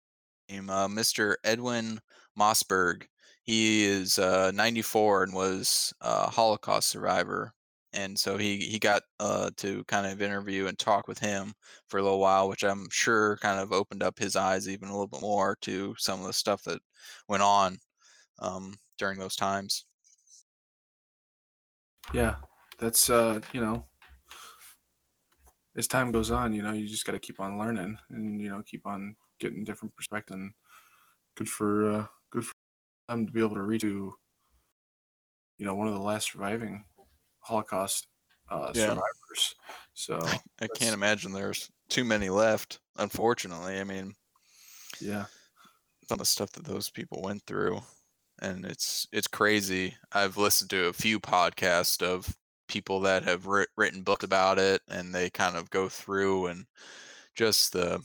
uh, 0.70 0.88
Mr. 0.88 1.36
Edwin 1.44 2.00
Mosberg. 2.38 3.06
He 3.44 3.84
is 3.84 4.18
uh, 4.18 4.52
94 4.52 5.24
and 5.24 5.34
was 5.34 5.92
a 6.00 6.30
Holocaust 6.30 6.88
survivor, 6.90 7.54
and 7.94 8.18
so 8.18 8.36
he 8.38 8.58
he 8.58 8.78
got 8.78 9.02
uh, 9.20 9.50
to 9.58 9.84
kind 9.84 10.06
of 10.06 10.22
interview 10.22 10.66
and 10.68 10.78
talk 10.78 11.08
with 11.08 11.18
him 11.18 11.54
for 11.88 11.98
a 11.98 12.02
little 12.02 12.20
while, 12.20 12.48
which 12.48 12.64
I'm 12.64 12.88
sure 12.90 13.38
kind 13.38 13.60
of 13.60 13.72
opened 13.72 14.02
up 14.02 14.18
his 14.18 14.36
eyes 14.36 14.68
even 14.68 14.88
a 14.88 14.92
little 14.92 15.08
bit 15.08 15.22
more 15.22 15.56
to 15.62 15.94
some 15.98 16.20
of 16.20 16.26
the 16.26 16.32
stuff 16.34 16.62
that 16.64 16.80
went 17.28 17.42
on 17.42 17.78
um, 18.40 18.76
during 18.98 19.18
those 19.20 19.36
times. 19.36 19.86
Yeah, 22.12 22.36
that's 22.78 23.10
uh, 23.10 23.40
you 23.52 23.60
know, 23.60 23.84
as 25.76 25.86
time 25.86 26.10
goes 26.12 26.30
on, 26.30 26.52
you 26.52 26.62
know, 26.62 26.72
you 26.72 26.86
just 26.88 27.04
got 27.04 27.12
to 27.12 27.18
keep 27.18 27.40
on 27.40 27.58
learning, 27.58 27.98
and 28.10 28.40
you 28.40 28.48
know, 28.48 28.62
keep 28.64 28.86
on 28.86 29.16
getting 29.38 29.64
different 29.64 29.94
perspective. 29.94 30.34
And 30.36 30.52
good 31.36 31.48
for 31.48 31.90
uh, 31.90 32.06
good 32.30 32.44
for 32.46 32.54
them 33.08 33.26
to 33.26 33.32
be 33.32 33.40
able 33.40 33.54
to 33.54 33.62
read 33.62 33.80
to, 33.82 34.14
you 35.58 35.66
know, 35.66 35.74
one 35.74 35.88
of 35.88 35.94
the 35.94 36.00
last 36.00 36.32
surviving 36.32 36.84
Holocaust 37.40 38.06
uh, 38.50 38.72
Yeah. 38.74 38.86
survivors. 38.86 39.54
So 39.94 40.18
I 40.24 40.40
That's- 40.58 40.78
can't 40.78 40.94
imagine 40.94 41.32
there's 41.32 41.70
too 41.88 42.04
many 42.04 42.28
left. 42.30 42.80
Unfortunately, 42.96 43.78
I 43.78 43.84
mean, 43.84 44.14
yeah, 45.00 45.26
some 46.08 46.16
of 46.16 46.18
the 46.20 46.24
stuff 46.24 46.50
that 46.52 46.64
those 46.64 46.90
people 46.90 47.22
went 47.22 47.42
through, 47.46 47.80
and 48.40 48.64
it's 48.64 49.06
it's 49.12 49.26
crazy. 49.28 49.96
I've 50.12 50.36
listened 50.36 50.70
to 50.70 50.86
a 50.86 50.92
few 50.92 51.20
podcasts 51.20 52.02
of 52.02 52.36
people 52.68 53.00
that 53.00 53.24
have 53.24 53.46
writ- 53.46 53.70
written 53.76 54.02
books 54.02 54.24
about 54.24 54.58
it, 54.58 54.82
and 54.88 55.14
they 55.14 55.30
kind 55.30 55.56
of 55.56 55.70
go 55.70 55.88
through 55.88 56.46
and 56.48 56.66
just 57.34 57.72
the 57.72 58.00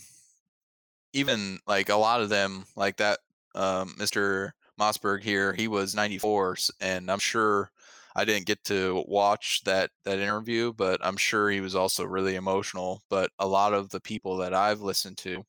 even 1.14 1.60
like 1.68 1.90
a 1.90 1.96
lot 1.96 2.22
of 2.22 2.30
them 2.30 2.66
like 2.76 2.98
that 2.98 3.20
um, 3.56 3.96
Mr. 4.00 4.52
Mosberg 4.80 5.22
here, 5.22 5.54
he 5.54 5.68
was 5.68 5.96
94, 5.96 6.58
and 6.82 7.12
I'm 7.12 7.20
sure 7.20 7.72
I 8.16 8.26
didn't 8.26 8.48
get 8.48 8.64
to 8.66 9.04
watch 9.08 9.62
that 9.66 9.92
that 10.06 10.20
interview, 10.20 10.74
but 10.74 11.00
I'm 11.06 11.18
sure 11.18 11.50
he 11.50 11.62
was 11.62 11.76
also 11.76 12.04
really 12.04 12.36
emotional. 12.36 13.04
But 13.10 13.32
a 13.40 13.48
lot 13.48 13.74
of 13.74 13.90
the 13.90 14.00
people 14.02 14.38
that 14.38 14.54
I've 14.54 14.82
listened 14.82 15.18
to 15.20 15.46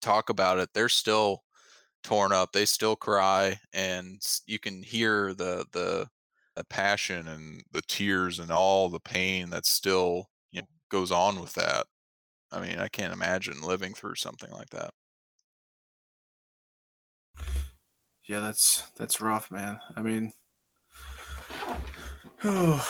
talk 0.00 0.30
about 0.30 0.58
it, 0.58 0.70
they're 0.74 0.88
still 0.88 1.42
torn 2.06 2.32
up. 2.32 2.52
They 2.52 2.66
still 2.66 2.94
cry, 2.96 3.58
and 3.72 4.20
you 4.46 4.58
can 4.58 4.82
hear 4.82 5.34
the 5.34 5.66
the 5.72 6.06
the 6.54 6.64
passion 6.64 7.28
and 7.28 7.62
the 7.72 7.82
tears 7.82 8.38
and 8.38 8.50
all 8.50 8.88
the 8.88 9.00
pain 9.00 9.50
that 9.50 9.66
still 9.66 10.30
you 10.52 10.62
know, 10.62 10.66
goes 10.90 11.10
on 11.10 11.40
with 11.40 11.52
that. 11.54 11.86
I 12.52 12.60
mean, 12.60 12.78
I 12.78 12.88
can't 12.88 13.12
imagine 13.12 13.60
living 13.60 13.92
through 13.92 14.14
something 14.14 14.50
like 14.52 14.70
that. 14.70 14.90
yeah, 18.28 18.40
that's 18.40 18.84
that's 18.96 19.20
rough, 19.20 19.50
man. 19.50 19.80
I 19.96 20.02
mean, 20.02 20.32
oh, 22.44 22.88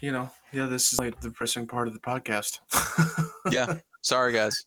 you 0.00 0.10
know, 0.10 0.30
yeah, 0.52 0.66
this 0.66 0.92
is 0.92 0.98
like 0.98 1.20
the 1.20 1.28
depressing 1.28 1.66
part 1.66 1.86
of 1.86 1.94
the 1.94 2.00
podcast. 2.00 2.60
Yeah. 3.50 3.76
Sorry, 4.00 4.32
guys. 4.32 4.64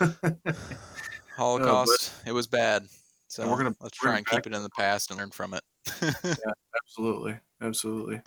Holocaust. 1.34 2.12
it 2.26 2.32
was 2.32 2.46
bad. 2.46 2.86
So 3.28 3.48
we're 3.48 3.56
gonna 3.56 3.74
let's 3.80 3.96
try 3.96 4.18
and 4.18 4.26
keep 4.26 4.46
it 4.46 4.52
in 4.52 4.62
the 4.62 4.70
past 4.70 5.10
and 5.10 5.18
learn 5.18 5.30
from 5.30 5.54
it. 5.54 5.62
absolutely, 6.84 7.38
absolutely. 7.62 8.20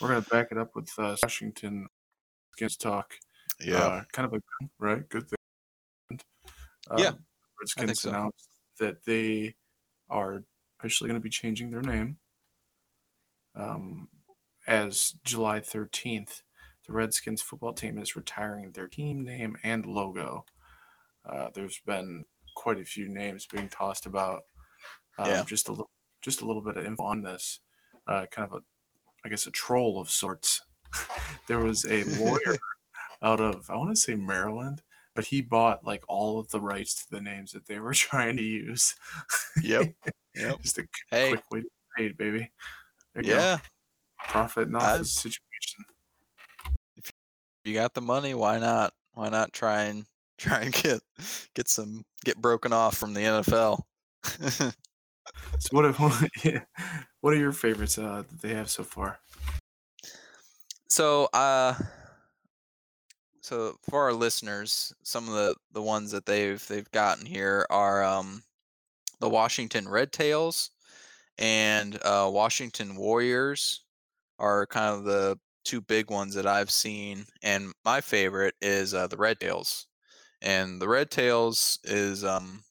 We're 0.00 0.08
gonna 0.08 0.20
back 0.22 0.48
it 0.50 0.58
up 0.58 0.74
with 0.76 0.90
uh, 0.98 1.16
Washington 1.22 1.86
Skins 2.52 2.76
talk. 2.76 3.14
Uh, 3.66 4.02
kind 4.12 4.26
of 4.26 4.34
a 4.34 4.40
right 4.78 5.08
good 5.08 5.26
thing. 5.28 6.20
Yeah, 6.98 7.08
Um, 7.08 7.24
Redskins 7.60 8.02
so. 8.02 8.10
announced 8.10 8.48
that 8.78 9.04
they 9.04 9.54
are 10.10 10.42
officially 10.78 11.08
going 11.08 11.20
to 11.20 11.24
be 11.24 11.30
changing 11.30 11.70
their 11.70 11.80
name. 11.80 12.18
Um, 13.54 14.08
as 14.66 15.14
July 15.24 15.60
13th, 15.60 16.42
the 16.86 16.92
Redskins 16.92 17.40
football 17.40 17.72
team 17.72 17.98
is 17.98 18.16
retiring 18.16 18.72
their 18.72 18.88
team 18.88 19.22
name 19.24 19.56
and 19.62 19.86
logo. 19.86 20.44
Uh, 21.24 21.48
there's 21.54 21.80
been 21.86 22.24
quite 22.54 22.78
a 22.78 22.84
few 22.84 23.08
names 23.08 23.46
being 23.46 23.68
tossed 23.68 24.06
about. 24.06 24.42
Um, 25.18 25.26
Yeah. 25.28 25.44
Just 25.44 25.68
a 25.68 25.72
little, 25.72 25.90
just 26.20 26.40
a 26.42 26.46
little 26.46 26.62
bit 26.62 26.76
of 26.76 26.86
info 26.86 27.04
on 27.04 27.22
this. 27.22 27.60
Uh, 28.06 28.26
kind 28.30 28.48
of 28.50 28.58
a, 28.58 28.62
I 29.24 29.28
guess, 29.28 29.46
a 29.46 29.50
troll 29.50 30.00
of 30.00 30.10
sorts. 30.10 30.62
there 31.48 31.58
was 31.60 31.84
a 31.84 32.04
lawyer 32.18 32.56
out 33.22 33.40
of, 33.40 33.68
I 33.70 33.76
want 33.76 33.90
to 33.90 33.96
say 33.96 34.14
Maryland, 34.14 34.82
but 35.14 35.26
he 35.26 35.40
bought 35.42 35.84
like 35.84 36.02
all 36.08 36.38
of 36.38 36.50
the 36.50 36.60
rights 36.60 36.94
to 37.04 37.10
the 37.10 37.20
names 37.20 37.52
that 37.52 37.66
they 37.66 37.78
were 37.78 37.94
trying 37.94 38.36
to 38.38 38.42
use. 38.42 38.94
Yep. 39.62 39.92
Yep. 40.34 40.62
Just 40.62 40.78
a 40.78 40.86
Hey. 41.10 41.30
quick 41.30 41.44
way 41.50 41.60
to 41.60 41.68
paid, 41.96 42.16
baby. 42.16 42.50
There 43.14 43.22
you 43.24 43.30
go. 43.30 43.36
Yeah. 43.36 43.58
Profit 44.28 44.68
and 44.68 44.76
office 44.76 45.12
situation. 45.12 45.84
you 47.64 47.74
got 47.74 47.94
the 47.94 48.00
money, 48.00 48.34
why 48.34 48.58
not? 48.58 48.92
Why 49.12 49.28
not 49.28 49.52
try 49.52 49.82
and 49.84 50.06
try 50.42 50.60
and 50.60 50.72
get 50.72 51.00
get 51.54 51.68
some 51.68 52.04
get 52.24 52.36
broken 52.36 52.72
off 52.72 52.96
from 52.96 53.14
the 53.14 53.20
NFL? 53.20 53.80
So 55.58 55.68
what 55.70 55.84
are 55.84 55.92
what 57.20 57.32
are 57.32 57.38
your 57.38 57.52
favorites 57.52 57.96
uh, 57.96 58.24
that 58.28 58.40
they 58.42 58.54
have 58.54 58.68
so 58.68 58.82
far? 58.82 59.20
so 60.92 61.24
uh 61.32 61.74
so 63.40 63.76
for 63.88 64.04
our 64.04 64.12
listeners, 64.12 64.92
some 65.02 65.26
of 65.26 65.34
the 65.34 65.56
the 65.72 65.82
ones 65.82 66.10
that 66.10 66.26
they've 66.26 66.64
they've 66.68 66.90
gotten 66.90 67.24
here 67.24 67.66
are 67.70 68.04
um 68.04 68.42
the 69.20 69.28
Washington 69.28 69.88
Red 69.88 70.12
Tails 70.12 70.70
and 71.38 71.98
uh 72.04 72.28
Washington 72.30 72.94
Warriors 72.96 73.84
are 74.38 74.66
kind 74.66 74.94
of 74.94 75.04
the 75.04 75.38
two 75.64 75.80
big 75.80 76.10
ones 76.10 76.34
that 76.34 76.46
I've 76.46 76.70
seen 76.70 77.24
and 77.42 77.72
my 77.84 78.00
favorite 78.00 78.54
is 78.60 78.92
uh, 78.92 79.06
the 79.06 79.16
Red 79.16 79.40
Tails. 79.40 79.86
And 80.42 80.80
the 80.82 80.88
Red 80.88 81.10
Tails 81.10 81.78
is 81.84 82.24
um 82.24 82.64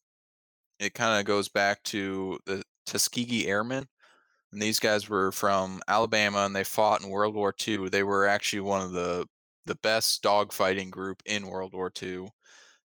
it 0.79 0.93
kind 0.93 1.19
of 1.19 1.25
goes 1.25 1.49
back 1.49 1.83
to 1.83 2.39
the 2.45 2.63
Tuskegee 2.85 3.47
Airmen. 3.47 3.87
And 4.53 4.61
these 4.61 4.79
guys 4.79 5.09
were 5.09 5.31
from 5.31 5.81
Alabama 5.87 6.39
and 6.45 6.55
they 6.55 6.63
fought 6.65 7.01
in 7.03 7.09
World 7.09 7.35
War 7.35 7.53
II. 7.67 7.89
They 7.89 8.03
were 8.03 8.27
actually 8.27 8.61
one 8.61 8.81
of 8.81 8.91
the 8.93 9.27
the 9.65 9.75
best 9.75 10.23
dogfighting 10.23 10.91
group 10.91 11.21
in 11.25 11.47
World 11.47 11.73
War 11.73 11.91
II. 12.01 12.29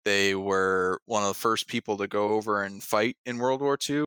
They 0.06 0.36
were 0.36 1.02
one 1.06 1.24
of 1.24 1.30
the 1.30 1.34
first 1.36 1.68
people 1.68 1.98
to 1.98 2.08
go 2.08 2.30
over 2.30 2.64
and 2.64 2.84
fight 2.84 3.18
in 3.26 3.40
World 3.40 3.62
War 3.62 3.78
II 3.90 4.06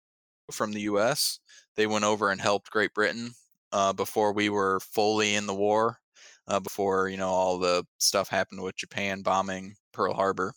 from 0.53 0.73
the 0.73 0.83
US. 0.83 1.41
They 1.77 1.87
went 1.87 2.05
over 2.05 2.31
and 2.31 2.41
helped 2.41 2.71
Great 2.71 2.95
Britain 2.95 3.33
uh, 3.73 3.93
before 3.93 4.33
we 4.33 4.49
were 4.51 4.81
fully 4.81 5.35
in 5.35 5.47
the 5.47 5.55
war, 5.55 6.01
uh, 6.49 6.61
before 6.61 7.09
you 7.09 7.17
know 7.17 7.29
all 7.31 7.59
the 7.59 7.85
stuff 7.99 8.29
happened 8.29 8.63
with 8.63 8.77
Japan 8.77 9.23
bombing 9.23 9.77
Pearl 9.93 10.15
Harbor. 10.15 10.55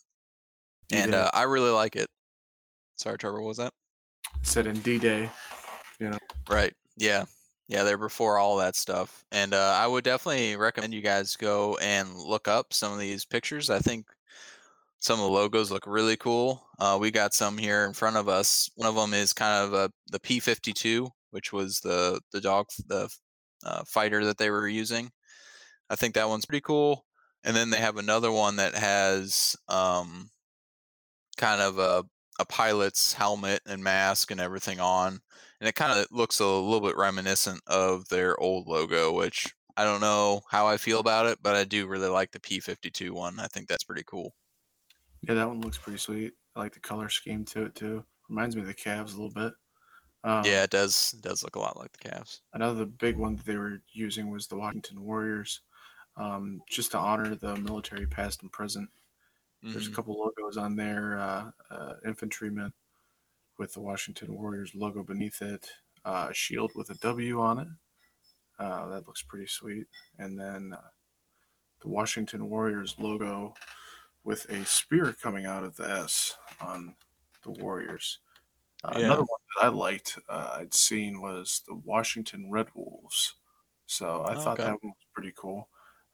And 0.92 1.14
uh, 1.14 1.30
I 1.32 1.42
really 1.42 1.70
like 1.70 1.96
it. 1.96 2.08
Sorry, 2.96 3.18
Trevor, 3.18 3.40
what 3.40 3.48
was 3.48 3.56
that? 3.56 3.72
said 4.42 4.66
in 4.66 4.78
D 4.80 4.98
Day. 4.98 5.30
you 5.98 6.10
know. 6.10 6.18
Right. 6.48 6.74
Yeah. 6.96 7.24
Yeah, 7.68 7.84
they're 7.84 7.96
before 7.96 8.38
all 8.38 8.56
that 8.58 8.76
stuff. 8.76 9.24
And 9.32 9.54
uh, 9.54 9.76
I 9.78 9.86
would 9.86 10.04
definitely 10.04 10.56
recommend 10.56 10.92
you 10.92 11.00
guys 11.00 11.36
go 11.36 11.76
and 11.78 12.14
look 12.14 12.48
up 12.48 12.72
some 12.72 12.92
of 12.92 12.98
these 12.98 13.24
pictures. 13.24 13.70
I 13.70 13.78
think 13.78 14.06
some 14.98 15.18
of 15.18 15.26
the 15.26 15.32
logos 15.32 15.70
look 15.70 15.84
really 15.86 16.16
cool. 16.16 16.66
Uh, 16.78 16.98
we 17.00 17.10
got 17.10 17.34
some 17.34 17.56
here 17.56 17.84
in 17.86 17.92
front 17.92 18.16
of 18.16 18.28
us. 18.28 18.70
One 18.76 18.88
of 18.88 18.94
them 18.94 19.14
is 19.14 19.32
kind 19.32 19.64
of 19.64 19.72
a, 19.72 19.90
the 20.10 20.20
P52, 20.20 21.08
which 21.30 21.52
was 21.52 21.80
the 21.80 22.20
the 22.32 22.40
dog 22.40 22.66
the 22.88 23.08
uh, 23.64 23.84
fighter 23.86 24.24
that 24.24 24.38
they 24.38 24.50
were 24.50 24.68
using. 24.68 25.10
I 25.88 25.96
think 25.96 26.14
that 26.14 26.28
one's 26.28 26.46
pretty 26.46 26.62
cool. 26.62 27.04
And 27.44 27.56
then 27.56 27.70
they 27.70 27.78
have 27.78 27.96
another 27.96 28.30
one 28.30 28.56
that 28.56 28.74
has 28.74 29.56
um, 29.68 30.30
kind 31.36 31.60
of 31.60 31.78
a 31.78 32.04
a 32.40 32.46
pilot's 32.46 33.12
helmet 33.12 33.60
and 33.66 33.84
mask 33.84 34.30
and 34.30 34.40
everything 34.40 34.80
on 34.80 35.20
and 35.60 35.68
it 35.68 35.74
kind 35.74 35.98
of 35.98 36.06
looks 36.10 36.40
a 36.40 36.46
little 36.46 36.80
bit 36.80 36.96
reminiscent 36.96 37.60
of 37.66 38.08
their 38.08 38.38
old 38.40 38.66
logo 38.66 39.12
which 39.12 39.54
i 39.76 39.84
don't 39.84 40.00
know 40.00 40.40
how 40.50 40.66
i 40.66 40.76
feel 40.78 40.98
about 40.98 41.26
it 41.26 41.38
but 41.42 41.54
i 41.54 41.62
do 41.64 41.86
really 41.86 42.08
like 42.08 42.30
the 42.32 42.40
p52 42.40 43.10
one 43.10 43.38
i 43.38 43.46
think 43.48 43.68
that's 43.68 43.84
pretty 43.84 44.02
cool 44.06 44.34
Yeah, 45.22 45.34
that 45.34 45.48
one 45.48 45.60
looks 45.60 45.78
pretty 45.78 45.98
sweet. 45.98 46.34
I 46.54 46.60
like 46.60 46.72
the 46.74 46.80
color 46.80 47.08
scheme 47.08 47.44
to 47.46 47.64
it 47.64 47.74
too. 47.74 48.04
Reminds 48.28 48.56
me 48.56 48.62
of 48.62 48.68
the 48.68 48.74
Cavs 48.74 49.14
a 49.14 49.20
little 49.22 49.30
bit. 49.30 49.54
Um, 50.24 50.44
yeah 50.44 50.62
it 50.64 50.70
does 50.70 51.14
it 51.14 51.22
does 51.22 51.42
look 51.42 51.56
a 51.56 51.60
lot 51.60 51.76
like 51.76 51.92
the 51.92 52.08
Cavs. 52.08 52.40
Another 52.54 52.86
big 52.86 53.16
one 53.16 53.36
that 53.36 53.44
they 53.46 53.56
were 53.56 53.82
using 53.92 54.30
was 54.30 54.46
the 54.46 54.56
Washington 54.56 55.02
Warriors, 55.02 55.60
um, 56.16 56.62
just 56.68 56.92
to 56.92 56.98
honor 56.98 57.34
the 57.34 57.56
military 57.56 58.06
past 58.06 58.42
and 58.42 58.52
present. 58.52 58.90
There's 59.62 59.86
a 59.86 59.90
Mhm. 59.90 59.94
couple 59.94 60.18
logos 60.18 60.56
on 60.56 60.76
there. 60.76 61.18
Uh, 61.18 61.52
uh, 61.70 61.94
infantryman 62.04 62.72
with 63.58 63.72
the 63.74 63.80
Washington 63.80 64.34
Warriors 64.34 64.74
logo 64.74 65.02
beneath 65.04 65.42
it. 65.42 65.70
Uh, 66.04 66.28
a 66.30 66.34
shield 66.34 66.72
with 66.74 66.90
a 66.90 66.94
W 66.96 67.40
on 67.40 67.58
it. 67.60 67.68
Uh, 68.58 68.88
that 68.88 69.06
looks 69.06 69.22
pretty 69.22 69.46
sweet. 69.46 69.86
And 70.18 70.38
then 70.38 70.72
uh, 70.74 70.90
the 71.80 71.88
Washington 71.88 72.48
Warriors 72.50 72.98
logo 72.98 73.54
with 74.24 74.44
a 74.50 74.64
spear 74.66 75.12
coming 75.12 75.46
out 75.46 75.64
of 75.64 75.76
the 75.76 75.88
S 75.88 76.36
on 76.60 76.96
the 77.42 77.50
Warriors. 77.52 78.20
Uh, 78.84 78.94
Yeah. 78.98 79.06
Another 79.06 79.22
one 79.22 79.40
that 79.56 79.64
I 79.64 79.68
liked, 79.68 80.18
uh, 80.28 80.56
I'd 80.58 80.74
seen 80.74 81.20
was 81.20 81.62
the 81.66 81.74
Washington 81.74 82.50
Red 82.50 82.68
Wolves. 82.74 83.36
So 83.86 84.22
I 84.22 84.34
Oh, 84.34 84.40
thought 84.40 84.60
okay. 84.60 84.64
that 84.64 84.82
one 84.82 84.92
was 84.92 85.06
pretty 85.12 85.32
cool. 85.32 85.70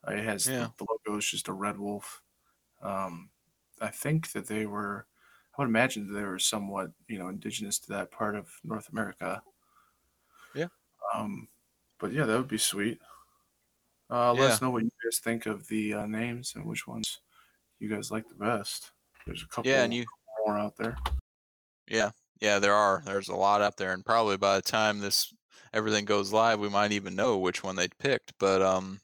Uh, 0.07 0.11
it 0.13 0.23
has 0.23 0.47
Yeah. 0.47 0.69
the, 0.77 0.85
the 0.85 0.87
logo 0.89 1.17
is 1.17 1.25
just 1.29 1.47
a 1.47 1.53
red 1.53 1.77
wolf. 1.79 2.21
Um, 2.81 3.31
I 3.81 3.89
think 3.89 4.31
that 4.33 4.47
they 4.47 4.65
were, 4.65 5.07
I 5.57 5.61
would 5.61 5.69
imagine 5.69 6.07
that 6.07 6.13
they 6.13 6.25
were 6.25 6.39
somewhat, 6.39 6.91
you 7.07 7.19
know, 7.19 7.27
indigenous 7.29 7.79
to 7.79 7.93
that 7.93 8.11
part 8.11 8.35
of 8.35 8.47
North 8.63 8.89
America. 8.89 9.41
Yeah. 10.55 10.67
Um, 11.13 11.47
but 11.99 12.13
yeah, 12.13 12.25
that 12.25 12.37
would 12.37 12.47
be 12.47 12.57
sweet. 12.57 12.99
Uh, 14.11 14.33
let 14.33 14.51
us 14.51 14.61
know 14.61 14.71
what 14.71 14.83
you 14.83 14.89
guys 15.03 15.19
think 15.19 15.45
of 15.45 15.67
the 15.67 15.93
uh, 15.93 16.05
names 16.07 16.53
and 16.55 16.65
which 16.65 16.87
ones 16.87 17.19
you 17.79 17.87
guys 17.87 18.09
like 18.09 18.27
the 18.27 18.35
best. 18.35 18.91
There's 19.25 19.43
a 19.43 19.47
couple 19.47 19.69
yeah 19.69 19.83
and 19.83 19.93
you 19.93 20.05
more 20.45 20.57
out 20.57 20.75
there. 20.77 20.97
yeah 21.87 22.09
yeah 22.41 22.57
there 22.59 22.73
are 22.73 23.03
there's 23.05 23.29
a 23.29 23.35
lot 23.35 23.61
out 23.61 23.77
there 23.77 23.93
and 23.93 24.05
probably 24.05 24.37
by 24.37 24.55
the 24.55 24.61
time 24.61 24.99
this 24.99 25.33
everything 25.73 26.05
goes 26.05 26.31
live 26.33 26.59
we 26.59 26.69
might 26.69 26.91
even 26.91 27.15
know 27.15 27.37
which 27.37 27.63
one 27.63 27.75
they 27.75 27.87
picked 27.99 28.33
but 28.39 28.61
um 28.61 28.99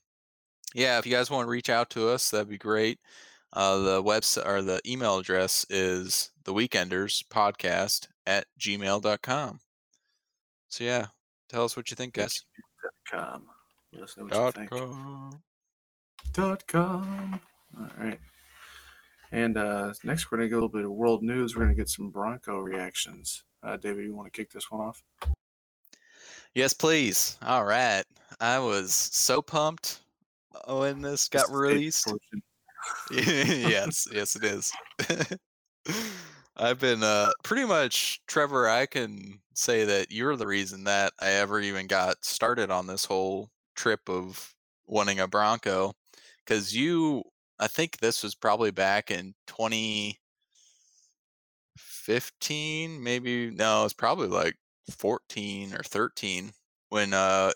yeah 0.74 0.98
if 0.98 1.06
you 1.06 1.12
guys 1.12 1.30
want 1.30 1.46
to 1.46 1.52
reach 1.52 1.70
out 1.70 1.90
to 1.90 2.08
us 2.10 2.32
that'd 2.32 2.50
be 2.50 2.58
great 2.58 3.00
uh 3.56 3.78
the 3.80 4.03
website 4.03 4.45
or 4.45 4.62
the 4.62 4.80
email 4.86 5.18
address 5.18 5.66
is 5.70 6.32
the 6.43 6.53
weekenders 6.53 7.24
podcast 7.28 8.08
at 8.28 8.45
gmail.com 8.60 9.60
so 10.70 10.84
yeah 10.84 11.08
tell 11.49 11.64
us 11.64 11.76
what 11.76 11.89
you 11.89 11.95
think 11.95 12.14
guys 12.14 12.43
Com. 13.10 13.43
Let 13.93 14.03
us 14.03 14.18
know 14.18 14.24
what 14.26 14.34
you 14.34 14.39
Dot 14.39 14.53
think. 14.56 14.70
com. 14.70 15.41
Dot 16.34 16.68
com. 16.68 17.39
All 17.80 17.88
right. 17.99 18.20
And 19.32 19.58
uh, 19.58 19.93
next, 20.03 20.32
we're 20.32 20.38
going 20.38 20.47
to 20.47 20.49
get 20.49 20.56
a 20.56 20.58
little 20.58 20.70
bit 20.70 20.86
of 20.86 20.91
world 20.91 21.24
news. 21.24 21.56
We're 21.56 21.64
going 21.64 21.76
to 21.76 21.80
get 21.82 21.89
some 21.89 22.10
Bronco 22.10 22.60
reactions. 22.60 23.43
Uh, 23.64 23.78
David, 23.78 24.06
you 24.06 24.16
want 24.16 24.32
to 24.32 24.38
kick 24.38 24.51
this 24.51 24.70
one 24.72 24.82
off? 24.82 25.03
yes 26.53 26.74
please 26.74 27.38
all 27.41 27.66
right 27.66 28.03
i 28.39 28.58
was 28.58 28.93
so 28.93 29.41
pumped 29.41 29.99
when 30.70 31.01
this 31.01 31.28
got 31.28 31.47
This 31.47 31.51
released 31.56 32.06
portion. 32.06 32.41
yes, 33.12 34.08
yes, 34.12 34.36
it 34.36 34.44
is. 34.44 34.72
I've 36.58 36.80
been 36.80 37.04
uh, 37.04 37.32
pretty 37.44 37.66
much, 37.66 38.22
Trevor. 38.28 38.68
I 38.70 38.86
can 38.86 39.42
say 39.54 39.84
that 39.86 40.12
you're 40.12 40.36
the 40.36 40.48
reason 40.48 40.84
that 40.86 41.14
I 41.20 41.32
ever 41.32 41.60
even 41.60 41.88
got 41.88 42.24
started 42.24 42.72
on 42.72 42.88
this 42.88 43.06
whole 43.06 43.50
trip 43.76 44.10
of 44.10 44.54
wanting 44.88 45.20
a 45.20 45.28
Bronco, 45.28 45.94
because 46.46 46.76
you. 46.76 47.24
I 47.58 47.68
think 47.68 47.98
this 48.00 48.22
was 48.22 48.36
probably 48.36 48.72
back 48.72 49.10
in 49.12 49.34
2015, 49.48 50.18
maybe. 53.04 53.50
No, 53.52 53.86
it's 53.86 53.94
probably 53.94 54.28
like 54.28 54.56
14 54.98 55.74
or 55.74 55.84
13 55.84 56.54
when 56.90 57.14
uh 57.14 57.52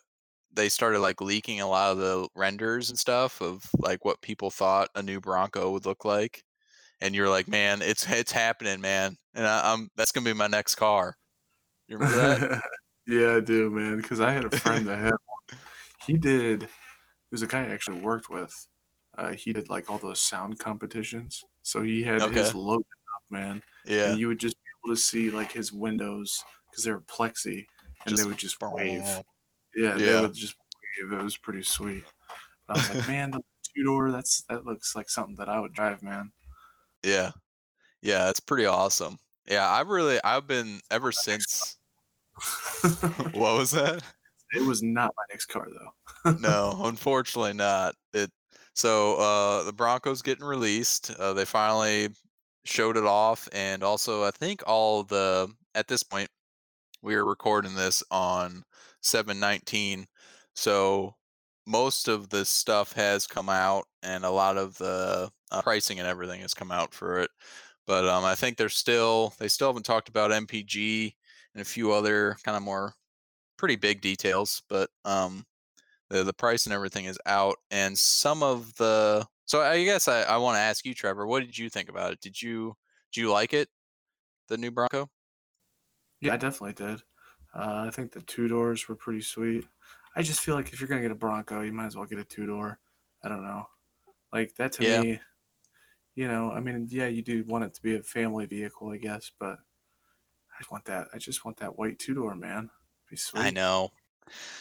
they 0.54 0.70
started 0.70 1.00
like 1.00 1.22
leaking 1.22 1.62
a 1.62 1.68
lot 1.68 1.92
of 1.92 1.98
the 1.98 2.28
renders 2.36 2.90
and 2.90 2.98
stuff 2.98 3.42
of 3.42 3.64
like 3.80 4.04
what 4.06 4.22
people 4.22 4.50
thought 4.50 4.90
a 4.96 5.04
new 5.04 5.20
Bronco 5.22 5.72
would 5.72 5.86
look 5.86 6.06
like, 6.06 6.44
and 7.02 7.16
you're 7.16 7.30
like, 7.30 7.48
man, 7.48 7.82
it's 7.82 8.10
it's 8.10 8.32
happening, 8.32 8.82
man, 8.82 9.16
and 9.34 9.46
I, 9.46 9.74
I'm 9.74 9.90
that's 9.96 10.12
gonna 10.12 10.26
be 10.26 10.34
my 10.34 10.48
next 10.48 10.76
car. 10.76 11.16
You 11.88 11.98
remember 11.98 12.40
that? 12.40 12.62
yeah, 13.08 13.36
I 13.36 13.40
do, 13.40 13.70
man. 13.70 13.98
Because 13.98 14.22
I 14.22 14.32
had 14.32 14.46
a 14.46 14.50
friend 14.52 14.88
that 14.88 15.00
had 15.00 15.12
one. 15.12 15.60
He 16.06 16.18
did. 16.18 16.64
He 16.64 16.68
was 17.32 17.42
a 17.42 17.48
guy 17.48 17.62
I 17.62 17.70
actually 17.70 18.02
worked 18.02 18.30
with. 18.30 18.54
Uh, 19.18 19.34
he 19.34 19.54
did 19.54 19.70
like 19.70 19.90
all 19.90 19.98
those 19.98 20.22
sound 20.22 20.60
competitions. 20.60 21.44
So 21.64 21.82
he 21.82 22.04
had 22.04 22.22
Okay. 22.22 22.36
his 22.36 22.56
loaded 22.56 22.86
up, 23.16 23.24
man. 23.30 23.62
Yeah. 23.86 24.12
And 24.12 24.20
you 24.20 24.28
would 24.28 24.40
just 24.40 24.56
be 24.56 24.88
able 24.88 24.96
to 24.96 25.02
see 25.02 25.30
like 25.30 25.52
his 25.52 25.72
windows 25.74 26.44
because 26.70 26.84
they 26.84 26.92
were 26.92 27.02
plexi, 27.02 27.66
and 28.06 28.10
Just 28.10 28.24
they 28.24 28.28
would 28.28 28.38
just 28.38 28.62
wave. 28.62 29.22
Yeah, 29.80 29.96
Yeah. 29.98 30.28
just 30.34 30.56
wave. 31.02 31.14
It 31.20 31.24
was 31.24 31.38
pretty 31.38 31.64
sweet. 31.64 32.04
But 32.68 32.78
I 32.78 32.80
was 32.82 32.96
like, 32.96 33.08
man, 33.08 33.32
the 33.32 33.42
two 33.76 33.84
door. 33.84 34.12
That's 34.12 34.44
that 34.50 34.66
looks 34.66 34.96
like 34.96 35.10
something 35.10 35.36
that 35.38 35.50
I 35.50 35.60
would 35.60 35.74
drive, 35.74 36.04
man. 36.04 36.32
Yeah. 37.04 37.32
Yeah, 38.02 38.30
it's 38.30 38.40
pretty 38.40 38.66
awesome. 38.66 39.18
Yeah, 39.48 39.70
I've 39.70 39.88
really 39.88 40.20
I've 40.24 40.48
been 40.48 40.80
ever 40.92 41.12
since 41.12 41.78
what 43.34 43.58
was 43.58 43.72
that? 43.72 44.02
it 44.54 44.66
was 44.66 44.82
not 44.82 45.14
my 45.16 45.24
next 45.30 45.46
car 45.46 45.68
though. 46.24 46.32
no, 46.40 46.80
unfortunately 46.84 47.54
not. 47.54 47.96
It 48.14 48.32
so 48.74 49.16
uh 49.16 49.64
the 49.64 49.74
Broncos 49.74 50.22
getting 50.22 50.46
released. 50.46 51.12
Uh, 51.20 51.34
they 51.34 51.46
finally 51.46 52.10
showed 52.66 52.98
it 52.98 53.06
off 53.06 53.48
and 53.54 53.84
also 53.84 54.24
I 54.24 54.32
think 54.32 54.62
all 54.68 55.04
the 55.04 55.52
at 55.76 55.88
this 55.88 56.04
point 56.04 56.30
we 57.02 57.16
are 57.16 57.26
recording 57.26 57.74
this 57.76 58.04
on 58.12 58.64
719 59.02 60.06
so 60.56 61.16
most 61.66 62.08
of 62.08 62.30
the 62.30 62.46
stuff 62.46 62.94
has 62.94 63.28
come 63.28 63.50
out 63.50 63.86
and 64.04 64.26
a 64.26 64.30
lot 64.30 64.58
of 64.58 64.78
the 64.78 65.30
uh, 65.52 65.62
pricing 65.62 66.00
and 66.00 66.08
everything 66.08 66.42
has 66.42 66.54
come 66.54 66.72
out 66.72 66.94
for 66.94 67.20
it. 67.20 67.30
But 67.88 68.06
um, 68.08 68.24
i 68.24 68.36
think 68.36 68.58
they're 68.58 68.70
still 68.70 69.34
they 69.40 69.48
still 69.48 69.70
haven't 69.70 69.86
talked 69.86 70.10
about 70.10 70.32
mpg 70.32 71.14
and 71.54 71.62
a 71.62 71.66
few 71.66 71.92
other 71.92 72.38
kind 72.44 72.56
of 72.56 72.64
more 72.64 72.94
pretty 73.58 73.76
big 73.76 74.02
details 74.02 74.62
but 74.70 74.90
um, 75.06 75.46
the, 76.10 76.24
the 76.24 76.34
price 76.34 76.66
and 76.66 76.74
everything 76.74 77.06
is 77.06 77.20
out 77.26 77.58
and 77.72 77.98
some 77.98 78.44
of 78.44 78.74
the 78.76 79.26
so 79.46 79.62
i 79.62 79.84
guess 79.84 80.08
i, 80.08 80.22
I 80.22 80.38
want 80.38 80.56
to 80.56 80.62
ask 80.62 80.86
you 80.86 80.94
trevor 80.94 81.26
what 81.26 81.42
did 81.42 81.58
you 81.58 81.70
think 81.70 81.90
about 81.90 82.14
it? 82.14 82.22
Did 82.22 82.42
you 82.42 82.76
do 83.12 83.22
you 83.22 83.32
like 83.32 83.54
it 83.54 83.70
the 84.50 84.58
new 84.58 84.72
bronco? 84.72 85.10
Yeah, 86.22 86.34
I 86.34 86.38
definitely 86.38 86.74
did. 86.74 87.02
Uh, 87.54 87.86
I 87.88 87.92
think 87.92 88.12
the 88.12 88.22
two 88.22 88.48
doors 88.48 88.88
were 88.88 88.96
pretty 88.96 89.22
sweet. 89.22 89.66
I 90.16 90.22
just 90.22 90.42
feel 90.42 90.56
like 90.56 90.74
if 90.74 90.80
you're 90.80 90.88
gonna 90.90 91.02
get 91.02 91.12
a 91.12 91.16
Bronco, 91.16 91.62
you 91.62 91.72
might 91.74 91.88
as 91.88 91.96
well 91.96 92.06
get 92.06 92.20
a 92.20 92.24
two 92.24 92.46
door. 92.46 92.80
I 93.24 93.30
don't 93.30 93.44
know, 93.44 93.68
like 94.34 94.56
that 94.56 94.72
to 94.74 94.84
Yeah. 94.84 95.02
me. 95.02 95.20
You 96.16 96.28
know, 96.28 96.52
I 96.52 96.60
mean, 96.60 96.88
yeah, 96.90 97.08
you 97.08 97.22
do 97.22 97.44
want 97.46 97.64
it 97.64 97.74
to 97.76 97.82
be 97.82 97.96
a 97.96 98.04
family 98.04 98.46
vehicle, 98.46 98.90
I 98.90 98.98
guess, 98.98 99.32
but 99.40 99.60
I 100.54 100.60
just 100.60 100.72
want 100.72 100.86
that. 100.86 101.08
I 101.14 101.18
just 101.18 101.46
want 101.46 101.58
that 101.58 101.78
white 101.78 102.00
two 102.00 102.14
door, 102.14 102.36
man. 102.36 102.70
Be 103.10 103.16
sweet. 103.16 103.42
I 103.42 103.52
know. 103.52 103.90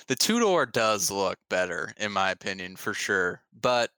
The 0.09 0.16
two 0.16 0.41
door 0.41 0.66
does 0.66 1.11
look 1.11 1.39
better, 1.51 1.93
in 1.99 2.12
my 2.12 2.30
opinion, 2.30 2.76
for 2.76 2.95
sure. 2.95 3.43
But 3.53 3.91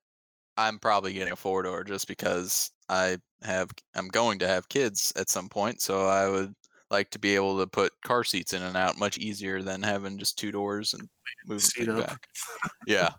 I'm 0.56 0.78
probably 0.78 1.12
getting 1.14 1.32
a 1.32 1.36
four 1.36 1.62
door 1.62 1.84
just 1.84 2.08
because 2.08 2.70
I 2.88 3.18
have 3.42 3.70
I'm 3.94 4.08
going 4.08 4.38
to 4.40 4.48
have 4.48 4.68
kids 4.68 5.12
at 5.16 5.30
some 5.30 5.48
point, 5.48 5.80
so 5.82 6.06
I 6.08 6.28
would 6.28 6.54
like 6.90 7.10
to 7.10 7.18
be 7.18 7.34
able 7.34 7.58
to 7.58 7.66
put 7.66 7.92
car 8.04 8.24
seats 8.24 8.52
in 8.52 8.62
and 8.62 8.76
out 8.76 8.98
much 8.98 9.18
easier 9.18 9.62
than 9.62 9.82
having 9.82 10.18
just 10.18 10.38
two 10.38 10.50
doors 10.50 10.94
and 10.94 11.08
moving 11.46 11.90
up. 11.90 12.08
back. 12.08 12.26
Yeah. 12.86 13.10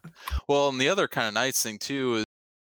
Well, 0.47 0.69
and 0.69 0.79
the 0.79 0.89
other 0.89 1.07
kind 1.07 1.27
of 1.27 1.33
nice 1.33 1.61
thing 1.61 1.77
too 1.77 2.15
is, 2.15 2.25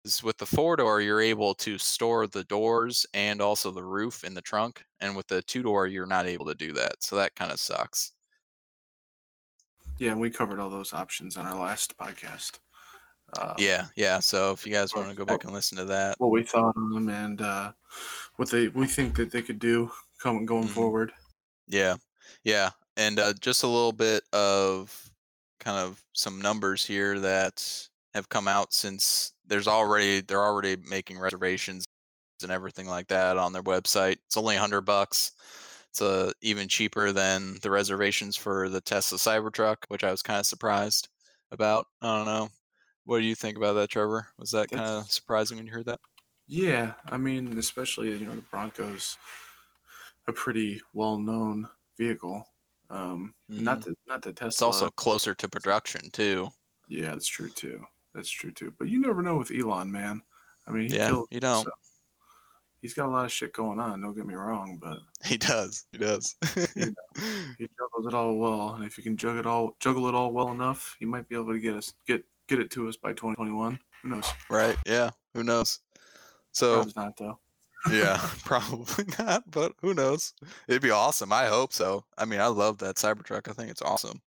is 0.05 0.23
with 0.23 0.37
the 0.37 0.45
four 0.45 0.75
door, 0.75 1.01
you're 1.01 1.21
able 1.21 1.53
to 1.55 1.77
store 1.77 2.27
the 2.27 2.43
doors 2.45 3.05
and 3.13 3.41
also 3.41 3.71
the 3.71 3.83
roof 3.83 4.23
in 4.23 4.33
the 4.33 4.41
trunk. 4.41 4.83
And 4.99 5.15
with 5.15 5.27
the 5.27 5.41
two 5.43 5.63
door, 5.63 5.87
you're 5.87 6.05
not 6.05 6.27
able 6.27 6.45
to 6.45 6.55
do 6.55 6.71
that. 6.73 7.03
So 7.03 7.15
that 7.15 7.35
kind 7.35 7.51
of 7.51 7.59
sucks. 7.59 8.11
Yeah, 9.97 10.15
we 10.15 10.29
covered 10.29 10.59
all 10.59 10.69
those 10.69 10.93
options 10.93 11.37
on 11.37 11.45
our 11.45 11.59
last 11.59 11.97
podcast. 11.97 12.59
Um, 13.39 13.53
Yeah, 13.57 13.85
yeah. 13.95 14.19
So 14.19 14.51
if 14.51 14.65
you 14.65 14.73
guys 14.73 14.95
want 14.95 15.09
to 15.09 15.15
go 15.15 15.25
back 15.25 15.43
and 15.43 15.53
listen 15.53 15.77
to 15.77 15.85
that, 15.85 16.15
what 16.17 16.31
we 16.31 16.43
thought 16.43 16.75
on 16.75 16.89
them 16.91 17.09
and 17.09 17.41
uh, 17.41 17.71
what 18.35 18.49
they 18.49 18.67
we 18.69 18.87
think 18.87 19.15
that 19.15 19.31
they 19.31 19.41
could 19.41 19.59
do 19.59 19.91
coming 20.21 20.45
going 20.45 20.67
Mhm. 20.67 20.71
forward. 20.73 21.11
yeah, 21.67 21.95
yeah. 22.43 22.71
And 22.97 23.19
uh, 23.19 23.33
just 23.33 23.63
a 23.63 23.67
little 23.67 23.93
bit 23.93 24.23
of 24.33 25.09
kind 25.59 25.77
of 25.77 26.03
some 26.13 26.41
numbers 26.41 26.85
here 26.85 27.19
that 27.19 27.87
have 28.13 28.27
come 28.29 28.47
out 28.47 28.73
since 28.73 29.33
there's 29.45 29.67
already 29.67 30.21
they're 30.21 30.43
already 30.43 30.75
making 30.77 31.17
reservations 31.19 31.85
and 32.43 32.51
everything 32.51 32.87
like 32.87 33.07
that 33.07 33.37
on 33.37 33.53
their 33.53 33.63
website. 33.63 34.17
It's 34.25 34.37
only 34.37 34.55
a 34.55 34.59
hundred 34.59 34.81
bucks. 34.81 35.31
It's 35.89 36.01
uh, 36.01 36.31
even 36.41 36.67
cheaper 36.67 37.11
than 37.11 37.57
the 37.61 37.69
reservations 37.71 38.35
for 38.35 38.69
the 38.69 38.81
Tesla 38.81 39.17
Cybertruck, 39.17 39.77
which 39.89 40.03
I 40.03 40.11
was 40.11 40.21
kind 40.21 40.39
of 40.39 40.45
surprised 40.45 41.09
about. 41.51 41.85
I 42.01 42.17
don't 42.17 42.25
know. 42.25 42.49
What 43.05 43.19
do 43.19 43.25
you 43.25 43.35
think 43.35 43.57
about 43.57 43.73
that, 43.73 43.89
Trevor? 43.89 44.27
Was 44.37 44.51
that 44.51 44.69
kind 44.69 44.83
of 44.83 45.11
surprising 45.11 45.57
when 45.57 45.65
you 45.67 45.73
heard 45.73 45.85
that? 45.85 45.99
Yeah, 46.47 46.93
I 47.09 47.17
mean, 47.17 47.57
especially 47.57 48.11
you 48.17 48.25
know 48.25 48.35
the 48.35 48.41
Broncos, 48.41 49.17
a 50.27 50.33
pretty 50.33 50.81
well-known 50.93 51.67
vehicle. 51.97 52.45
Um, 52.89 53.33
Not 53.47 53.81
the 53.83 53.95
not 54.07 54.21
the 54.21 54.33
Tesla. 54.33 54.47
It's 54.47 54.61
also 54.61 54.89
closer 54.89 55.33
to 55.35 55.47
production 55.47 56.09
too. 56.11 56.49
yeah, 56.89 57.11
that's 57.11 57.27
true 57.27 57.49
too. 57.49 57.83
That's 58.13 58.29
true 58.29 58.51
too. 58.51 58.73
But 58.77 58.89
you 58.89 58.99
never 58.99 59.21
know 59.21 59.37
with 59.37 59.51
Elon, 59.51 59.89
man. 59.91 60.21
I 60.67 60.71
mean, 60.71 60.89
he 60.89 60.97
Yeah, 60.97 61.07
killed, 61.07 61.27
you 61.31 61.39
don't. 61.39 61.63
so- 61.63 61.71
he's 62.81 62.93
got 62.93 63.07
a 63.07 63.11
lot 63.11 63.23
of 63.25 63.31
shit 63.31 63.53
going 63.53 63.79
on. 63.79 64.01
Don't 64.01 64.13
get 64.15 64.25
me 64.25 64.33
wrong, 64.33 64.77
but 64.81 64.99
He 65.25 65.37
does. 65.37 65.85
He 65.93 65.97
does. 65.99 66.35
he 66.65 67.67
juggles 67.77 68.07
it 68.07 68.13
all 68.13 68.35
well. 68.35 68.73
And 68.73 68.83
if 68.83 68.97
you 68.97 69.03
can 69.03 69.15
juggle 69.15 69.39
it 69.39 69.45
all, 69.45 69.75
juggle 69.79 70.07
it 70.07 70.15
all 70.15 70.33
well 70.33 70.49
enough, 70.51 70.95
he 70.99 71.05
might 71.05 71.29
be 71.29 71.35
able 71.35 71.53
to 71.53 71.59
get 71.59 71.75
us 71.75 71.93
get 72.07 72.23
get 72.49 72.59
it 72.59 72.69
to 72.71 72.89
us 72.89 72.97
by 72.97 73.11
2021. 73.11 73.79
Who 74.03 74.09
knows? 74.09 74.25
right. 74.49 74.75
Yeah. 74.85 75.11
Who 75.33 75.43
knows? 75.43 75.79
So 76.51 76.73
Probably 76.83 76.93
not 76.97 77.15
though. 77.17 77.39
Yeah, 77.89 78.17
probably 78.45 79.05
not, 79.17 79.49
but 79.49 79.73
who 79.81 79.93
knows? 79.93 80.33
It'd 80.67 80.81
be 80.81 80.91
awesome. 80.91 81.33
I 81.33 81.47
hope 81.47 81.73
so. 81.73 82.05
I 82.17 82.25
mean, 82.25 82.41
I 82.41 82.47
love 82.47 82.77
that 82.79 82.95
Cybertruck. 82.95 83.47
I 83.49 83.53
think 83.53 83.71
it's 83.71 83.81
awesome. 83.81 84.21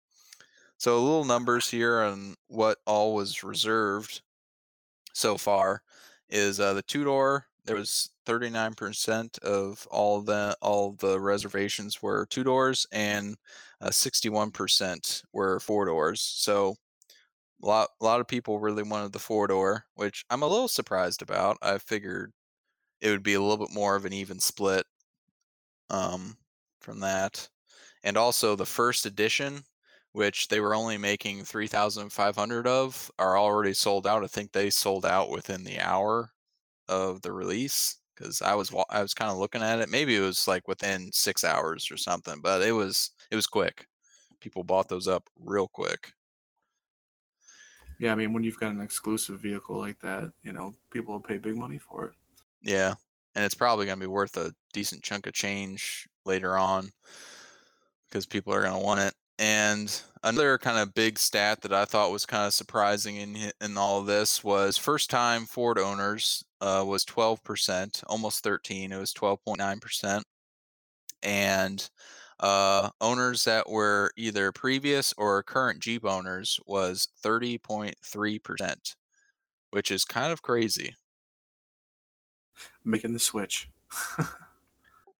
So 0.78 0.96
a 0.96 1.01
little 1.01 1.24
numbers 1.24 1.68
here 1.68 2.01
on 2.01 2.36
what 2.48 2.78
all 2.86 3.14
was 3.14 3.44
reserved 3.44 4.22
so 5.12 5.36
far 5.36 5.82
is 6.28 6.61
uh, 6.61 6.74
the 6.74 6.82
two 6.82 7.05
door. 7.05 7.46
There 7.66 7.76
was 7.76 8.11
39% 8.26 9.38
of 9.40 9.86
all 9.90 10.22
the 10.22 10.57
all 10.62 10.92
the 10.92 11.20
reservations 11.20 12.03
were 12.03 12.26
two 12.26 12.44
doors, 12.44 12.86
and 12.92 13.36
uh, 13.80 13.90
61% 13.90 15.22
were 15.32 15.61
four 15.61 15.84
doors. 15.84 16.22
So 16.22 16.76
a 17.62 17.66
lot 17.66 17.88
a 18.01 18.05
lot 18.05 18.20
of 18.20 18.28
people 18.28 18.61
really 18.61 18.82
wanted 18.82 19.12
the 19.12 19.18
four 19.18 19.46
door, 19.46 19.86
which 19.94 20.24
I'm 20.30 20.42
a 20.42 20.46
little 20.46 20.68
surprised 20.68 21.22
about. 21.22 21.59
I 21.62 21.78
figured 21.78 22.32
it 23.01 23.11
would 23.11 23.22
be 23.22 23.34
a 23.34 23.40
little 23.40 23.57
bit 23.59 23.74
more 23.74 23.96
of 23.96 24.05
an 24.05 24.12
even 24.12 24.40
split 24.40 24.86
um, 25.88 26.36
from 26.80 27.01
that. 27.01 27.48
And 28.05 28.16
also 28.16 28.57
the 28.57 28.66
first 28.66 29.07
edition, 29.07 29.64
which 30.12 30.48
they 30.48 30.61
were 30.61 30.74
only 30.74 30.98
making 30.98 31.44
3,500 31.44 32.66
of, 32.66 33.11
are 33.18 33.38
already 33.38 33.74
sold 33.74 34.07
out. 34.07 34.24
I 34.24 34.28
think 34.28 34.53
they 34.53 34.70
sold 34.70 35.07
out 35.07 35.30
within 35.30 35.64
the 35.64 35.80
hour 35.80 36.32
of 36.88 37.22
the 37.22 37.32
release 37.32 37.98
because 38.16 38.42
I 38.42 38.55
was 38.55 38.74
I 38.90 39.03
was 39.03 39.14
kind 39.14 39.30
of 39.30 39.38
looking 39.38 39.62
at 39.62 39.80
it. 39.80 39.90
Maybe 39.90 40.16
it 40.16 40.20
was 40.20 40.48
like 40.48 40.68
within 40.68 41.12
six 41.12 41.44
hours 41.44 41.90
or 41.90 41.98
something, 41.98 42.40
but 42.42 42.62
it 42.62 42.72
was 42.72 43.12
it 43.30 43.36
was 43.36 43.46
quick. 43.48 43.88
People 44.40 44.64
bought 44.64 44.88
those 44.88 45.09
up 45.09 45.30
real 45.38 45.68
quick. 45.68 46.14
Yeah, 47.98 48.12
I 48.12 48.14
mean, 48.16 48.32
when 48.32 48.42
you've 48.42 48.59
got 48.59 48.72
an 48.72 48.80
exclusive 48.80 49.40
vehicle 49.40 49.76
like 49.78 50.01
that, 50.01 50.32
you 50.42 50.53
know, 50.53 50.74
people 50.90 51.14
will 51.14 51.20
pay 51.20 51.38
big 51.38 51.57
money 51.57 51.78
for 51.78 52.07
it. 52.07 52.14
Yeah, 52.62 52.94
and 53.34 53.44
it's 53.44 53.54
probably 53.54 53.86
going 53.86 53.98
to 53.98 54.04
be 54.04 54.11
worth 54.11 54.36
a 54.36 54.54
decent 54.72 55.02
chunk 55.02 55.26
of 55.26 55.32
change 55.34 56.06
later 56.24 56.56
on 56.56 56.90
because 58.08 58.26
people 58.26 58.52
are 58.52 58.62
going 58.62 58.72
to 58.72 58.78
want 58.84 59.00
it. 59.00 59.14
And 59.38 60.00
another 60.22 60.58
kind 60.58 60.78
of 60.78 60.94
big 60.94 61.18
stat 61.18 61.62
that 61.62 61.72
I 61.72 61.86
thought 61.86 62.12
was 62.12 62.26
kind 62.26 62.46
of 62.46 62.52
surprising 62.52 63.16
in 63.16 63.50
in 63.61 63.78
all 63.78 64.00
of 64.00 64.06
this 64.06 64.44
was 64.44 64.76
first 64.76 65.08
time 65.08 65.46
Ford 65.46 65.78
owners 65.78 66.44
uh, 66.61 66.84
was 66.86 67.04
12%, 67.06 68.04
almost 68.06 68.42
13. 68.44 68.92
It 68.92 68.98
was 68.98 69.14
12.9%. 69.14 70.24
And 71.22 71.88
uh, 72.40 72.90
owners 73.00 73.44
that 73.44 73.68
were 73.70 74.12
either 74.16 74.52
previous 74.52 75.14
or 75.18 75.42
current 75.42 75.80
Jeep 75.80 76.04
owners 76.04 76.61
was 76.66 77.08
30.3%, 77.22 78.96
which 79.70 79.90
is 79.90 80.04
kind 80.04 80.32
of 80.32 80.42
crazy. 80.42 80.94
Making 82.84 83.12
the 83.12 83.18
switch. 83.18 83.68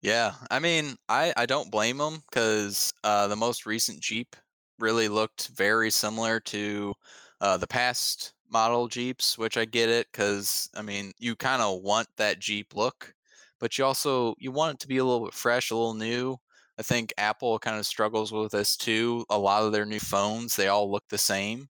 Yeah, 0.03 0.33
I 0.51 0.59
mean, 0.61 0.97
I 1.09 1.33
I 1.37 1.47
don't 1.47 1.71
blame 1.71 1.99
them 1.99 2.23
because 2.31 2.93
uh, 3.05 3.27
the 3.29 3.37
most 3.37 3.67
recent 3.67 4.01
Jeep 4.01 4.35
really 4.79 5.09
looked 5.09 5.49
very 5.49 5.91
similar 5.91 6.41
to 6.41 6.95
uh, 7.41 7.57
the 7.59 7.67
past 7.67 8.33
model 8.51 8.89
Jeeps, 8.89 9.37
which 9.39 9.57
I 9.59 9.65
get 9.67 9.89
it 9.91 10.09
because 10.11 10.71
I 10.75 10.83
mean, 10.83 11.13
you 11.19 11.37
kind 11.37 11.61
of 11.63 11.83
want 11.83 12.09
that 12.17 12.39
Jeep 12.41 12.75
look, 12.75 13.15
but 13.59 13.77
you 13.77 13.85
also 13.85 14.35
you 14.39 14.53
want 14.53 14.75
it 14.75 14.81
to 14.81 14.89
be 14.89 14.99
a 14.99 15.05
little 15.05 15.25
bit 15.27 15.35
fresh, 15.35 15.71
a 15.71 15.77
little 15.77 15.95
new. 15.95 16.39
I 16.79 16.83
think 16.83 17.13
Apple 17.19 17.59
kind 17.59 17.79
of 17.79 17.85
struggles 17.87 18.33
with 18.33 18.53
this 18.53 18.77
too. 18.77 19.27
A 19.29 19.39
lot 19.39 19.65
of 19.65 19.73
their 19.73 19.85
new 19.85 20.01
phones, 20.01 20.57
they 20.57 20.69
all 20.69 20.91
look 20.91 21.05
the 21.09 21.19
same. 21.19 21.69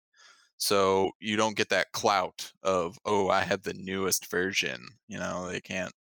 So 0.60 1.12
you 1.20 1.36
don't 1.36 1.56
get 1.56 1.70
that 1.70 1.92
clout 1.92 2.52
of, 2.62 2.98
oh, 3.06 3.30
I 3.30 3.42
have 3.42 3.62
the 3.64 3.74
newest 3.74 4.30
version. 4.30 4.86
You 5.08 5.18
know, 5.18 5.48
they 5.48 5.60
can't 5.60 5.94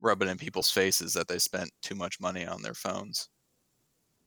rub 0.00 0.22
it 0.22 0.28
in 0.28 0.38
people's 0.38 0.70
faces 0.72 1.14
that 1.14 1.28
they 1.28 1.38
spent 1.40 1.72
too 1.82 1.94
much 1.96 2.20
money 2.20 2.46
on 2.46 2.62
their 2.62 2.74
phones. 2.74 3.30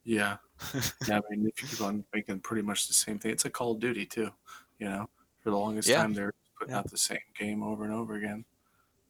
Yeah. 0.03 0.37
Yeah, 1.05 1.17
I 1.19 1.21
mean, 1.35 1.47
if 1.47 1.61
you 1.61 1.69
keep 1.69 1.81
on 1.81 2.05
making 2.13 2.41
pretty 2.41 2.61
much 2.61 2.87
the 2.87 2.93
same 2.93 3.19
thing, 3.19 3.31
it's 3.31 3.43
like 3.45 3.53
Call 3.53 3.73
of 3.73 3.81
Duty 3.81 4.05
too. 4.05 4.31
You 4.79 4.87
know, 4.89 5.09
for 5.41 5.49
the 5.51 5.57
longest 5.57 5.91
Yeah. 5.91 5.95
time 5.95 6.13
they're 6.13 6.33
putting 6.59 6.73
Yeah. 6.73 6.77
out 6.77 6.89
the 6.89 6.97
same 6.97 7.19
game 7.37 7.63
over 7.63 7.83
and 7.85 7.93
over 7.93 8.15
again. 8.15 8.45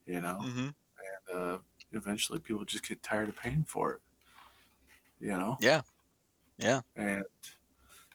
You 0.06 0.20
know, 0.22 0.46
hmm 0.46 0.74
and 1.30 1.36
uh, 1.38 1.58
eventually 1.92 2.40
people 2.40 2.64
just 2.64 2.88
get 2.88 3.02
tired 3.02 3.28
of 3.30 3.36
paying 3.36 3.64
for 3.64 3.94
it. 3.94 4.02
You 5.20 5.28
know, 5.38 5.58
Yeah. 5.58 5.82
Yeah. 6.58 6.82
and 6.96 7.24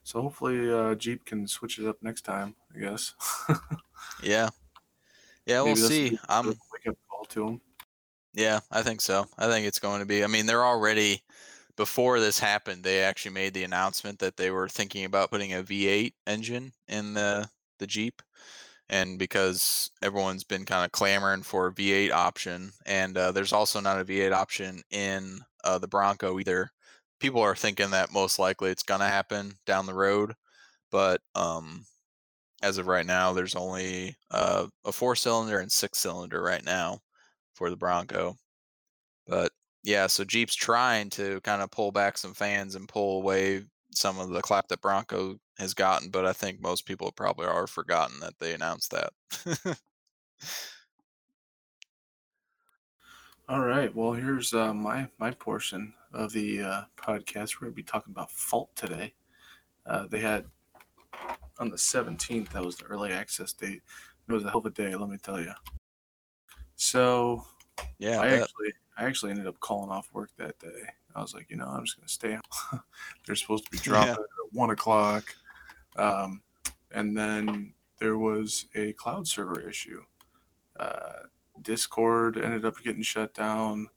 so 0.09 0.21
hopefully 0.21 0.71
uh, 0.71 0.95
Jeep 0.95 1.23
can 1.23 1.47
switch 1.47 1.77
it 1.77 1.87
up 1.87 1.97
next 2.01 2.21
time. 2.21 2.55
I 2.75 2.79
guess. 2.79 3.13
Yeah. 4.23 4.49
Yeah. 5.45 5.61
We'll 5.61 5.75
Maybe 5.75 5.81
will 5.81 5.89
see. 5.89 6.19
I'm. 6.27 6.47
wake 6.47 6.87
up 6.87 6.95
call 7.09 7.25
to 7.25 7.45
them. 7.45 7.61
Yeah, 8.33 8.59
I 8.71 8.81
think 8.81 9.01
so. 9.01 9.25
I 9.37 9.47
think 9.47 9.67
it's 9.67 9.79
going 9.79 9.99
to 9.99 10.05
be. 10.05 10.23
I 10.23 10.27
mean, 10.27 10.45
they're 10.45 10.65
already 10.65 11.21
before 11.79 12.19
this 12.19 12.37
happened, 12.37 12.83
they 12.83 13.01
actually 13.01 13.31
made 13.31 13.53
the 13.53 13.63
announcement 13.63 14.19
that 14.19 14.35
they 14.35 14.51
were 14.51 14.67
thinking 14.67 15.05
about 15.05 15.31
putting 15.31 15.53
a 15.53 15.63
V8 15.63 16.11
engine 16.27 16.73
in 16.89 17.13
the 17.13 17.49
the 17.79 17.87
Jeep, 17.87 18.21
and 18.89 19.17
because 19.17 19.89
everyone's 20.01 20.43
been 20.43 20.65
kind 20.65 20.83
of 20.83 20.91
clamoring 20.91 21.43
for 21.43 21.67
a 21.67 21.73
V8 21.73 22.11
option, 22.11 22.73
and 22.85 23.17
uh, 23.17 23.31
there's 23.31 23.53
also 23.53 23.79
not 23.79 23.97
a 23.97 24.03
V8 24.03 24.33
option 24.33 24.81
in 24.91 25.39
uh, 25.63 25.77
the 25.77 25.87
Bronco 25.87 26.37
either. 26.37 26.69
People 27.19 27.41
are 27.41 27.55
thinking 27.55 27.91
that 27.91 28.11
most 28.13 28.39
likely 28.39 28.71
it's 28.71 28.83
going 28.83 29.01
to 29.01 29.07
happen 29.07 29.53
down 29.65 29.85
the 29.85 29.93
road, 29.93 30.33
but 30.91 31.21
um, 31.35 31.85
as 32.61 32.77
of 32.77 32.87
right 32.87 33.05
now, 33.05 33.33
there's 33.33 33.55
only 33.55 34.15
uh, 34.31 34.67
a 34.85 34.91
four 34.91 35.15
cylinder 35.15 35.59
and 35.59 35.71
six 35.71 35.97
cylinder 35.99 36.41
right 36.41 36.63
now 36.63 36.99
for 37.53 37.69
the 37.69 37.77
Bronco. 37.77 38.37
But 39.27 39.51
yeah, 39.83 40.07
so 40.07 40.23
Jeep's 40.23 40.55
trying 40.55 41.09
to 41.11 41.41
kind 41.41 41.61
of 41.61 41.71
pull 41.71 41.91
back 41.91 42.17
some 42.17 42.33
fans 42.33 42.75
and 42.75 42.87
pull 42.87 43.21
away 43.21 43.65
some 43.91 44.19
of 44.19 44.29
the 44.29 44.41
clap 44.41 44.67
that 44.69 44.81
Bronco 44.81 45.37
has 45.57 45.73
gotten, 45.73 46.09
but 46.09 46.25
I 46.25 46.33
think 46.33 46.61
most 46.61 46.85
people 46.85 47.11
probably 47.11 47.47
are 47.47 47.67
forgotten 47.67 48.19
that 48.21 48.37
they 48.39 48.53
announced 48.53 48.91
that. 48.91 49.13
All 53.49 53.61
right. 53.61 53.93
Well, 53.95 54.13
here's 54.13 54.53
uh, 54.53 54.73
my 54.73 55.09
my 55.17 55.31
portion 55.31 55.93
of 56.13 56.31
the 56.33 56.61
uh, 56.61 56.81
podcast. 56.97 57.55
We're 57.55 57.67
going 57.67 57.73
to 57.73 57.75
be 57.75 57.83
talking 57.83 58.11
about 58.11 58.31
Fault 58.31 58.75
today. 58.75 59.13
Uh, 59.85 60.07
they 60.07 60.19
had 60.19 60.45
on 61.59 61.69
the 61.69 61.75
17th. 61.77 62.49
That 62.49 62.63
was 62.65 62.77
the 62.77 62.85
early 62.85 63.11
access 63.11 63.53
date. 63.53 63.81
It 64.27 64.33
was 64.33 64.45
a 64.45 64.49
hell 64.49 64.59
of 64.59 64.65
a 64.65 64.69
day, 64.69 64.95
let 64.95 65.09
me 65.09 65.17
tell 65.17 65.39
you. 65.39 65.51
So 66.75 67.43
yeah, 67.97 68.19
I 68.21 68.25
I 68.25 68.29
actually 68.41 68.73
I 68.97 69.05
actually 69.05 69.31
ended 69.31 69.47
up 69.47 69.59
calling 69.59 69.89
off 69.89 70.09
work 70.13 70.29
that 70.37 70.57
day. 70.59 70.83
I 71.15 71.21
was 71.21 71.33
like, 71.33 71.49
you 71.49 71.57
know, 71.57 71.65
I'm 71.65 71.83
just 71.85 71.97
going 71.97 72.07
to 72.07 72.13
stay. 72.13 72.37
They're 73.25 73.35
supposed 73.35 73.65
to 73.65 73.71
be 73.71 73.77
dropping 73.79 74.09
Yeah. 74.09 74.13
at 74.13 74.53
one 74.53 74.69
o'clock, 74.69 75.35
um, 75.97 76.41
and 76.91 77.17
then 77.17 77.73
there 77.99 78.17
was 78.17 78.65
a 78.75 78.93
cloud 78.93 79.27
server 79.27 79.59
issue. 79.59 80.01
Uh, 80.79 81.23
Discord 81.61 82.37
ended 82.37 82.63
up 82.65 82.75
getting 82.83 83.01
shut 83.01 83.33
down 83.33 83.89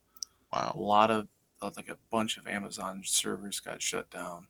Wow. 0.53 0.73
a 0.75 0.79
lot 0.81 1.11
of 1.11 1.29
like 1.63 1.89
a 1.89 1.99
bunch 2.11 2.37
of 2.37 2.47
Amazon 2.47 3.03
servers 3.05 3.61
got 3.61 3.83
shut 3.83 4.11
down, 4.11 4.49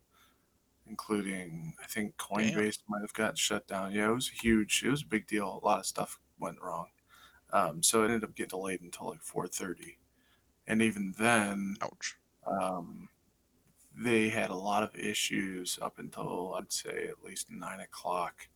including 0.87 1.75
I 1.83 1.87
think 1.87 2.17
Coinbase 2.17 2.79
might 2.89 3.03
have 3.03 3.13
got 3.13 3.39
shut 3.39 3.67
down. 3.67 3.93
Yeah, 3.93 4.11
it 4.11 4.15
was 4.15 4.29
huge. 4.29 4.83
It 4.85 4.91
was 4.91 5.03
a 5.03 5.07
big 5.07 5.27
deal. 5.27 5.61
A 5.63 5.67
lot 5.67 5.81
of 5.81 5.87
stuff 5.87 6.19
went 6.39 6.61
wrong. 6.63 6.89
Um, 7.53 7.83
so 7.83 8.03
it 8.03 8.07
ended 8.07 8.25
up 8.25 8.35
getting 8.35 8.49
delayed 8.51 8.81
until 8.81 9.09
like 9.09 9.23
4:30, 9.23 9.99
and 10.67 10.81
even 10.81 11.15
then, 11.19 11.77
Ouch. 11.83 12.17
um, 12.47 13.09
they 13.95 14.31
had 14.31 14.51
a 14.51 14.55
lot 14.55 14.83
of 14.83 14.97
issues 14.97 15.79
up 15.83 15.99
until 15.99 16.55
I'd 16.59 16.73
say 16.73 17.07
at 17.09 17.23
least 17.23 17.51
nine 17.51 17.81
o'clock, 17.81 18.49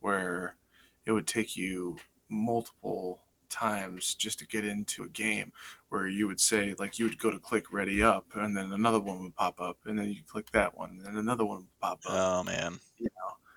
where 0.00 0.56
it 1.04 1.12
would 1.12 1.26
take 1.26 1.56
you 1.56 1.98
multiple 2.28 3.20
times 3.52 4.14
just 4.16 4.40
to 4.40 4.46
get 4.48 4.64
into 4.64 5.04
a 5.04 5.08
game 5.10 5.52
where 5.90 6.08
you 6.08 6.26
would 6.28 6.40
say 6.40 6.74
like 6.78 6.98
you 6.98 7.06
would 7.06 7.18
go 7.20 7.30
to 7.30 7.38
click 7.38 7.72
ready 7.72 8.02
up 8.02 8.26
and 8.34 8.56
then 8.56 8.72
another 8.72 9.00
one 9.00 9.22
would 9.22 9.36
pop 9.36 9.60
up 9.60 9.78
and 9.86 9.98
then 9.98 10.10
you 10.10 10.22
click 10.26 10.50
that 10.52 10.76
one 10.76 11.02
and 11.06 11.18
another 11.18 11.44
one 11.44 11.58
would 11.58 11.80
pop 11.80 12.00
up 12.06 12.14
Oh 12.14 12.42
man. 12.44 12.80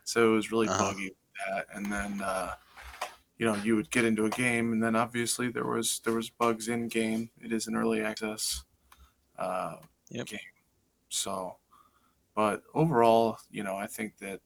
so 0.03 0.31
it 0.31 0.35
was 0.35 0.51
really 0.51 0.67
Uh-huh. 0.67 0.93
buggy 0.93 1.09
with 1.09 1.17
that 1.47 1.67
and 1.73 1.91
then 1.91 2.21
uh, 2.21 2.55
you 3.37 3.45
know 3.45 3.55
you 3.57 3.75
would 3.75 3.91
get 3.91 4.05
into 4.05 4.25
a 4.25 4.29
game 4.31 4.73
and 4.73 4.83
then 4.83 4.95
obviously 4.95 5.49
there 5.51 5.65
was 5.67 5.99
there 6.01 6.13
was 6.13 6.29
bugs 6.29 6.67
in 6.69 6.87
game 6.87 7.31
it 7.41 7.51
is 7.53 7.67
an 7.67 7.75
early 7.75 8.01
access 8.01 8.65
uh, 9.37 9.77
Yep. 10.09 10.27
game 10.27 10.39
so 11.09 11.57
but 12.35 12.63
overall 12.73 13.37
you 13.51 13.63
know 13.63 13.75
i 13.77 13.87
think 13.87 14.17
that 14.19 14.41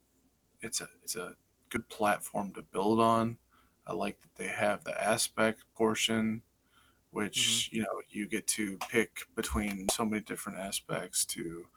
it's 0.62 0.82
a 0.82 0.90
it's 1.04 1.16
a 1.16 1.36
good 1.70 1.88
platform 1.90 2.54
to 2.54 2.62
build 2.64 3.00
on 3.00 3.38
i 3.90 3.94
like 3.94 4.22
that 4.22 4.36
they 4.38 4.48
have 4.50 4.84
the 4.86 5.04
aspect 5.04 5.64
portion 5.76 6.44
which 7.12 7.70
you 7.74 7.82
know 7.82 8.02
you 8.10 8.28
get 8.28 8.48
to 8.48 8.78
pick 8.90 9.22
between 9.36 9.90
so 9.90 10.06
many 10.06 10.22
different 10.24 10.60
aspects 10.60 11.26
to 11.26 11.68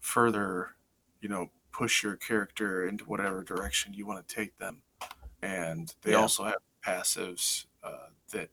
further 0.00 0.76
you 1.20 1.28
know 1.28 1.50
push 1.72 2.02
your 2.02 2.16
character 2.16 2.86
into 2.86 3.04
whatever 3.04 3.42
direction 3.42 3.94
you 3.94 4.06
want 4.06 4.26
to 4.26 4.34
take 4.34 4.58
them 4.58 4.82
and 5.42 5.94
they 6.02 6.12
Yeah. 6.12 6.18
also 6.22 6.44
have 6.44 6.56
passives 6.84 7.66
uh, 7.84 8.08
that 8.32 8.50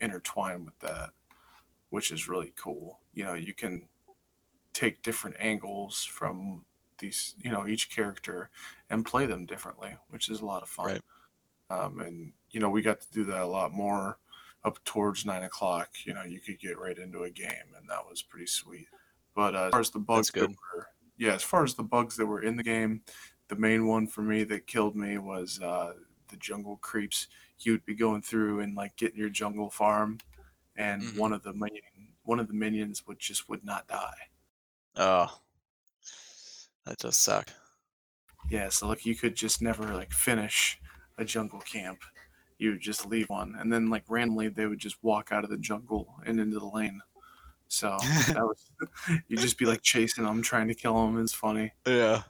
intertwine 0.00 0.64
with 0.64 0.78
that 0.80 1.10
which 1.90 2.10
is 2.12 2.28
really 2.28 2.52
cool 2.56 3.00
you 3.14 3.24
know 3.24 3.34
you 3.34 3.54
can 3.54 3.88
take 4.74 5.02
different 5.02 5.36
angles 5.38 6.04
from 6.04 6.64
these 6.98 7.34
you 7.38 7.50
know 7.50 7.66
each 7.66 7.90
character 7.90 8.50
and 8.90 9.06
play 9.06 9.26
them 9.26 9.46
differently 9.46 9.96
which 10.10 10.30
is 10.30 10.40
a 10.40 10.46
lot 10.46 10.62
of 10.62 10.68
fun 10.70 10.86
Right. 10.86 11.02
Um, 11.72 12.00
and 12.00 12.32
you 12.50 12.60
know 12.60 12.70
we 12.70 12.82
got 12.82 13.00
to 13.00 13.10
do 13.10 13.24
that 13.24 13.42
a 13.42 13.46
lot 13.46 13.72
more 13.72 14.18
up 14.64 14.82
towards 14.84 15.24
nine 15.26 15.42
o'clock. 15.42 15.90
You 16.04 16.14
know 16.14 16.22
you 16.24 16.40
could 16.40 16.58
get 16.58 16.78
right 16.78 16.98
into 16.98 17.22
a 17.24 17.30
game 17.30 17.74
and 17.76 17.88
that 17.88 18.06
was 18.08 18.22
pretty 18.22 18.46
sweet. 18.46 18.88
But 19.34 19.54
uh, 19.54 19.64
as 19.64 19.70
far 19.70 19.80
as 19.80 19.90
the 19.90 19.98
bugs 20.00 20.30
that 20.32 20.50
were 20.50 20.88
yeah 21.16 21.34
as 21.34 21.42
far 21.42 21.64
as 21.64 21.74
the 21.74 21.82
bugs 21.82 22.16
that 22.16 22.26
were 22.26 22.42
in 22.42 22.56
the 22.56 22.62
game 22.62 23.02
the 23.48 23.56
main 23.56 23.86
one 23.86 24.06
for 24.06 24.22
me 24.22 24.44
that 24.44 24.66
killed 24.66 24.96
me 24.96 25.18
was 25.18 25.60
uh, 25.60 25.94
the 26.28 26.36
jungle 26.36 26.78
creeps. 26.78 27.28
You'd 27.58 27.84
be 27.84 27.94
going 27.94 28.22
through 28.22 28.60
and 28.60 28.74
like 28.74 28.96
getting 28.96 29.18
your 29.18 29.28
jungle 29.30 29.70
farm 29.70 30.18
and 30.76 31.02
Mhm. 31.02 31.18
one 31.18 31.32
of 31.32 31.42
the 31.42 31.52
minion 31.54 32.14
one 32.24 32.40
of 32.40 32.48
the 32.48 32.54
minions 32.54 33.06
would 33.06 33.18
just 33.18 33.48
would 33.48 33.64
not 33.64 33.88
die. 33.88 34.28
Oh, 34.96 35.42
that 36.84 36.98
does 36.98 37.16
suck. 37.16 37.48
Yeah, 38.50 38.68
so 38.68 38.88
like 38.88 39.06
you 39.06 39.14
could 39.14 39.34
just 39.36 39.62
never 39.62 39.94
like 39.94 40.12
finish 40.12 40.80
a 41.22 41.26
jungle 41.26 41.60
camp. 41.62 42.04
You 42.58 42.72
would 42.72 42.80
just 42.82 43.06
leave 43.06 43.30
one, 43.30 43.56
and 43.56 43.72
then 43.72 43.90
like 43.90 44.04
randomly 44.08 44.48
they 44.48 44.66
would 44.66 44.80
just 44.80 45.02
walk 45.04 45.32
out 45.32 45.44
of 45.44 45.50
the 45.50 45.58
jungle 45.58 46.16
and 46.26 46.40
into 46.40 46.58
the 46.60 46.66
lane. 46.66 47.02
So 47.68 48.12
that 48.34 48.42
was 48.44 48.70
you'd 49.28 49.40
just 49.40 49.58
be 49.58 49.66
like 49.66 49.82
chasing 49.82 50.24
them, 50.24 50.42
trying 50.42 50.68
to 50.68 50.74
kill 50.74 50.94
them. 51.06 51.20
It's 51.20 51.34
funny, 51.34 51.72
Yeah, 51.86 52.24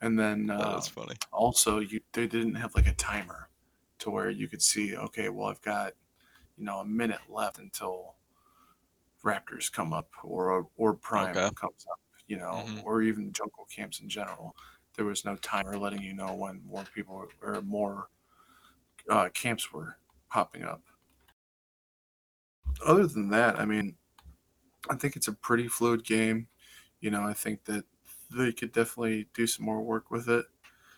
and 0.00 0.18
then 0.18 0.50
uh, 0.50 0.78
is 0.78 0.88
funny. 0.88 1.16
also 1.32 1.78
you 1.78 2.00
they 2.12 2.26
didn't 2.26 2.54
have 2.56 2.74
like 2.74 2.86
a 2.86 2.94
timer 2.94 3.48
to 3.98 4.10
where 4.10 4.30
you 4.30 4.48
could 4.48 4.62
see 4.62 4.96
okay, 4.96 5.28
well 5.28 5.48
I've 5.48 5.62
got 5.62 5.94
you 6.56 6.64
know 6.64 6.80
a 6.80 6.86
minute 6.86 7.22
left 7.30 7.58
until 7.58 8.16
raptors 9.24 9.70
come 9.70 9.92
up 9.92 10.10
or 10.24 10.68
or 10.76 10.94
prime 10.94 11.36
Okay. 11.36 11.50
comes 11.54 11.86
up, 11.90 12.00
you 12.26 12.36
know, 12.36 12.68
Mhm. 12.68 12.82
or 12.82 13.02
even 13.02 13.32
jungle 13.32 13.66
camps 13.70 14.00
in 14.00 14.08
general. 14.08 14.56
There 14.94 15.04
was 15.04 15.24
no 15.24 15.36
timer 15.36 15.78
letting 15.78 16.02
you 16.02 16.12
know 16.14 16.34
when 16.34 16.64
more 16.64 16.84
people 16.84 17.26
or 17.40 17.62
more 17.62 18.08
uh, 19.08 19.28
camps 19.30 19.72
were 19.72 19.98
popping 20.28 20.64
up. 20.64 20.82
Other 22.84 23.06
than 23.06 23.30
that, 23.30 23.58
I 23.58 23.64
mean, 23.64 23.96
I 24.90 24.96
think 24.96 25.16
it's 25.16 25.28
a 25.28 25.32
pretty 25.32 25.68
fluid 25.68 26.04
game. 26.04 26.48
You 27.00 27.10
know, 27.10 27.22
I 27.24 27.34
think 27.34 27.64
that 27.66 27.86
they 28.30 28.52
could 28.52 28.72
definitely 28.72 29.28
do 29.34 29.46
some 29.46 29.66
more 29.66 29.82
work 29.82 30.10
with 30.10 30.28
it 30.28 30.46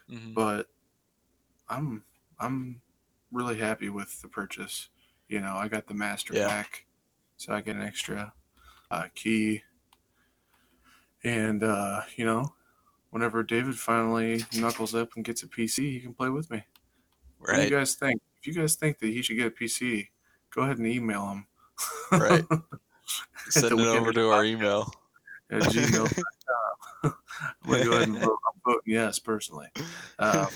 Mhm. 0.08 0.36
but 0.36 0.68
I'm 1.68 2.04
I'm 2.38 2.82
really 3.30 3.58
happy 3.58 3.88
with 3.88 4.20
the 4.22 4.28
purchase. 4.28 4.88
You 5.28 5.40
know, 5.40 5.56
I 5.56 5.68
got 5.68 5.86
the 5.86 5.94
master 5.94 6.34
Yeah. 6.34 6.46
pack, 6.46 6.86
so 7.36 7.52
I 7.54 7.60
get 7.60 7.76
an 7.76 7.82
extra 7.82 8.34
uh, 8.90 9.08
key, 9.14 9.64
and 11.22 11.62
uh, 11.62 12.02
you 12.16 12.24
know, 12.24 12.54
whenever 13.10 13.42
David 13.42 13.78
finally 13.78 14.46
knuckles 14.52 14.94
up 14.94 15.16
and 15.16 15.24
gets 15.24 15.42
a 15.42 15.48
PC, 15.48 15.92
he 15.92 16.00
can 16.00 16.14
play 16.14 16.30
with 16.30 16.50
me. 16.50 16.64
What 17.52 17.56
do 17.56 17.62
you 17.62 17.70
guys 17.70 17.94
think? 17.94 18.20
If 18.38 18.46
you 18.46 18.54
guys 18.54 18.74
think 18.74 18.98
that 18.98 19.06
he 19.06 19.22
should 19.22 19.36
get 19.36 19.46
a 19.46 19.50
PC, 19.50 20.08
go 20.54 20.62
ahead 20.62 20.78
and 20.78 20.86
email 20.86 21.26
him. 21.28 21.46
Right. 22.12 22.44
Send 23.48 23.78
it 23.78 23.86
over 23.86 24.12
to 24.12 24.30
our 24.30 24.44
email. 24.44 24.92
At 25.50 25.62
gmail.com. 25.62 26.24
I'm 27.62 27.70
gonna 27.70 27.84
go 27.84 27.92
ahead 27.92 28.08
and 28.08 28.18
vote. 28.18 28.38
I'm 28.46 28.60
voting 28.64 28.92
yes 28.94 29.18
personally. 29.18 29.68
Um, 30.18 30.46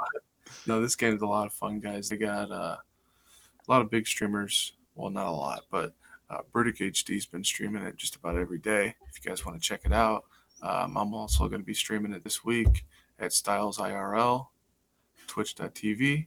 no, 0.66 0.80
this 0.80 0.96
game's 0.96 1.22
a 1.22 1.26
lot 1.26 1.46
of 1.46 1.52
fun, 1.52 1.80
guys. 1.80 2.08
They 2.08 2.16
got 2.16 2.50
uh, 2.50 2.76
a 2.76 3.68
lot 3.68 3.82
of 3.82 3.90
big 3.90 4.06
streamers. 4.06 4.72
Well, 4.94 5.10
not 5.10 5.26
a 5.26 5.30
lot, 5.30 5.64
but 5.70 5.92
uh, 6.30 6.38
Burdick 6.52 6.78
HD's 6.78 7.26
been 7.26 7.44
streaming 7.44 7.82
it 7.82 7.96
just 7.96 8.16
about 8.16 8.36
every 8.36 8.58
day. 8.58 8.94
If 9.08 9.22
you 9.22 9.30
guys 9.30 9.44
want 9.44 9.60
to 9.60 9.66
check 9.66 9.82
it 9.84 9.92
out, 9.92 10.24
um, 10.62 10.96
I'm 10.96 11.14
also 11.14 11.48
going 11.48 11.60
to 11.60 11.66
be 11.66 11.74
streaming 11.74 12.12
it 12.12 12.24
this 12.24 12.44
week 12.44 12.84
at 13.18 13.32
Styles 13.32 13.78
IRL, 13.78 14.48
twitch.tv. 15.26 16.26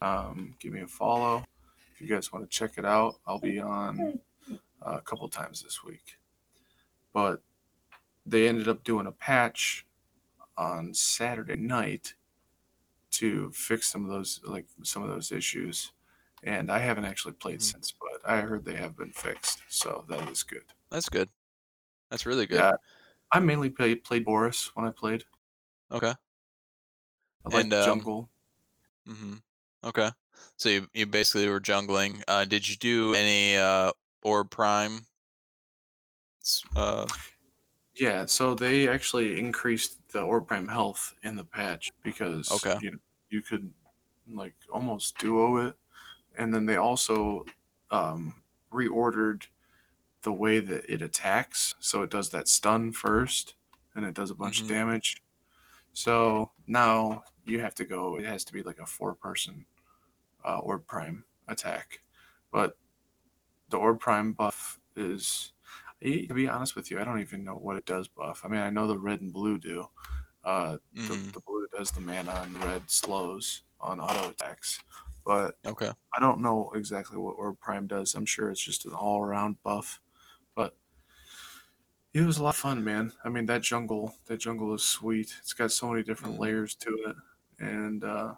Um, 0.00 0.54
give 0.58 0.72
me 0.72 0.80
a 0.80 0.86
follow. 0.86 1.44
If 1.92 2.00
you 2.00 2.06
guys 2.08 2.32
want 2.32 2.48
to 2.48 2.56
check 2.56 2.72
it 2.76 2.84
out, 2.84 3.16
I'll 3.26 3.38
be 3.40 3.58
on 3.58 4.18
uh, 4.82 4.96
a 4.96 5.00
couple 5.00 5.28
times 5.28 5.62
this 5.62 5.82
week. 5.82 6.18
But 7.12 7.42
they 8.26 8.48
ended 8.48 8.68
up 8.68 8.84
doing 8.84 9.06
a 9.06 9.12
patch 9.12 9.86
on 10.56 10.92
Saturday 10.94 11.56
night 11.56 12.14
to 13.12 13.50
fix 13.52 13.88
some 13.88 14.04
of 14.04 14.10
those 14.10 14.40
like 14.44 14.66
some 14.82 15.02
of 15.02 15.08
those 15.08 15.32
issues. 15.32 15.92
And 16.42 16.70
I 16.70 16.78
haven't 16.78 17.06
actually 17.06 17.32
played 17.32 17.60
Mhm. 17.60 17.72
since, 17.72 17.92
but 17.92 18.20
I 18.30 18.40
heard 18.42 18.64
they 18.64 18.76
have 18.76 18.96
been 18.96 19.10
fixed, 19.10 19.62
so 19.68 20.04
that 20.08 20.28
is 20.28 20.42
good. 20.42 20.64
That's 20.90 21.08
good. 21.08 21.30
That's 22.10 22.26
really 22.26 22.46
good. 22.46 22.58
Yeah, 22.58 22.72
I 23.32 23.40
mainly 23.40 23.70
played 23.70 24.04
played 24.04 24.24
Boris 24.24 24.70
when 24.76 24.86
I 24.86 24.90
played. 24.90 25.24
Okay. 25.90 26.14
I 27.46 27.48
like 27.48 27.68
And, 27.68 27.72
um, 27.72 28.08
jungle. 28.10 28.28
hmm 29.06 29.36
Okay. 29.84 30.10
So 30.56 30.68
you, 30.68 30.88
you 30.94 31.06
basically 31.06 31.48
were 31.48 31.60
jungling. 31.60 32.22
Uh, 32.26 32.44
did 32.44 32.68
you 32.68 32.76
do 32.76 33.14
any 33.14 33.56
uh, 33.56 33.92
orb 34.22 34.50
prime? 34.50 35.06
Uh, 36.74 37.06
Yeah, 37.94 38.26
so 38.26 38.54
they 38.54 38.88
actually 38.88 39.38
increased 39.38 40.08
the 40.10 40.20
Orb 40.22 40.46
Prime 40.48 40.68
health 40.68 41.14
in 41.22 41.36
the 41.36 41.44
patch 41.44 41.92
because 42.02 42.50
Okay. 42.50 42.78
you 42.78 43.00
you 43.30 43.42
could 43.42 43.72
like 44.28 44.54
almost 44.72 45.18
duo 45.18 45.56
it, 45.68 45.76
and 46.36 46.54
then 46.54 46.66
they 46.66 46.76
also 46.76 47.44
um, 47.90 48.42
reordered 48.72 49.46
the 50.22 50.32
way 50.32 50.60
that 50.60 50.84
it 50.92 51.02
attacks. 51.02 51.74
So 51.80 52.02
it 52.02 52.10
does 52.10 52.30
that 52.30 52.48
stun 52.48 52.92
first, 52.92 53.56
and 53.94 54.04
it 54.06 54.14
does 54.14 54.30
a 54.30 54.36
bunch 54.36 54.60
Mhm. 54.60 54.62
of 54.62 54.68
damage. 54.68 55.22
So 55.92 56.52
now 56.66 57.24
you 57.46 57.60
have 57.60 57.74
to 57.76 57.84
go. 57.84 58.18
It 58.18 58.24
has 58.26 58.44
to 58.46 58.52
be 58.52 58.62
like 58.62 58.78
a 58.78 58.86
four-person 58.86 59.66
uh, 60.44 60.58
Orb 60.60 60.86
Prime 60.86 61.24
attack, 61.48 62.02
but 62.52 62.78
the 63.68 63.78
Orb 63.78 64.00
Prime 64.00 64.32
buff 64.32 64.80
is. 64.96 65.52
To 66.02 66.34
be 66.34 66.46
honest 66.48 66.76
with 66.76 66.90
you, 66.90 67.00
I 67.00 67.04
don't 67.04 67.20
even 67.20 67.42
know 67.44 67.56
what 67.56 67.76
it 67.76 67.86
does 67.86 68.06
buff. 68.08 68.42
I 68.44 68.48
mean, 68.48 68.60
I 68.60 68.70
know 68.70 68.86
the 68.86 68.98
red 68.98 69.22
and 69.22 69.32
blue 69.32 69.58
do. 69.58 69.88
Uh, 70.44 70.78
the, 71.06 71.18
mhm, 71.18 71.34
the 71.34 71.40
blue 71.40 71.66
does 71.76 71.90
the 71.92 72.00
mana, 72.02 72.32
and 72.44 72.54
the 72.56 72.60
red 72.60 72.90
slows 72.90 73.62
on 73.80 74.00
auto 74.00 74.30
attacks. 74.30 74.80
But 75.24 75.58
Okay. 75.64 75.92
I 76.14 76.20
don't 76.20 76.40
know 76.42 76.72
exactly 76.74 77.18
what 77.18 77.36
Orb 77.38 77.60
Prime 77.60 77.86
does. 77.86 78.14
I'm 78.14 78.26
sure 78.26 78.50
it's 78.50 78.62
just 78.62 78.86
an 78.86 78.94
all 78.94 79.22
around 79.22 79.62
buff. 79.62 80.00
But 80.54 80.76
it 82.12 82.22
was 82.22 82.38
a 82.38 82.42
lot 82.42 82.50
of 82.50 82.56
fun, 82.56 82.82
man. 82.82 83.12
I 83.24 83.28
mean, 83.28 83.46
that 83.46 83.62
jungle, 83.62 84.16
that 84.26 84.38
jungle 84.38 84.72
is 84.74 84.82
sweet. 84.82 85.36
It's 85.40 85.52
got 85.52 85.70
so 85.70 85.90
many 85.90 86.02
different 86.02 86.36
Mhm. 86.36 86.38
layers 86.38 86.74
to 86.76 86.90
it. 87.06 87.16
And 87.58 88.04
uh, 88.04 88.34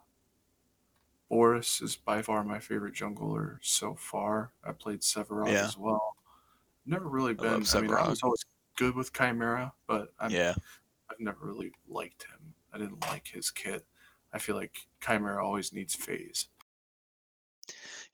Boris 1.28 1.80
is 1.80 1.96
by 1.96 2.22
far 2.22 2.44
my 2.44 2.58
favorite 2.58 2.94
jungler 2.94 3.58
so 3.60 3.94
far. 3.94 4.52
I 4.64 4.72
played 4.72 5.00
Sevarog 5.00 5.52
Yeah. 5.52 5.66
as 5.66 5.76
well. 5.76 6.16
Never 6.86 7.08
really 7.08 7.34
been. 7.34 7.64
I, 7.74 7.80
mean, 7.80 7.92
I 7.92 8.08
was 8.08 8.22
always 8.22 8.44
good 8.76 8.94
with 8.94 9.12
Khaimera, 9.12 9.72
but 9.86 10.12
I'm, 10.18 10.30
Yeah. 10.30 10.54
I've 11.10 11.20
never 11.20 11.38
really 11.46 11.72
liked 11.88 12.24
him. 12.24 12.54
I 12.72 12.78
didn't 12.78 13.00
like 13.08 13.26
his 13.26 13.50
kit. 13.50 13.84
I 14.32 14.38
feel 14.38 14.56
like 14.56 14.76
Khaimera 15.02 15.42
always 15.42 15.72
needs 15.72 15.94
phase. 15.94 16.46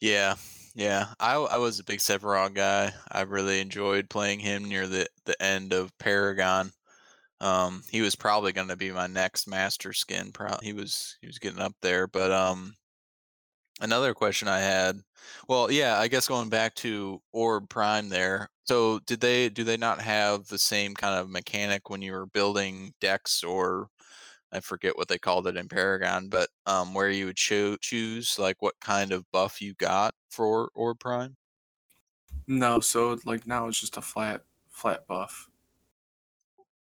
Yeah. 0.01 0.35
Yeah. 0.75 1.09
I, 1.21 1.35
I 1.35 1.57
was 1.59 1.79
a 1.79 1.85
big 1.85 1.99
Sevarog 2.01 2.55
guy. 2.55 2.93
I 3.11 3.23
really 3.23 3.61
enjoyed 3.61 4.11
playing 4.11 4.41
him 4.41 4.65
near 4.65 4.87
the, 4.87 5.07
the 5.25 5.41
end 5.41 5.73
of 5.73 5.97
Paragon. 5.99 6.73
Um, 7.45 7.83
he 7.91 8.01
was 8.01 8.17
probably 8.17 8.53
going 8.53 8.69
to 8.69 8.77
be 8.77 8.91
my 8.91 9.07
next 9.07 9.47
master 9.47 9.93
skin. 9.93 10.33
Pro- 10.33 10.59
he 10.63 10.73
was 10.73 11.19
he 11.21 11.27
was 11.27 11.39
getting 11.39 11.61
up 11.61 11.75
there, 11.83 12.07
but 12.09 12.33
um, 12.33 12.75
another 13.81 14.15
question 14.15 14.49
I 14.49 14.61
had. 14.61 15.01
Well, 15.49 15.71
yeah, 15.71 15.99
I 15.99 16.09
guess 16.09 16.29
going 16.29 16.49
back 16.49 16.75
to 16.77 17.21
Orb 17.33 17.69
Prime 17.69 18.09
there. 18.09 18.49
So 18.65 18.99
did 19.01 19.21
they 19.21 19.49
do 19.51 19.65
they 19.65 19.77
not 19.77 20.01
have 20.01 20.47
the 20.47 20.59
same 20.59 20.95
kind 20.95 21.19
of 21.19 21.31
mechanic 21.31 21.91
when 21.91 22.03
you 22.03 22.13
were 22.13 22.27
building 22.27 22.95
decks 23.01 23.45
or 23.45 23.89
I 24.53 24.61
forget 24.61 24.97
what 24.97 25.09
they 25.09 25.19
called 25.19 25.47
it 25.49 25.57
in 25.57 25.69
Paragon, 25.69 26.29
but 26.29 26.49
um, 26.67 26.95
where 26.95 27.11
you 27.11 27.27
would 27.27 27.37
cho- 27.37 27.77
choose 27.79 28.39
like 28.39 28.63
what 28.63 28.75
kind 28.81 29.13
of 29.13 29.31
buff 29.33 29.61
you 29.61 29.75
got 29.75 30.15
for 30.31 30.71
Orb 30.75 31.01
Prime? 31.01 31.37
No, 32.47 32.81
so 32.81 33.19
like 33.25 33.47
now 33.47 33.69
it's 33.69 33.81
just 33.81 33.97
a 33.97 34.03
flat 34.03 34.45
flat 34.71 35.07
buff. 35.07 35.49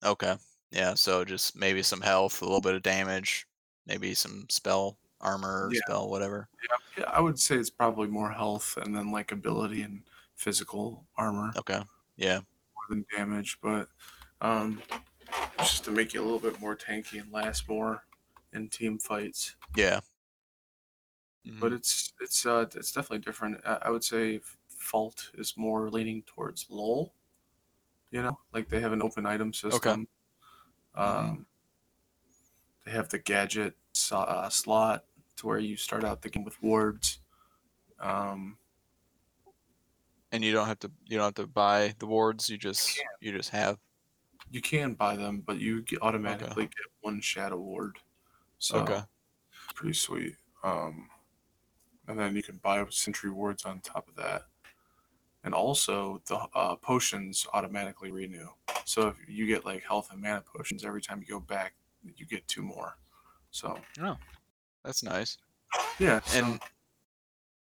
Okay. 0.03 0.37
Yeah, 0.71 0.93
so 0.95 1.23
just 1.23 1.55
maybe 1.55 1.81
some 1.81 2.01
health, 2.01 2.41
a 2.41 2.45
little 2.45 2.61
bit 2.61 2.75
of 2.75 2.83
damage, 2.83 3.47
maybe 3.85 4.13
some 4.13 4.45
spell 4.49 4.97
armor 5.21 5.67
or 5.67 5.73
Yeah. 5.73 5.79
spell, 5.85 6.09
whatever. 6.09 6.49
Yeah, 6.97 7.05
I 7.05 7.21
would 7.21 7.39
say 7.39 7.55
it's 7.55 7.69
probably 7.69 8.07
more 8.07 8.31
health 8.31 8.77
and 8.77 8.95
then 8.95 9.11
like 9.11 9.31
ability 9.31 9.81
and 9.83 10.03
physical 10.35 11.07
armor 11.15 11.51
Okay. 11.57 11.81
Yeah. 12.17 12.37
more 12.75 12.85
than 12.89 13.05
damage, 13.15 13.57
but 13.61 13.87
um, 14.41 14.81
just 15.59 15.83
to 15.85 15.91
make 15.91 16.13
you 16.13 16.21
a 16.21 16.25
little 16.25 16.39
bit 16.39 16.59
more 16.59 16.75
tanky 16.75 17.19
and 17.21 17.31
last 17.31 17.67
more 17.69 18.03
in 18.53 18.69
team 18.69 18.99
fights. 18.99 19.55
Yeah. 19.75 20.01
Mhm. 21.45 21.59
But 21.59 21.73
it's 21.73 22.13
it's 22.21 22.45
uh 22.45 22.65
it's 22.75 22.91
definitely 22.91 23.19
different. 23.19 23.61
I, 23.65 23.79
I 23.83 23.89
would 23.89 24.03
say 24.03 24.41
Fault 24.67 25.31
is 25.35 25.55
more 25.57 25.89
leaning 25.89 26.21
towards 26.23 26.67
LOL. 26.69 27.13
You 28.11 28.21
know, 28.21 28.39
like 28.53 28.69
they 28.69 28.79
have 28.81 28.93
an 28.93 29.01
open 29.01 29.25
item 29.25 29.53
system. 29.53 30.07
Um, 30.97 31.45
they 32.85 32.91
have 32.91 33.09
the 33.09 33.19
gadget 33.19 33.75
uh, 34.11 34.49
slot 34.49 35.05
to 35.37 35.47
where 35.47 35.59
you 35.59 35.77
start 35.77 36.03
out 36.03 36.21
the 36.21 36.29
game 36.29 36.43
with 36.43 36.61
wards. 36.61 37.19
Um, 37.99 38.57
and 40.31 40.43
you 40.43 40.51
don't 40.51 40.67
have 40.67 40.79
to 40.79 40.91
you 41.05 41.17
don't 41.17 41.25
have 41.25 41.35
to 41.35 41.47
buy 41.47 41.93
the 41.99 42.05
wards, 42.07 42.49
you 42.49 42.57
just 42.57 42.97
can't. 42.97 43.07
you 43.21 43.31
just 43.31 43.49
have 43.51 43.77
you 44.51 44.61
can 44.61 44.93
buy 44.93 45.15
them, 45.15 45.43
but 45.45 45.59
you 45.59 45.83
automatically 46.01 46.63
get 46.63 46.85
one 47.01 47.21
shadow 47.21 47.57
ward. 47.57 47.97
So 48.59 48.79
Okay. 48.79 49.01
pretty 49.75 49.93
sweet. 49.93 50.35
Um, 50.63 51.09
and 52.07 52.17
then 52.17 52.35
you 52.35 52.43
can 52.43 52.57
buy 52.57 52.85
sentry 52.89 53.29
wards 53.29 53.65
on 53.65 53.81
top 53.81 54.07
of 54.07 54.15
that. 54.15 54.43
And 55.47 55.55
also 55.55 56.21
the 56.25 56.39
uh, 56.55 56.75
potions 56.75 57.47
automatically 57.53 58.11
renew. 58.11 58.49
So 58.83 59.07
if 59.07 59.15
you 59.29 59.47
get 59.47 59.63
like 59.63 59.81
health 59.81 60.09
and 60.11 60.21
mana 60.21 60.41
potions 60.41 60.83
every 60.83 61.01
time 61.01 61.21
you 61.21 61.25
go 61.25 61.39
back, 61.39 61.73
you 62.17 62.25
get 62.25 62.45
two 62.49 62.61
more. 62.61 62.97
So 63.51 63.79
That's 64.83 65.03
nice. 65.03 65.37
yeah, 65.99 66.19
so- 66.25 66.37
And 66.37 66.59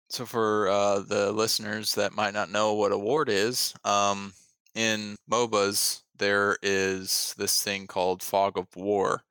so 0.09 0.27
for 0.27 0.69
uh, 0.69 0.99
the 0.99 1.31
listeners 1.31 1.95
that 1.95 2.13
might 2.13 2.35
not 2.35 2.51
know 2.51 2.75
what 2.75 2.91
a 2.91 2.99
ward 2.99 3.29
is, 3.29 3.73
um, 3.85 4.33
in 4.75 5.15
MOBAs 5.31 6.03
there 6.19 6.59
is 6.65 7.37
this 7.39 7.63
thing 7.63 7.87
called 7.87 8.21
fog 8.21 8.59
of 8.59 8.67
war, 8.75 9.23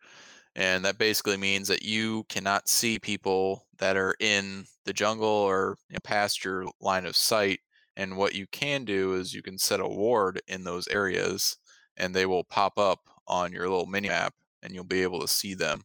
and 0.56 0.86
that 0.86 0.98
basically 0.98 1.36
means 1.36 1.68
that 1.68 1.84
you 1.84 2.24
cannot 2.30 2.70
see 2.70 3.00
people 3.00 3.66
that 3.80 3.98
are 3.98 4.16
in 4.22 4.64
the 4.86 4.94
jungle 4.94 5.28
or 5.28 5.76
you 5.90 5.96
know, 5.96 6.00
past 6.06 6.46
your 6.46 6.68
line 6.80 7.06
of 7.06 7.18
sight. 7.18 7.60
And 8.00 8.18
what 8.18 8.36
you 8.36 8.48
can 8.48 8.86
do 8.86 9.14
is 9.16 9.34
you 9.34 9.44
can 9.44 9.58
set 9.60 9.82
a 9.82 9.88
ward 9.88 10.42
in 10.48 10.64
those 10.64 10.88
areas, 10.90 11.58
and 11.98 12.16
they 12.16 12.26
will 12.26 12.46
pop 12.46 12.78
up 12.80 13.02
on 13.28 13.52
your 13.54 13.70
little 13.70 13.86
mini 13.88 14.10
map, 14.10 14.36
and 14.64 14.74
you'll 14.74 14.86
be 14.86 15.04
able 15.04 15.22
to 15.22 15.28
see 15.28 15.54
them. 15.56 15.84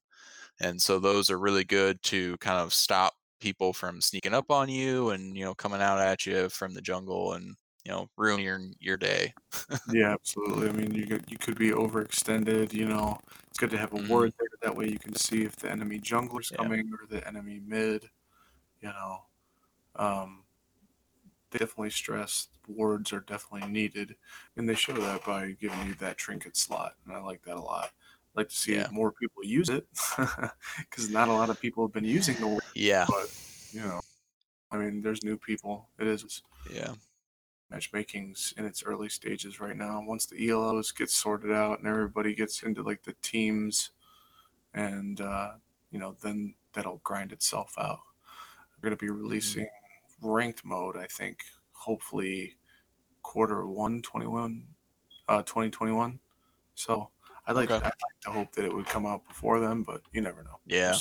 And 0.61 0.81
so 0.83 0.99
those 0.99 1.31
are 1.31 1.39
really 1.39 1.65
good 1.65 2.03
to 2.05 2.37
kind 2.39 2.59
of 2.59 2.73
stop 2.75 3.15
people 3.41 3.73
from 3.73 4.01
sneaking 4.01 4.35
up 4.35 4.51
on 4.51 4.69
you 4.71 5.11
and 5.11 5.37
you 5.37 5.45
know 5.45 5.55
coming 5.55 5.83
out 5.83 5.99
at 6.01 6.27
you 6.27 6.49
from 6.49 6.75
the 6.75 6.81
jungle 6.83 7.35
and 7.35 7.57
you 7.85 7.93
know 7.93 8.09
ruin 8.17 8.41
your 8.41 8.61
your 8.81 8.97
day. 8.97 9.35
yeah, 9.87 10.13
absolutely. 10.15 10.69
I 10.69 10.73
mean, 10.73 10.95
you 10.95 11.07
could, 11.07 11.31
you 11.31 11.37
could 11.37 11.59
be 11.59 11.71
overextended. 11.71 12.73
You 12.73 12.87
know, 12.89 13.19
it's 13.49 13.59
good 13.59 13.71
to 13.71 13.79
have 13.79 13.93
a 13.93 13.99
Mhm. 13.99 14.05
ward 14.09 14.33
there. 14.39 14.49
That 14.63 14.77
way, 14.77 14.89
you 14.89 14.99
can 14.99 15.15
see 15.15 15.45
if 15.45 15.57
the 15.57 15.71
enemy 15.71 15.99
jungler's 16.01 16.51
Yeah. 16.51 16.59
coming 16.59 16.91
or 16.99 17.07
the 17.07 17.27
enemy 17.27 17.61
mid. 17.61 18.09
You 18.83 18.89
know, 18.91 19.19
um, 19.97 20.44
definitely 21.59 21.91
stress 21.91 22.49
wards 22.69 23.13
are 23.13 23.21
definitely 23.21 23.69
needed, 23.71 24.17
and 24.57 24.69
they 24.69 24.75
show 24.75 24.95
that 24.95 25.25
by 25.25 25.53
giving 25.53 25.87
you 25.87 25.95
that 25.97 26.19
trinket 26.19 26.57
slot, 26.57 26.97
and 27.05 27.15
I 27.15 27.21
like 27.21 27.43
that 27.45 27.57
a 27.57 27.61
lot. 27.61 27.93
I 28.37 28.41
like 28.41 28.49
to 28.51 28.57
see 28.57 28.75
Yeah. 28.75 28.89
more 28.91 29.13
people 29.13 29.45
use 29.45 29.69
it 29.71 29.87
because 30.79 31.11
not 31.11 31.29
a 31.29 31.33
lot 31.35 31.51
of 31.51 31.59
people 31.61 31.87
have 31.87 31.93
been 31.93 32.05
using 32.05 32.41
the 32.41 32.49
ward. 32.49 32.63
Yeah, 32.75 33.07
But 33.07 33.29
you 33.73 33.81
know, 33.81 34.01
I 34.71 34.79
mean, 34.79 35.03
there's 35.03 35.25
new 35.25 35.39
people. 35.39 35.91
It 35.99 36.07
is 36.09 36.43
yeah. 36.65 36.95
matchmaking's 37.71 38.55
in 38.57 38.65
its 38.65 38.83
early 38.83 39.09
stages 39.09 39.61
right 39.61 39.77
now. 39.77 40.03
Once 40.05 40.27
the 40.27 40.37
ELOs 40.49 40.93
get 40.93 41.11
sorted 41.11 41.53
out 41.53 41.79
and 41.79 41.89
everybody 41.89 42.35
gets 42.35 42.63
into 42.63 42.83
like 42.83 43.03
the 43.03 43.15
teams, 43.23 43.91
and 44.75 45.21
uh, 45.21 45.55
you 45.91 45.99
know, 45.99 46.17
then 46.23 46.57
that'll 46.75 46.99
grind 46.99 47.33
itself 47.33 47.75
out. 47.79 48.01
We're 48.77 48.89
gonna 48.91 48.97
be 48.99 49.11
Mm-hmm. 49.33 49.63
releasing 49.63 49.69
ranked 50.25 50.65
mode, 50.65 50.97
I 50.97 51.07
think. 51.07 51.41
Hopefully, 51.73 52.57
quarter 53.23 53.67
one, 53.67 54.03
21, 54.03 54.67
uh, 55.29 55.43
2021. 55.43 56.19
So 56.75 57.11
I'd 57.47 57.57
like, 57.57 57.71
Okay. 57.71 57.85
I'd 57.85 57.85
like 57.85 58.21
to 58.23 58.31
hope 58.31 58.53
that 58.53 58.65
it 58.65 58.75
would 58.75 58.87
come 58.87 59.07
out 59.07 59.27
before 59.27 59.61
then, 59.61 59.83
but 59.83 60.03
you 60.13 60.21
never 60.21 60.43
know. 60.43 60.59
We'll 60.67 60.77
Yeah, 60.79 60.97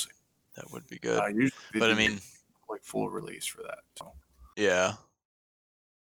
that 0.56 0.70
would 0.72 0.86
be 0.88 0.98
good. 0.98 1.18
Uh, 1.18 1.26
usually 1.26 1.52
but 1.78 1.90
I 1.90 1.94
mean, 1.94 2.20
like 2.68 2.82
full 2.82 3.08
release 3.08 3.46
for 3.46 3.62
that. 3.62 3.80
So 3.98 4.12
yeah, 4.56 4.94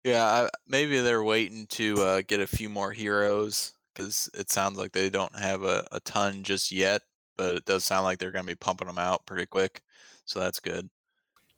yeah. 0.03 0.25
I, 0.25 0.49
maybe 0.67 0.99
they're 0.99 1.23
waiting 1.23 1.67
to 1.67 2.01
uh, 2.01 2.21
get 2.27 2.39
a 2.39 2.47
few 2.47 2.69
more 2.69 2.91
heroes 2.91 3.73
because 3.93 4.29
it 4.33 4.49
sounds 4.49 4.77
like 4.77 4.91
they 4.91 5.09
don't 5.09 5.37
have 5.37 5.63
a, 5.63 5.85
a 5.91 5.99
ton 6.01 6.43
just 6.43 6.71
yet. 6.71 7.01
But 7.35 7.55
it 7.55 7.65
does 7.65 7.83
sound 7.83 8.03
like 8.03 8.19
they're 8.19 8.31
going 8.31 8.45
to 8.45 8.51
be 8.51 8.55
pumping 8.55 8.87
them 8.87 8.99
out 8.99 9.25
pretty 9.25 9.47
quick, 9.47 9.81
so 10.25 10.39
that's 10.39 10.59
good. 10.59 10.87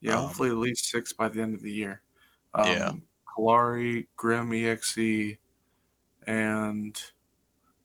Yeah, 0.06 0.20
Um, 0.20 0.26
hopefully 0.28 0.49
at 0.49 0.58
least 0.58 0.86
six 0.86 1.14
by 1.14 1.30
the 1.30 1.41
end 1.41 1.56
of 1.56 1.62
the 1.62 1.72
year. 1.72 2.01
Um, 2.53 2.68
Yeah. 2.72 2.91
Kallari, 3.38 4.08
Grim 4.16 4.53
EXE, 4.53 5.38
and 6.28 7.01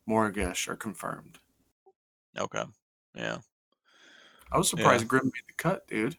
Morigesh 0.09 0.69
are 0.69 0.77
confirmed. 0.77 1.39
Okay. 2.39 2.63
Yeah, 3.15 3.39
I 4.53 4.59
was 4.59 4.69
surprised 4.71 5.09
Grim 5.09 5.25
made 5.25 5.43
the 5.49 5.55
cut, 5.57 5.87
dude. 5.89 6.17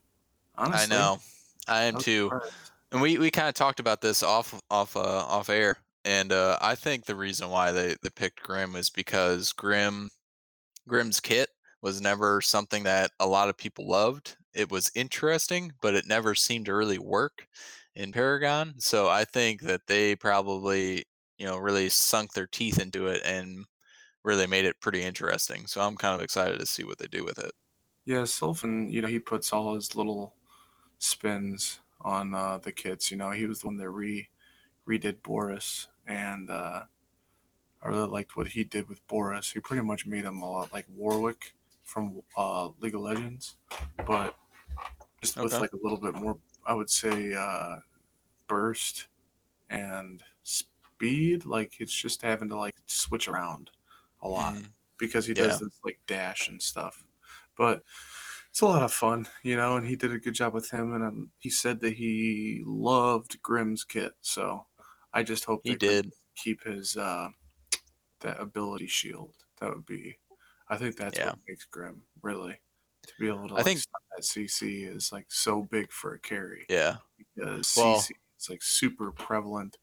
Honestly, 0.56 0.84
I 0.84 1.00
know. 1.00 1.20
I 1.68 1.82
I 1.82 1.84
am 1.84 1.96
was 1.96 2.04
too. 2.04 2.26
surprised. 2.26 2.54
And 2.92 3.02
we, 3.02 3.18
we 3.18 3.32
kind 3.32 3.48
of 3.48 3.54
talked 3.54 3.80
about 3.80 4.02
this 4.02 4.22
off 4.24 4.60
off 4.70 4.98
uh, 4.98 5.00
off 5.00 5.50
air, 5.50 5.78
and 6.04 6.34
uh, 6.34 6.58
I 6.62 6.76
think 6.76 7.06
the 7.06 7.16
reason 7.16 7.50
why 7.50 7.72
they, 7.72 7.96
they 8.04 8.10
picked 8.10 8.44
Grim 8.44 8.76
is 8.76 8.90
because 8.90 9.54
Grim 9.54 10.10
Grim's 10.88 11.22
kit 11.22 11.50
was 11.82 12.02
never 12.02 12.42
something 12.42 12.84
that 12.84 13.12
a 13.20 13.28
lot 13.28 13.48
of 13.50 13.56
people 13.56 13.88
loved. 13.88 14.36
It 14.54 14.72
was 14.72 14.92
interesting, 14.96 15.74
but 15.82 15.96
it 15.96 16.08
never 16.08 16.36
seemed 16.36 16.66
to 16.66 16.76
really 16.76 17.00
work 17.00 17.48
in 17.96 18.12
Paragon. 18.12 18.76
So 18.80 19.10
I 19.10 19.26
think 19.26 19.62
that 19.62 19.88
they 19.88 20.16
probably 20.16 21.06
you 21.38 21.46
know 21.46 21.58
really 21.58 21.90
sunk 21.90 22.34
their 22.34 22.48
teeth 22.48 22.80
into 22.80 23.08
it 23.08 23.22
and 23.26 23.66
really 24.24 24.48
made 24.48 24.66
it 24.66 24.80
pretty 24.80 25.02
interesting. 25.02 25.68
So 25.68 25.82
I'm 25.82 25.98
kind 25.98 26.16
of 26.16 26.22
excited 26.22 26.60
to 26.60 26.66
see 26.66 26.84
what 26.84 27.00
they 27.00 27.08
do 27.08 27.24
with 27.24 27.40
it. 27.40 27.52
Yeah, 28.06 28.24
Sylphan, 28.24 28.92
you 28.92 29.02
know, 29.02 29.08
he 29.08 29.20
puts 29.20 29.54
all 29.54 29.76
his 29.76 29.96
little 29.96 30.36
spins 31.00 31.80
on 32.02 32.34
uh, 32.34 32.58
the 32.58 32.72
kits. 32.72 33.12
You 33.12 33.18
know, 33.18 33.32
he 33.32 33.46
was 33.46 33.62
the 33.62 33.68
one 33.68 33.78
that 33.78 33.90
re 33.90 34.30
redid 34.88 35.22
Boris, 35.22 35.88
and 36.08 36.50
uh, 36.50 36.84
I 37.82 37.88
really 37.88 38.08
liked 38.08 38.36
what 38.36 38.48
he 38.50 38.64
did 38.64 38.90
with 38.90 39.06
Boris. 39.08 39.52
He 39.52 39.60
pretty 39.60 39.84
much 39.84 40.06
made 40.06 40.26
him 40.26 40.42
a 40.42 40.50
lot 40.50 40.74
like 40.74 40.86
Warwick 40.96 41.54
from 41.84 42.22
uh, 42.38 42.70
League 42.80 42.96
of 42.96 43.02
Legends, 43.02 43.56
but 44.06 44.36
just 45.22 45.38
with 45.38 45.60
like 45.60 45.74
a 45.74 45.78
little 45.82 45.98
bit 46.00 46.16
more, 46.16 46.38
I 46.66 46.74
would 46.74 46.90
say, 46.90 47.34
uh, 47.34 47.78
burst 48.48 49.08
and 49.70 50.24
speed. 50.44 51.46
Like 51.46 51.80
it's 51.80 51.94
just 51.94 52.22
having 52.22 52.50
to 52.50 52.58
like 52.58 52.76
switch 52.88 53.28
around 53.28 53.72
a 54.22 54.28
lot 54.28 54.54
Mm, 54.56 54.72
because 54.98 55.26
he 55.26 55.34
Yeah. 55.34 55.44
does 55.44 55.60
this 55.60 55.80
like 55.84 56.00
dash 56.08 56.48
and 56.50 56.62
stuff. 56.62 57.04
But 57.58 57.84
it's 58.50 58.62
a 58.62 58.66
lot 58.66 58.84
of 58.84 58.94
fun, 58.94 59.28
you 59.44 59.56
know, 59.56 59.78
and 59.78 59.88
he 59.88 59.96
did 59.96 60.12
a 60.12 60.20
good 60.20 60.34
job 60.34 60.54
with 60.54 60.70
him. 60.72 60.94
And 60.94 61.04
um, 61.04 61.32
he 61.40 61.50
said 61.50 61.80
that 61.82 61.94
he 61.94 62.64
loved 62.66 63.42
Grim's 63.42 63.84
kit. 63.84 64.14
So 64.22 64.66
I 65.14 65.24
just 65.24 65.46
hope 65.46 65.62
He 65.64 65.76
did. 65.76 66.12
keep 66.36 66.64
his 66.64 66.98
uh, 66.98 67.30
that 68.22 68.40
ability 68.40 68.88
shield. 68.88 69.36
That 69.60 69.70
would 69.76 69.86
be, 69.86 70.18
I 70.70 70.78
think 70.78 70.96
that's 70.96 71.20
Yeah. 71.20 71.28
what 71.28 71.40
makes 71.48 71.66
Grim 71.66 72.04
really 72.22 72.60
to 73.18 73.22
be 73.22 73.28
able 73.28 73.48
to 73.50 73.54
I 73.54 73.58
like 73.58 73.66
think- 73.66 73.80
that 74.16 74.24
CC 74.24 74.84
is 74.84 75.12
like 75.12 75.26
so 75.32 75.64
big 75.64 75.92
for 75.92 76.14
a 76.14 76.20
carry 76.20 76.66
Yeah. 76.70 76.98
because 77.18 77.74
Well- 77.78 78.00
CC 78.00 78.14
is 78.40 78.50
like 78.50 78.62
super 78.64 79.12
prevalent 79.12 79.78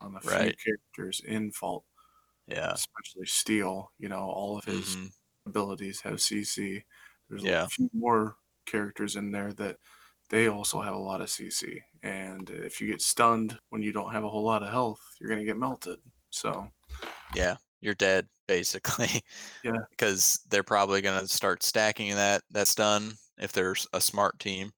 on 0.00 0.14
the 0.14 0.20
few 0.20 0.30
Right. 0.30 0.58
characters 0.58 1.20
in 1.20 1.50
Fault, 1.52 1.84
Yeah. 2.46 2.72
especially 2.72 3.26
Steel. 3.26 3.92
You 3.98 4.08
know, 4.08 4.20
all 4.30 4.58
of 4.58 4.64
his 4.64 4.96
mhm, 4.96 5.12
abilities 5.46 6.00
have 6.02 6.20
CC. 6.20 6.84
There's 7.28 7.42
Yeah. 7.42 7.64
a 7.64 7.68
few 7.68 7.90
more 7.92 8.36
characters 8.66 9.16
in 9.16 9.30
there 9.32 9.52
that 9.54 9.78
they 10.30 10.48
also 10.48 10.80
have 10.80 10.94
a 10.94 10.98
lot 10.98 11.20
of 11.20 11.28
CC. 11.30 11.82
And 12.02 12.48
if 12.50 12.80
you 12.80 12.86
get 12.86 13.02
stunned 13.02 13.58
when 13.68 13.82
you 13.82 13.92
don't 13.92 14.12
have 14.12 14.24
a 14.24 14.28
whole 14.30 14.44
lot 14.44 14.62
of 14.62 14.70
health, 14.70 15.00
you're 15.20 15.28
gonna 15.30 15.44
get 15.44 15.56
melted. 15.58 16.00
So 16.30 16.70
Yeah. 17.34 17.56
You're 17.84 17.94
dead 17.94 18.28
basically. 18.48 19.22
Yeah. 19.62 19.78
Because 19.90 20.40
they're 20.50 20.64
probably 20.64 21.02
gonna 21.02 21.28
start 21.28 21.62
stacking 21.62 22.10
that 22.16 22.42
that 22.50 22.68
stun 22.68 23.14
if 23.38 23.52
there's 23.52 23.86
a 23.94 24.00
smart 24.00 24.40
team, 24.40 24.72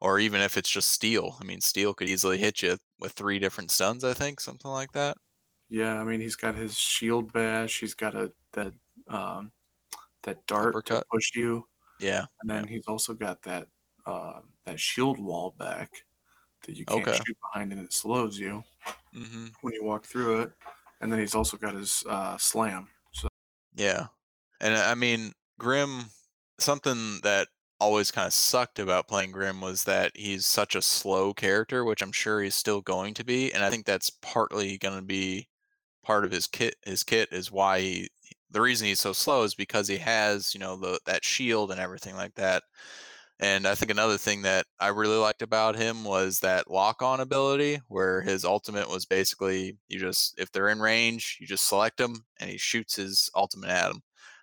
or 0.00 0.18
even 0.20 0.40
if 0.42 0.56
it's 0.58 0.70
just 0.70 0.90
steel. 0.92 1.36
I 1.40 1.44
mean, 1.44 1.60
steel 1.62 1.94
could 1.94 2.08
easily 2.10 2.38
hit 2.38 2.62
you 2.62 2.78
with 3.00 3.12
three 3.12 3.38
different 3.40 3.70
stuns. 3.72 4.04
I 4.04 4.14
think 4.14 4.40
something 4.40 4.70
like 4.70 4.92
that. 4.92 5.16
yeah, 5.68 6.00
I 6.00 6.04
mean 6.04 6.20
he's 6.20 6.36
got 6.36 6.54
his 6.54 6.76
shield 6.76 7.32
bash, 7.32 7.80
he's 7.80 7.94
got 7.94 8.14
a 8.14 8.32
that 8.52 8.72
um 9.08 9.52
that 10.24 10.46
dart 10.46 10.84
to 10.86 10.98
Uppercut. 10.98 11.06
push 11.12 11.32
you, 11.36 11.68
Yeah. 11.98 12.26
and 12.42 12.50
then 12.50 12.68
he's 12.68 12.86
also 12.88 13.14
got 13.14 13.42
that 13.44 13.68
uh, 14.06 14.42
that 14.66 14.80
shield 14.80 15.20
wall 15.20 15.52
back 15.58 15.90
that 16.66 16.76
you 16.76 16.86
can't 16.86 17.12
Okay. 17.12 17.14
shoot 17.14 17.36
behind 17.52 17.72
and 17.72 17.82
it 17.82 17.92
slows 17.94 18.38
you 18.38 18.64
hmm 19.12 19.46
when 19.62 19.74
you 19.74 19.84
walk 19.84 20.04
through 20.06 20.42
it. 20.42 20.52
And 21.04 21.12
then 21.12 21.20
he's 21.20 21.34
also 21.34 21.58
got 21.58 21.74
his 21.74 22.02
uh, 22.08 22.38
slam. 22.38 22.88
So 23.12 23.28
Yeah. 23.76 24.06
And 24.58 24.74
I 24.74 24.94
mean, 24.94 25.32
Grim, 25.58 26.06
something 26.58 27.20
that 27.22 27.48
always 27.78 28.10
kind 28.10 28.26
of 28.26 28.32
sucked 28.32 28.78
about 28.78 29.06
playing 29.06 29.32
Grim 29.32 29.60
was 29.60 29.84
that 29.84 30.12
he's 30.14 30.46
such 30.46 30.74
a 30.74 30.80
slow 30.80 31.34
character, 31.34 31.84
which 31.84 32.00
I'm 32.00 32.10
sure 32.10 32.40
he's 32.40 32.54
still 32.54 32.80
going 32.80 33.12
to 33.14 33.24
be. 33.24 33.52
And 33.52 33.62
I 33.62 33.68
think 33.68 33.84
that's 33.84 34.08
partly 34.08 34.78
going 34.78 34.96
to 34.96 35.04
be 35.04 35.48
part 36.02 36.24
of 36.24 36.32
his 36.32 36.46
kit. 36.46 36.76
His 36.86 37.04
kit 37.04 37.28
is 37.30 37.52
why 37.52 37.80
he, 37.80 38.08
the 38.50 38.62
reason 38.62 38.88
he's 38.88 39.00
so 39.00 39.12
slow 39.12 39.42
is 39.42 39.54
because 39.54 39.86
he 39.88 39.98
has, 39.98 40.54
you 40.54 40.60
know, 40.60 40.74
the 40.74 40.98
that 41.04 41.22
shield 41.22 41.70
and 41.70 41.78
everything 41.78 42.16
like 42.16 42.34
that. 42.36 42.62
And 43.40 43.66
I 43.66 43.74
think 43.74 43.90
another 43.90 44.16
thing 44.16 44.42
that 44.42 44.66
I 44.78 44.88
really 44.88 45.16
liked 45.16 45.42
about 45.42 45.76
him 45.76 46.04
was 46.04 46.38
that 46.40 46.70
lock 46.70 47.02
on 47.02 47.20
ability, 47.20 47.80
where 47.88 48.20
his 48.20 48.44
ultimate 48.44 48.88
was 48.88 49.04
basically 49.06 49.76
you 49.88 49.98
just, 49.98 50.38
if 50.38 50.52
they're 50.52 50.68
in 50.68 50.80
range, 50.80 51.38
you 51.40 51.46
just 51.46 51.68
select 51.68 51.98
him 52.00 52.24
and 52.38 52.48
he 52.48 52.56
shoots 52.58 52.96
his 52.96 53.28
ultimate 53.34 53.70
at 53.70 53.88
them. 53.88 54.02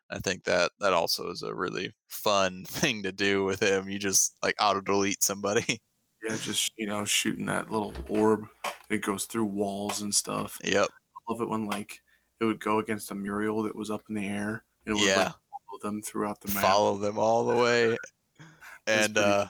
I 0.10 0.20
think 0.20 0.44
that 0.44 0.72
that 0.82 0.92
also 0.92 1.30
is 1.32 1.42
a 1.42 1.56
really 1.56 1.94
fun 2.10 2.66
thing 2.68 3.04
to 3.04 3.14
do 3.14 3.46
with 3.46 3.64
him. 3.64 3.90
You 3.90 3.98
just 3.98 4.36
like 4.44 4.56
auto 4.60 4.82
delete 4.82 5.24
somebody. 5.24 5.80
yeah, 6.30 6.36
just 6.36 6.72
you 6.78 6.86
know, 6.88 7.06
shooting 7.06 7.46
that 7.46 7.72
little 7.72 7.94
orb 8.10 8.46
that 8.90 9.02
goes 9.02 9.26
through 9.26 9.46
walls 9.46 10.02
and 10.02 10.14
stuff. 10.14 10.58
yep. 10.66 10.90
I 10.90 11.32
love 11.32 11.42
it 11.42 11.50
when 11.50 11.66
like 11.66 12.00
it 12.42 12.46
would 12.46 12.60
go 12.60 12.80
against 12.80 13.12
a 13.12 13.16
Muriel 13.16 13.64
that 13.64 13.76
was 13.76 13.90
up 13.90 14.02
in 14.10 14.16
the 14.16 14.28
air. 14.28 14.66
It 14.86 14.92
would 14.94 15.02
Yeah. 15.02 15.18
like, 15.18 15.26
follow 15.28 15.80
them 15.82 16.02
throughout 16.02 16.42
the 16.42 16.54
map. 16.54 16.64
Follow 16.64 16.98
them 16.98 17.18
all 17.18 17.46
the 17.46 17.56
way. 17.56 17.98
And 18.88 19.18
uh 19.18 19.48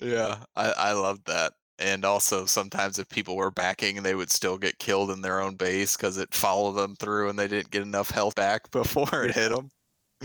yeah, 0.00 0.38
I 0.56 0.70
I 0.70 0.92
loved 0.92 1.26
that. 1.26 1.52
And 1.78 2.04
also 2.04 2.44
sometimes 2.44 2.98
if 2.98 3.08
people 3.08 3.36
were 3.36 3.50
backing, 3.50 4.02
they 4.02 4.14
would 4.14 4.30
still 4.30 4.58
get 4.58 4.78
killed 4.78 5.10
in 5.10 5.22
their 5.22 5.40
own 5.40 5.54
base 5.54 5.96
because 5.96 6.18
it 6.18 6.34
followed 6.34 6.72
them 6.72 6.96
through 6.96 7.28
and 7.28 7.38
they 7.38 7.48
didn't 7.48 7.70
get 7.70 7.82
enough 7.82 8.10
health 8.10 8.34
back 8.34 8.70
before 8.70 9.24
it 9.24 9.34
hit 9.34 9.50
them. 9.50 9.70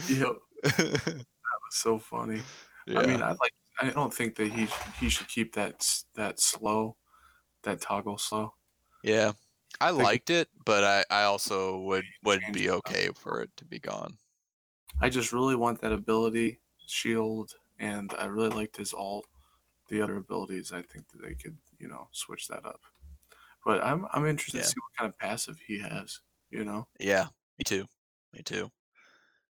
Yep, 0.10 0.36
that 0.64 1.06
was 1.06 1.72
so 1.72 1.99
funny. 1.99 2.41
yeah. 2.88 2.99
I 2.99 3.06
mean, 3.06 3.22
I 3.22 3.30
like. 3.30 3.54
I 3.82 3.89
don't 3.89 4.14
think 4.14 4.36
that 4.36 4.51
he 4.51 4.68
he 4.99 5.10
should 5.10 5.28
keep 5.28 5.54
that 5.56 5.88
that 6.16 6.39
slow, 6.39 6.95
that 7.64 7.82
toggle 7.82 8.18
slow. 8.18 8.54
Yeah. 9.04 9.34
I 9.82 9.89
liked 9.89 10.30
it, 10.30 10.49
but 10.66 10.84
I, 10.84 11.04
I 11.10 11.24
also 11.24 11.80
would 11.80 12.06
would 12.24 12.41
be 12.51 12.70
okay 12.70 13.10
for 13.16 13.41
it 13.41 13.49
to 13.58 13.66
be 13.66 13.80
gone. 13.80 14.18
I 15.01 15.10
just 15.10 15.34
really 15.34 15.56
want 15.56 15.82
that 15.82 15.91
ability 15.91 16.60
shield, 16.86 17.51
and 17.80 18.13
I 18.17 18.26
really 18.26 18.49
liked 18.49 18.78
his 18.78 18.93
alt. 18.93 19.28
The 19.89 20.01
other 20.01 20.17
abilities, 20.17 20.71
I 20.71 20.82
think 20.82 21.09
that 21.09 21.21
they 21.21 21.36
could, 21.36 21.57
you 21.80 21.88
know, 21.88 22.07
switch 22.11 22.47
that 22.47 22.65
up. 22.65 22.82
But 23.65 23.84
I'm 23.84 24.05
I'm 24.13 24.26
interested 24.26 24.57
Yeah. 24.59 24.63
to 24.63 24.69
see 24.69 24.80
what 24.80 24.97
kind 24.97 25.09
of 25.09 25.17
passive 25.19 25.57
he 25.67 25.80
has. 25.80 26.19
You 26.49 26.63
know, 26.65 26.88
Yeah, 26.99 27.28
me 27.57 27.63
too. 27.65 27.86
Me 28.34 28.41
too. 28.43 28.71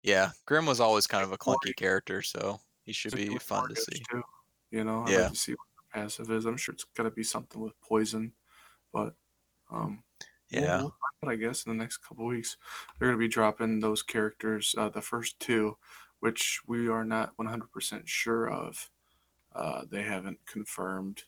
Yeah, 0.02 0.30
Grim 0.46 0.66
was 0.66 0.80
always 0.80 1.06
kind 1.06 1.24
of 1.24 1.32
a 1.32 1.38
clunky 1.38 1.74
character, 1.76 2.22
so 2.22 2.60
he 2.84 2.92
should 2.92 3.14
be 3.14 3.36
fun 3.38 3.68
to 3.68 3.76
see. 3.76 4.02
Too. 4.10 4.22
You 4.70 4.84
know, 4.84 5.02
I'd 5.04 5.10
Yeah. 5.10 5.18
like 5.22 5.30
to 5.32 5.36
see 5.36 5.52
what 5.52 5.66
the 5.76 5.98
passive 6.00 6.30
is. 6.30 6.46
I'm 6.46 6.56
sure 6.56 6.72
it's 6.74 6.84
gonna 6.94 7.10
be 7.10 7.24
something 7.24 7.60
with 7.60 7.78
poison, 7.80 8.34
but 8.92 9.16
um, 9.70 10.02
we'll- 10.52 10.62
Yeah. 10.62 10.78
we'll 10.82 10.96
out, 11.22 11.28
I 11.30 11.36
guess 11.36 11.64
in 11.66 11.70
the 11.76 11.82
next 11.82 11.98
couple 11.98 12.26
weeks 12.26 12.56
they're 12.98 13.08
gonna 13.08 13.18
be 13.18 13.28
dropping 13.28 13.80
those 13.80 14.02
characters, 14.02 14.74
uh, 14.78 14.88
the 14.88 15.02
first 15.02 15.38
two, 15.40 15.78
which 16.20 16.60
we 16.66 16.88
are 16.88 17.04
not 17.04 17.36
100% 17.36 18.06
sure 18.06 18.48
of. 18.48 18.90
Uh, 19.54 19.82
they 19.90 20.02
haven't 20.02 20.38
confirmed 20.46 21.24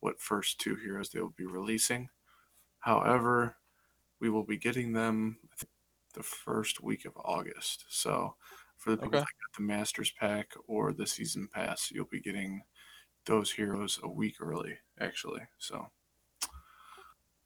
what 0.00 0.20
first 0.20 0.60
two 0.60 0.76
heroes 0.76 1.08
they 1.08 1.20
will 1.20 1.34
be 1.36 1.46
releasing. 1.46 2.08
However, 2.80 3.56
we 4.20 4.30
will 4.30 4.44
be 4.44 4.56
getting 4.58 4.92
them 4.92 5.38
the 6.14 6.22
first 6.22 6.82
week 6.82 7.04
of 7.04 7.12
August. 7.16 7.84
So 7.88 8.36
for 8.76 8.90
the 8.90 8.96
people 8.96 9.08
Okay. 9.08 9.18
that 9.18 9.24
got 9.24 9.56
the 9.56 9.62
Masters 9.62 10.12
pack 10.12 10.52
or 10.68 10.92
the 10.92 11.06
season 11.06 11.48
pass, 11.52 11.90
you'll 11.90 12.04
be 12.04 12.20
getting 12.20 12.62
those 13.26 13.50
heroes 13.50 13.98
a 14.02 14.08
week 14.08 14.36
early, 14.40 14.78
actually. 15.00 15.40
So 15.58 15.90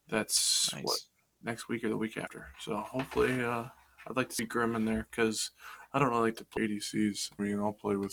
that's 0.08 0.72
Nice. 0.74 0.82
what 0.84 0.98
next 1.42 1.68
week 1.68 1.84
or 1.84 1.88
the 1.88 1.96
week 1.96 2.16
after. 2.16 2.48
So 2.60 2.76
hopefully, 2.78 3.42
uh, 3.42 3.64
I'd 4.06 4.16
like 4.16 4.28
to 4.30 4.34
see 4.34 4.44
Grim 4.44 4.74
in 4.74 4.84
there 4.84 5.06
because 5.10 5.50
I 5.92 5.98
don't 5.98 6.10
really 6.10 6.22
like 6.30 6.36
to 6.36 6.44
play 6.44 6.64
ADCs. 6.64 7.30
I 7.38 7.42
mean, 7.42 7.58
I'll 7.60 7.72
play 7.72 7.96
with 7.96 8.12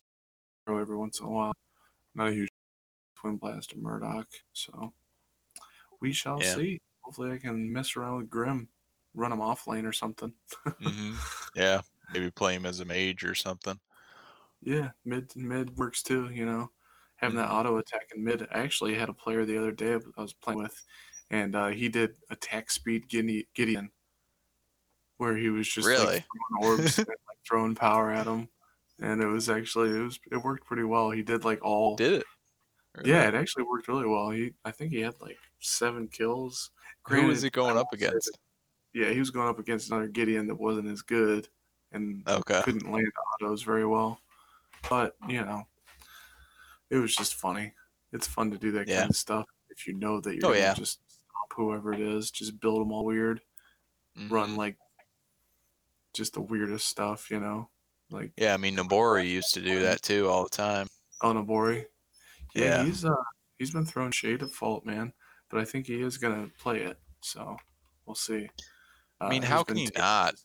Hero 0.68 0.80
every 0.82 0.98
once 0.98 1.20
in 1.20 1.28
a 1.28 1.30
while. 1.32 1.54
Not 2.16 2.30
a 2.30 2.34
huge 2.34 2.50
Twin 3.16 3.38
Blast 3.38 3.74
or 3.76 3.80
Murdock. 3.80 4.30
So 4.54 4.94
we 6.00 6.14
shall 6.14 6.42
Yeah. 6.42 6.42
see. 6.42 6.80
Hopefully, 7.02 7.32
I 7.32 7.38
can 7.38 7.72
mess 7.72 7.96
around 7.96 8.18
with 8.18 8.30
Grim, 8.30 8.70
run 9.14 9.32
him 9.32 9.42
off 9.42 9.68
lane 9.68 9.86
or 9.86 9.92
something. 9.94 10.34
hmm 10.82 11.16
Yeah, 11.56 11.82
maybe 12.10 12.32
play 12.32 12.56
him 12.56 12.66
as 12.66 12.80
a 12.80 12.86
mage 12.86 13.24
or 13.24 13.36
something. 13.36 13.80
Yeah, 14.62 14.92
mid 15.06 15.36
mid 15.36 15.78
works 15.78 16.04
too. 16.04 16.30
You 16.30 16.46
know, 16.46 16.72
having 17.18 17.38
that 17.38 17.50
Mhm. 17.50 17.52
auto 17.52 17.78
attack 17.78 18.10
in 18.16 18.24
mid. 18.24 18.42
I 18.44 18.60
actually 18.60 18.96
had 18.96 19.10
a 19.10 19.14
player 19.14 19.46
the 19.46 19.58
other 19.58 19.72
day 19.72 19.94
I 20.18 20.22
was 20.22 20.34
playing 20.34 20.60
with, 20.60 20.84
and 21.30 21.56
uh, 21.56 21.68
he 21.68 21.90
did 21.90 22.18
attack 22.30 22.72
speed 22.72 23.08
Gideon, 23.08 23.92
where 25.18 25.38
he 25.38 25.50
was 25.50 25.68
just 25.70 25.88
Really? 25.88 26.18
like 26.24 26.26
orbs 26.60 27.04
throwing 27.48 27.76
power 27.76 28.12
at 28.12 28.28
him, 28.28 28.50
and 29.00 29.22
it 29.22 29.28
was 29.28 29.50
actually 29.50 29.90
it 29.92 30.02
was 30.04 30.20
it 30.32 30.38
worked 30.38 30.66
pretty 30.66 30.84
well. 30.84 31.12
He 31.12 31.22
did 31.22 31.46
like 31.46 31.64
all 31.64 31.96
Did 31.96 32.14
it? 32.14 32.26
yeah, 33.04 33.28
it 33.28 33.36
actually 33.36 33.64
worked 33.64 33.88
really 33.88 34.08
well. 34.08 34.30
He 34.30 34.54
I 34.64 34.72
think 34.72 34.92
he 34.92 35.02
had 35.02 35.16
like 35.22 35.38
seven 35.60 36.08
kills. 36.08 36.72
Who 37.08 37.16
was 37.28 37.42
Granted, 37.42 37.44
he 37.44 37.50
going 37.52 37.78
up 37.78 37.88
that- 37.92 37.98
against? 37.98 38.40
yeah, 38.94 39.10
he 39.10 39.20
was 39.20 39.30
going 39.32 39.48
up 39.50 39.60
against 39.60 39.90
another 39.92 40.08
Gideon 40.08 40.48
that 40.48 40.56
wasn't 40.56 40.88
as 40.88 41.02
good 41.02 41.48
and 41.92 42.28
Okay. 42.28 42.62
couldn't 42.64 42.92
land 42.92 43.12
autos 43.42 43.62
very 43.64 43.86
well. 43.86 44.20
But, 44.90 45.16
you 45.28 45.42
know, 45.42 45.68
it 46.90 46.98
was 46.98 47.16
just 47.16 47.36
funny. 47.36 47.74
It's 48.14 48.28
fun 48.28 48.52
to 48.52 48.58
do 48.58 48.72
that 48.74 48.88
Yeah. 48.88 49.00
kind 49.02 49.10
of 49.12 49.16
stuff 49.16 49.46
if 49.70 49.86
you 49.88 49.94
know 49.94 50.20
that 50.22 50.34
you're 50.36 50.46
Oh, 50.46 50.50
gonna 50.50 50.60
yeah. 50.60 50.74
just 50.74 51.00
stop 51.08 51.54
whoever 51.56 51.94
it 51.94 52.00
is, 52.00 52.32
just 52.32 52.60
build 52.60 52.82
them 52.82 52.92
all 52.92 53.06
weird, 53.06 53.42
run 54.30 54.52
Mhm. 54.52 54.58
like 54.58 54.78
just 56.16 56.34
the 56.34 56.42
weirdest 56.42 56.88
stuff, 56.88 57.30
you 57.30 57.40
know, 57.40 57.70
like 58.10 58.32
Yeah, 58.38 58.54
I 58.54 58.58
mean 58.58 58.76
Nobori 58.76 59.30
used 59.30 59.54
to 59.54 59.62
do 59.62 59.82
that 59.82 60.02
too 60.02 60.28
all 60.30 60.44
the 60.44 60.50
time. 60.50 60.88
Onabori. 61.22 61.86
Yeah, 62.56 62.64
Yeah. 62.64 62.84
he's 62.86 63.06
uh 63.06 63.16
he's 63.58 63.72
been 63.72 63.86
throwing 63.86 64.12
shade 64.12 64.42
at 64.44 64.50
fault, 64.52 64.86
man. 64.86 65.14
But 65.50 65.60
I 65.60 65.66
think 65.66 65.88
he 65.88 66.02
is 66.02 66.18
gonna 66.18 66.50
play 66.60 66.82
it, 66.82 66.98
so 67.22 67.58
we'll 68.06 68.16
see. 68.16 68.50
I 69.22 69.30
mean, 69.30 69.44
Uh, 69.44 69.48
how 69.48 69.64
can 69.64 69.78
you 69.78 69.90
not? 69.96 70.36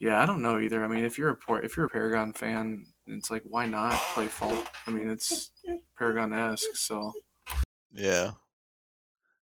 Yeah, 0.00 0.20
I 0.20 0.26
don't 0.26 0.42
know 0.42 0.58
either. 0.58 0.84
I 0.84 0.88
mean, 0.88 1.04
if 1.04 1.16
you're 1.18 1.30
a 1.30 1.36
por- 1.36 1.62
if 1.62 1.76
you're 1.76 1.86
a 1.86 1.90
Paragon 1.90 2.32
fan, 2.32 2.86
it's 3.06 3.30
like 3.30 3.42
why 3.44 3.66
not 3.66 3.94
play 4.14 4.26
Fault? 4.26 4.68
I 4.86 4.90
mean, 4.90 5.08
it's 5.08 5.50
Paragon 5.98 6.32
esque, 6.32 6.74
so 6.76 7.12
Yeah. 7.92 8.32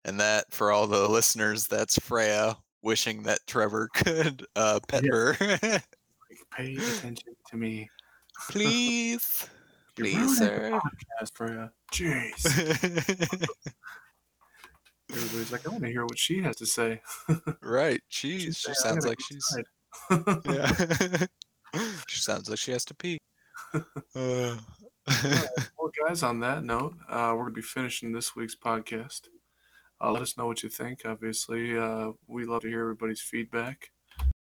And 0.05 0.18
that 0.20 0.53
for 0.53 0.70
all 0.72 0.86
the 0.86 1.09
listeners, 1.09 1.66
that's 1.68 1.99
Freya 1.99 2.57
wishing 2.83 3.22
that 3.24 3.41
Trevor 3.47 3.89
could 3.95 4.47
uh 4.57 4.80
pet 4.89 5.05
Yeah. 5.05 5.11
her. 5.12 5.37
like, 5.62 5.83
pay 6.57 6.74
attention 6.76 7.35
to 7.49 7.57
me. 7.57 7.89
Please. 8.51 9.47
Please, 9.97 10.39
sir. 10.39 10.80
podcast. 11.39 11.70
Jeez. 11.93 13.47
Everybody's 15.11 15.53
like, 15.53 15.66
I 15.66 15.70
want 15.70 15.83
to 15.85 15.91
hear 15.91 16.05
what 16.05 16.18
she 16.18 16.41
has 16.43 16.57
to 16.57 16.66
say. 16.66 17.03
right. 17.61 18.01
She 18.09 18.39
She's 18.41 18.57
she 18.57 18.72
sounds 18.74 19.07
like 19.07 19.18
she's 19.20 19.45
yeah. 20.47 21.26
she 22.09 22.18
sounds 22.20 22.49
like 22.49 22.59
she 22.59 22.72
has 22.72 22.85
to 22.87 22.95
pee. 22.95 23.18
Uh, 23.74 24.57
Well, 25.76 25.91
guys, 26.07 26.22
on 26.22 26.41
that 26.41 26.64
note, 26.64 26.95
uh, 27.11 27.33
we're 27.37 27.43
going 27.43 27.55
to 27.55 27.61
be 27.61 27.62
finishing 27.62 28.12
this 28.12 28.35
week's 28.35 28.57
podcast. 28.57 29.22
Uh, 30.03 30.11
let 30.11 30.22
us 30.22 30.36
know 30.36 30.46
what 30.46 30.62
you 30.62 30.68
think. 30.68 31.03
Obviously, 31.05 31.78
uh, 31.78 32.11
we 32.26 32.44
love 32.44 32.62
to 32.62 32.68
hear 32.68 32.80
everybody's 32.80 33.20
feedback. 33.20 33.90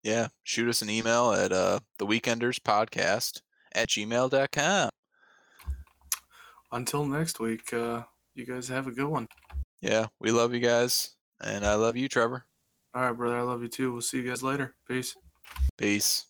yeah. 0.03 0.27
Shoot 0.43 0.69
us 0.69 0.81
an 0.81 0.89
email 0.89 1.33
at 1.33 1.51
uh 1.51 1.79
the 1.97 2.05
weekenders 2.05 2.59
podcast 2.59 3.41
at 3.73 3.89
gmail.com. 3.89 4.89
Until 6.71 7.05
next 7.05 7.39
week, 7.39 7.73
uh, 7.73 8.03
you 8.35 8.45
guys 8.45 8.67
have 8.67 8.87
a 8.87 8.91
good 8.91 9.07
one. 9.07 9.27
Yeah, 9.81 10.07
we 10.19 10.31
love 10.31 10.53
you 10.53 10.59
guys. 10.59 11.15
And 11.41 11.65
I 11.65 11.75
love 11.75 11.95
you, 11.95 12.07
Trevor. 12.09 12.45
All 12.93 13.03
right, 13.03 13.11
brother. 13.15 13.37
I 13.37 13.41
love 13.41 13.61
you 13.61 13.67
too. 13.67 13.91
We'll 13.91 14.01
see 14.01 14.17
you 14.17 14.27
guys 14.29 14.43
later. 14.43 14.75
Peace. 14.87 15.15
Peace. 15.77 16.25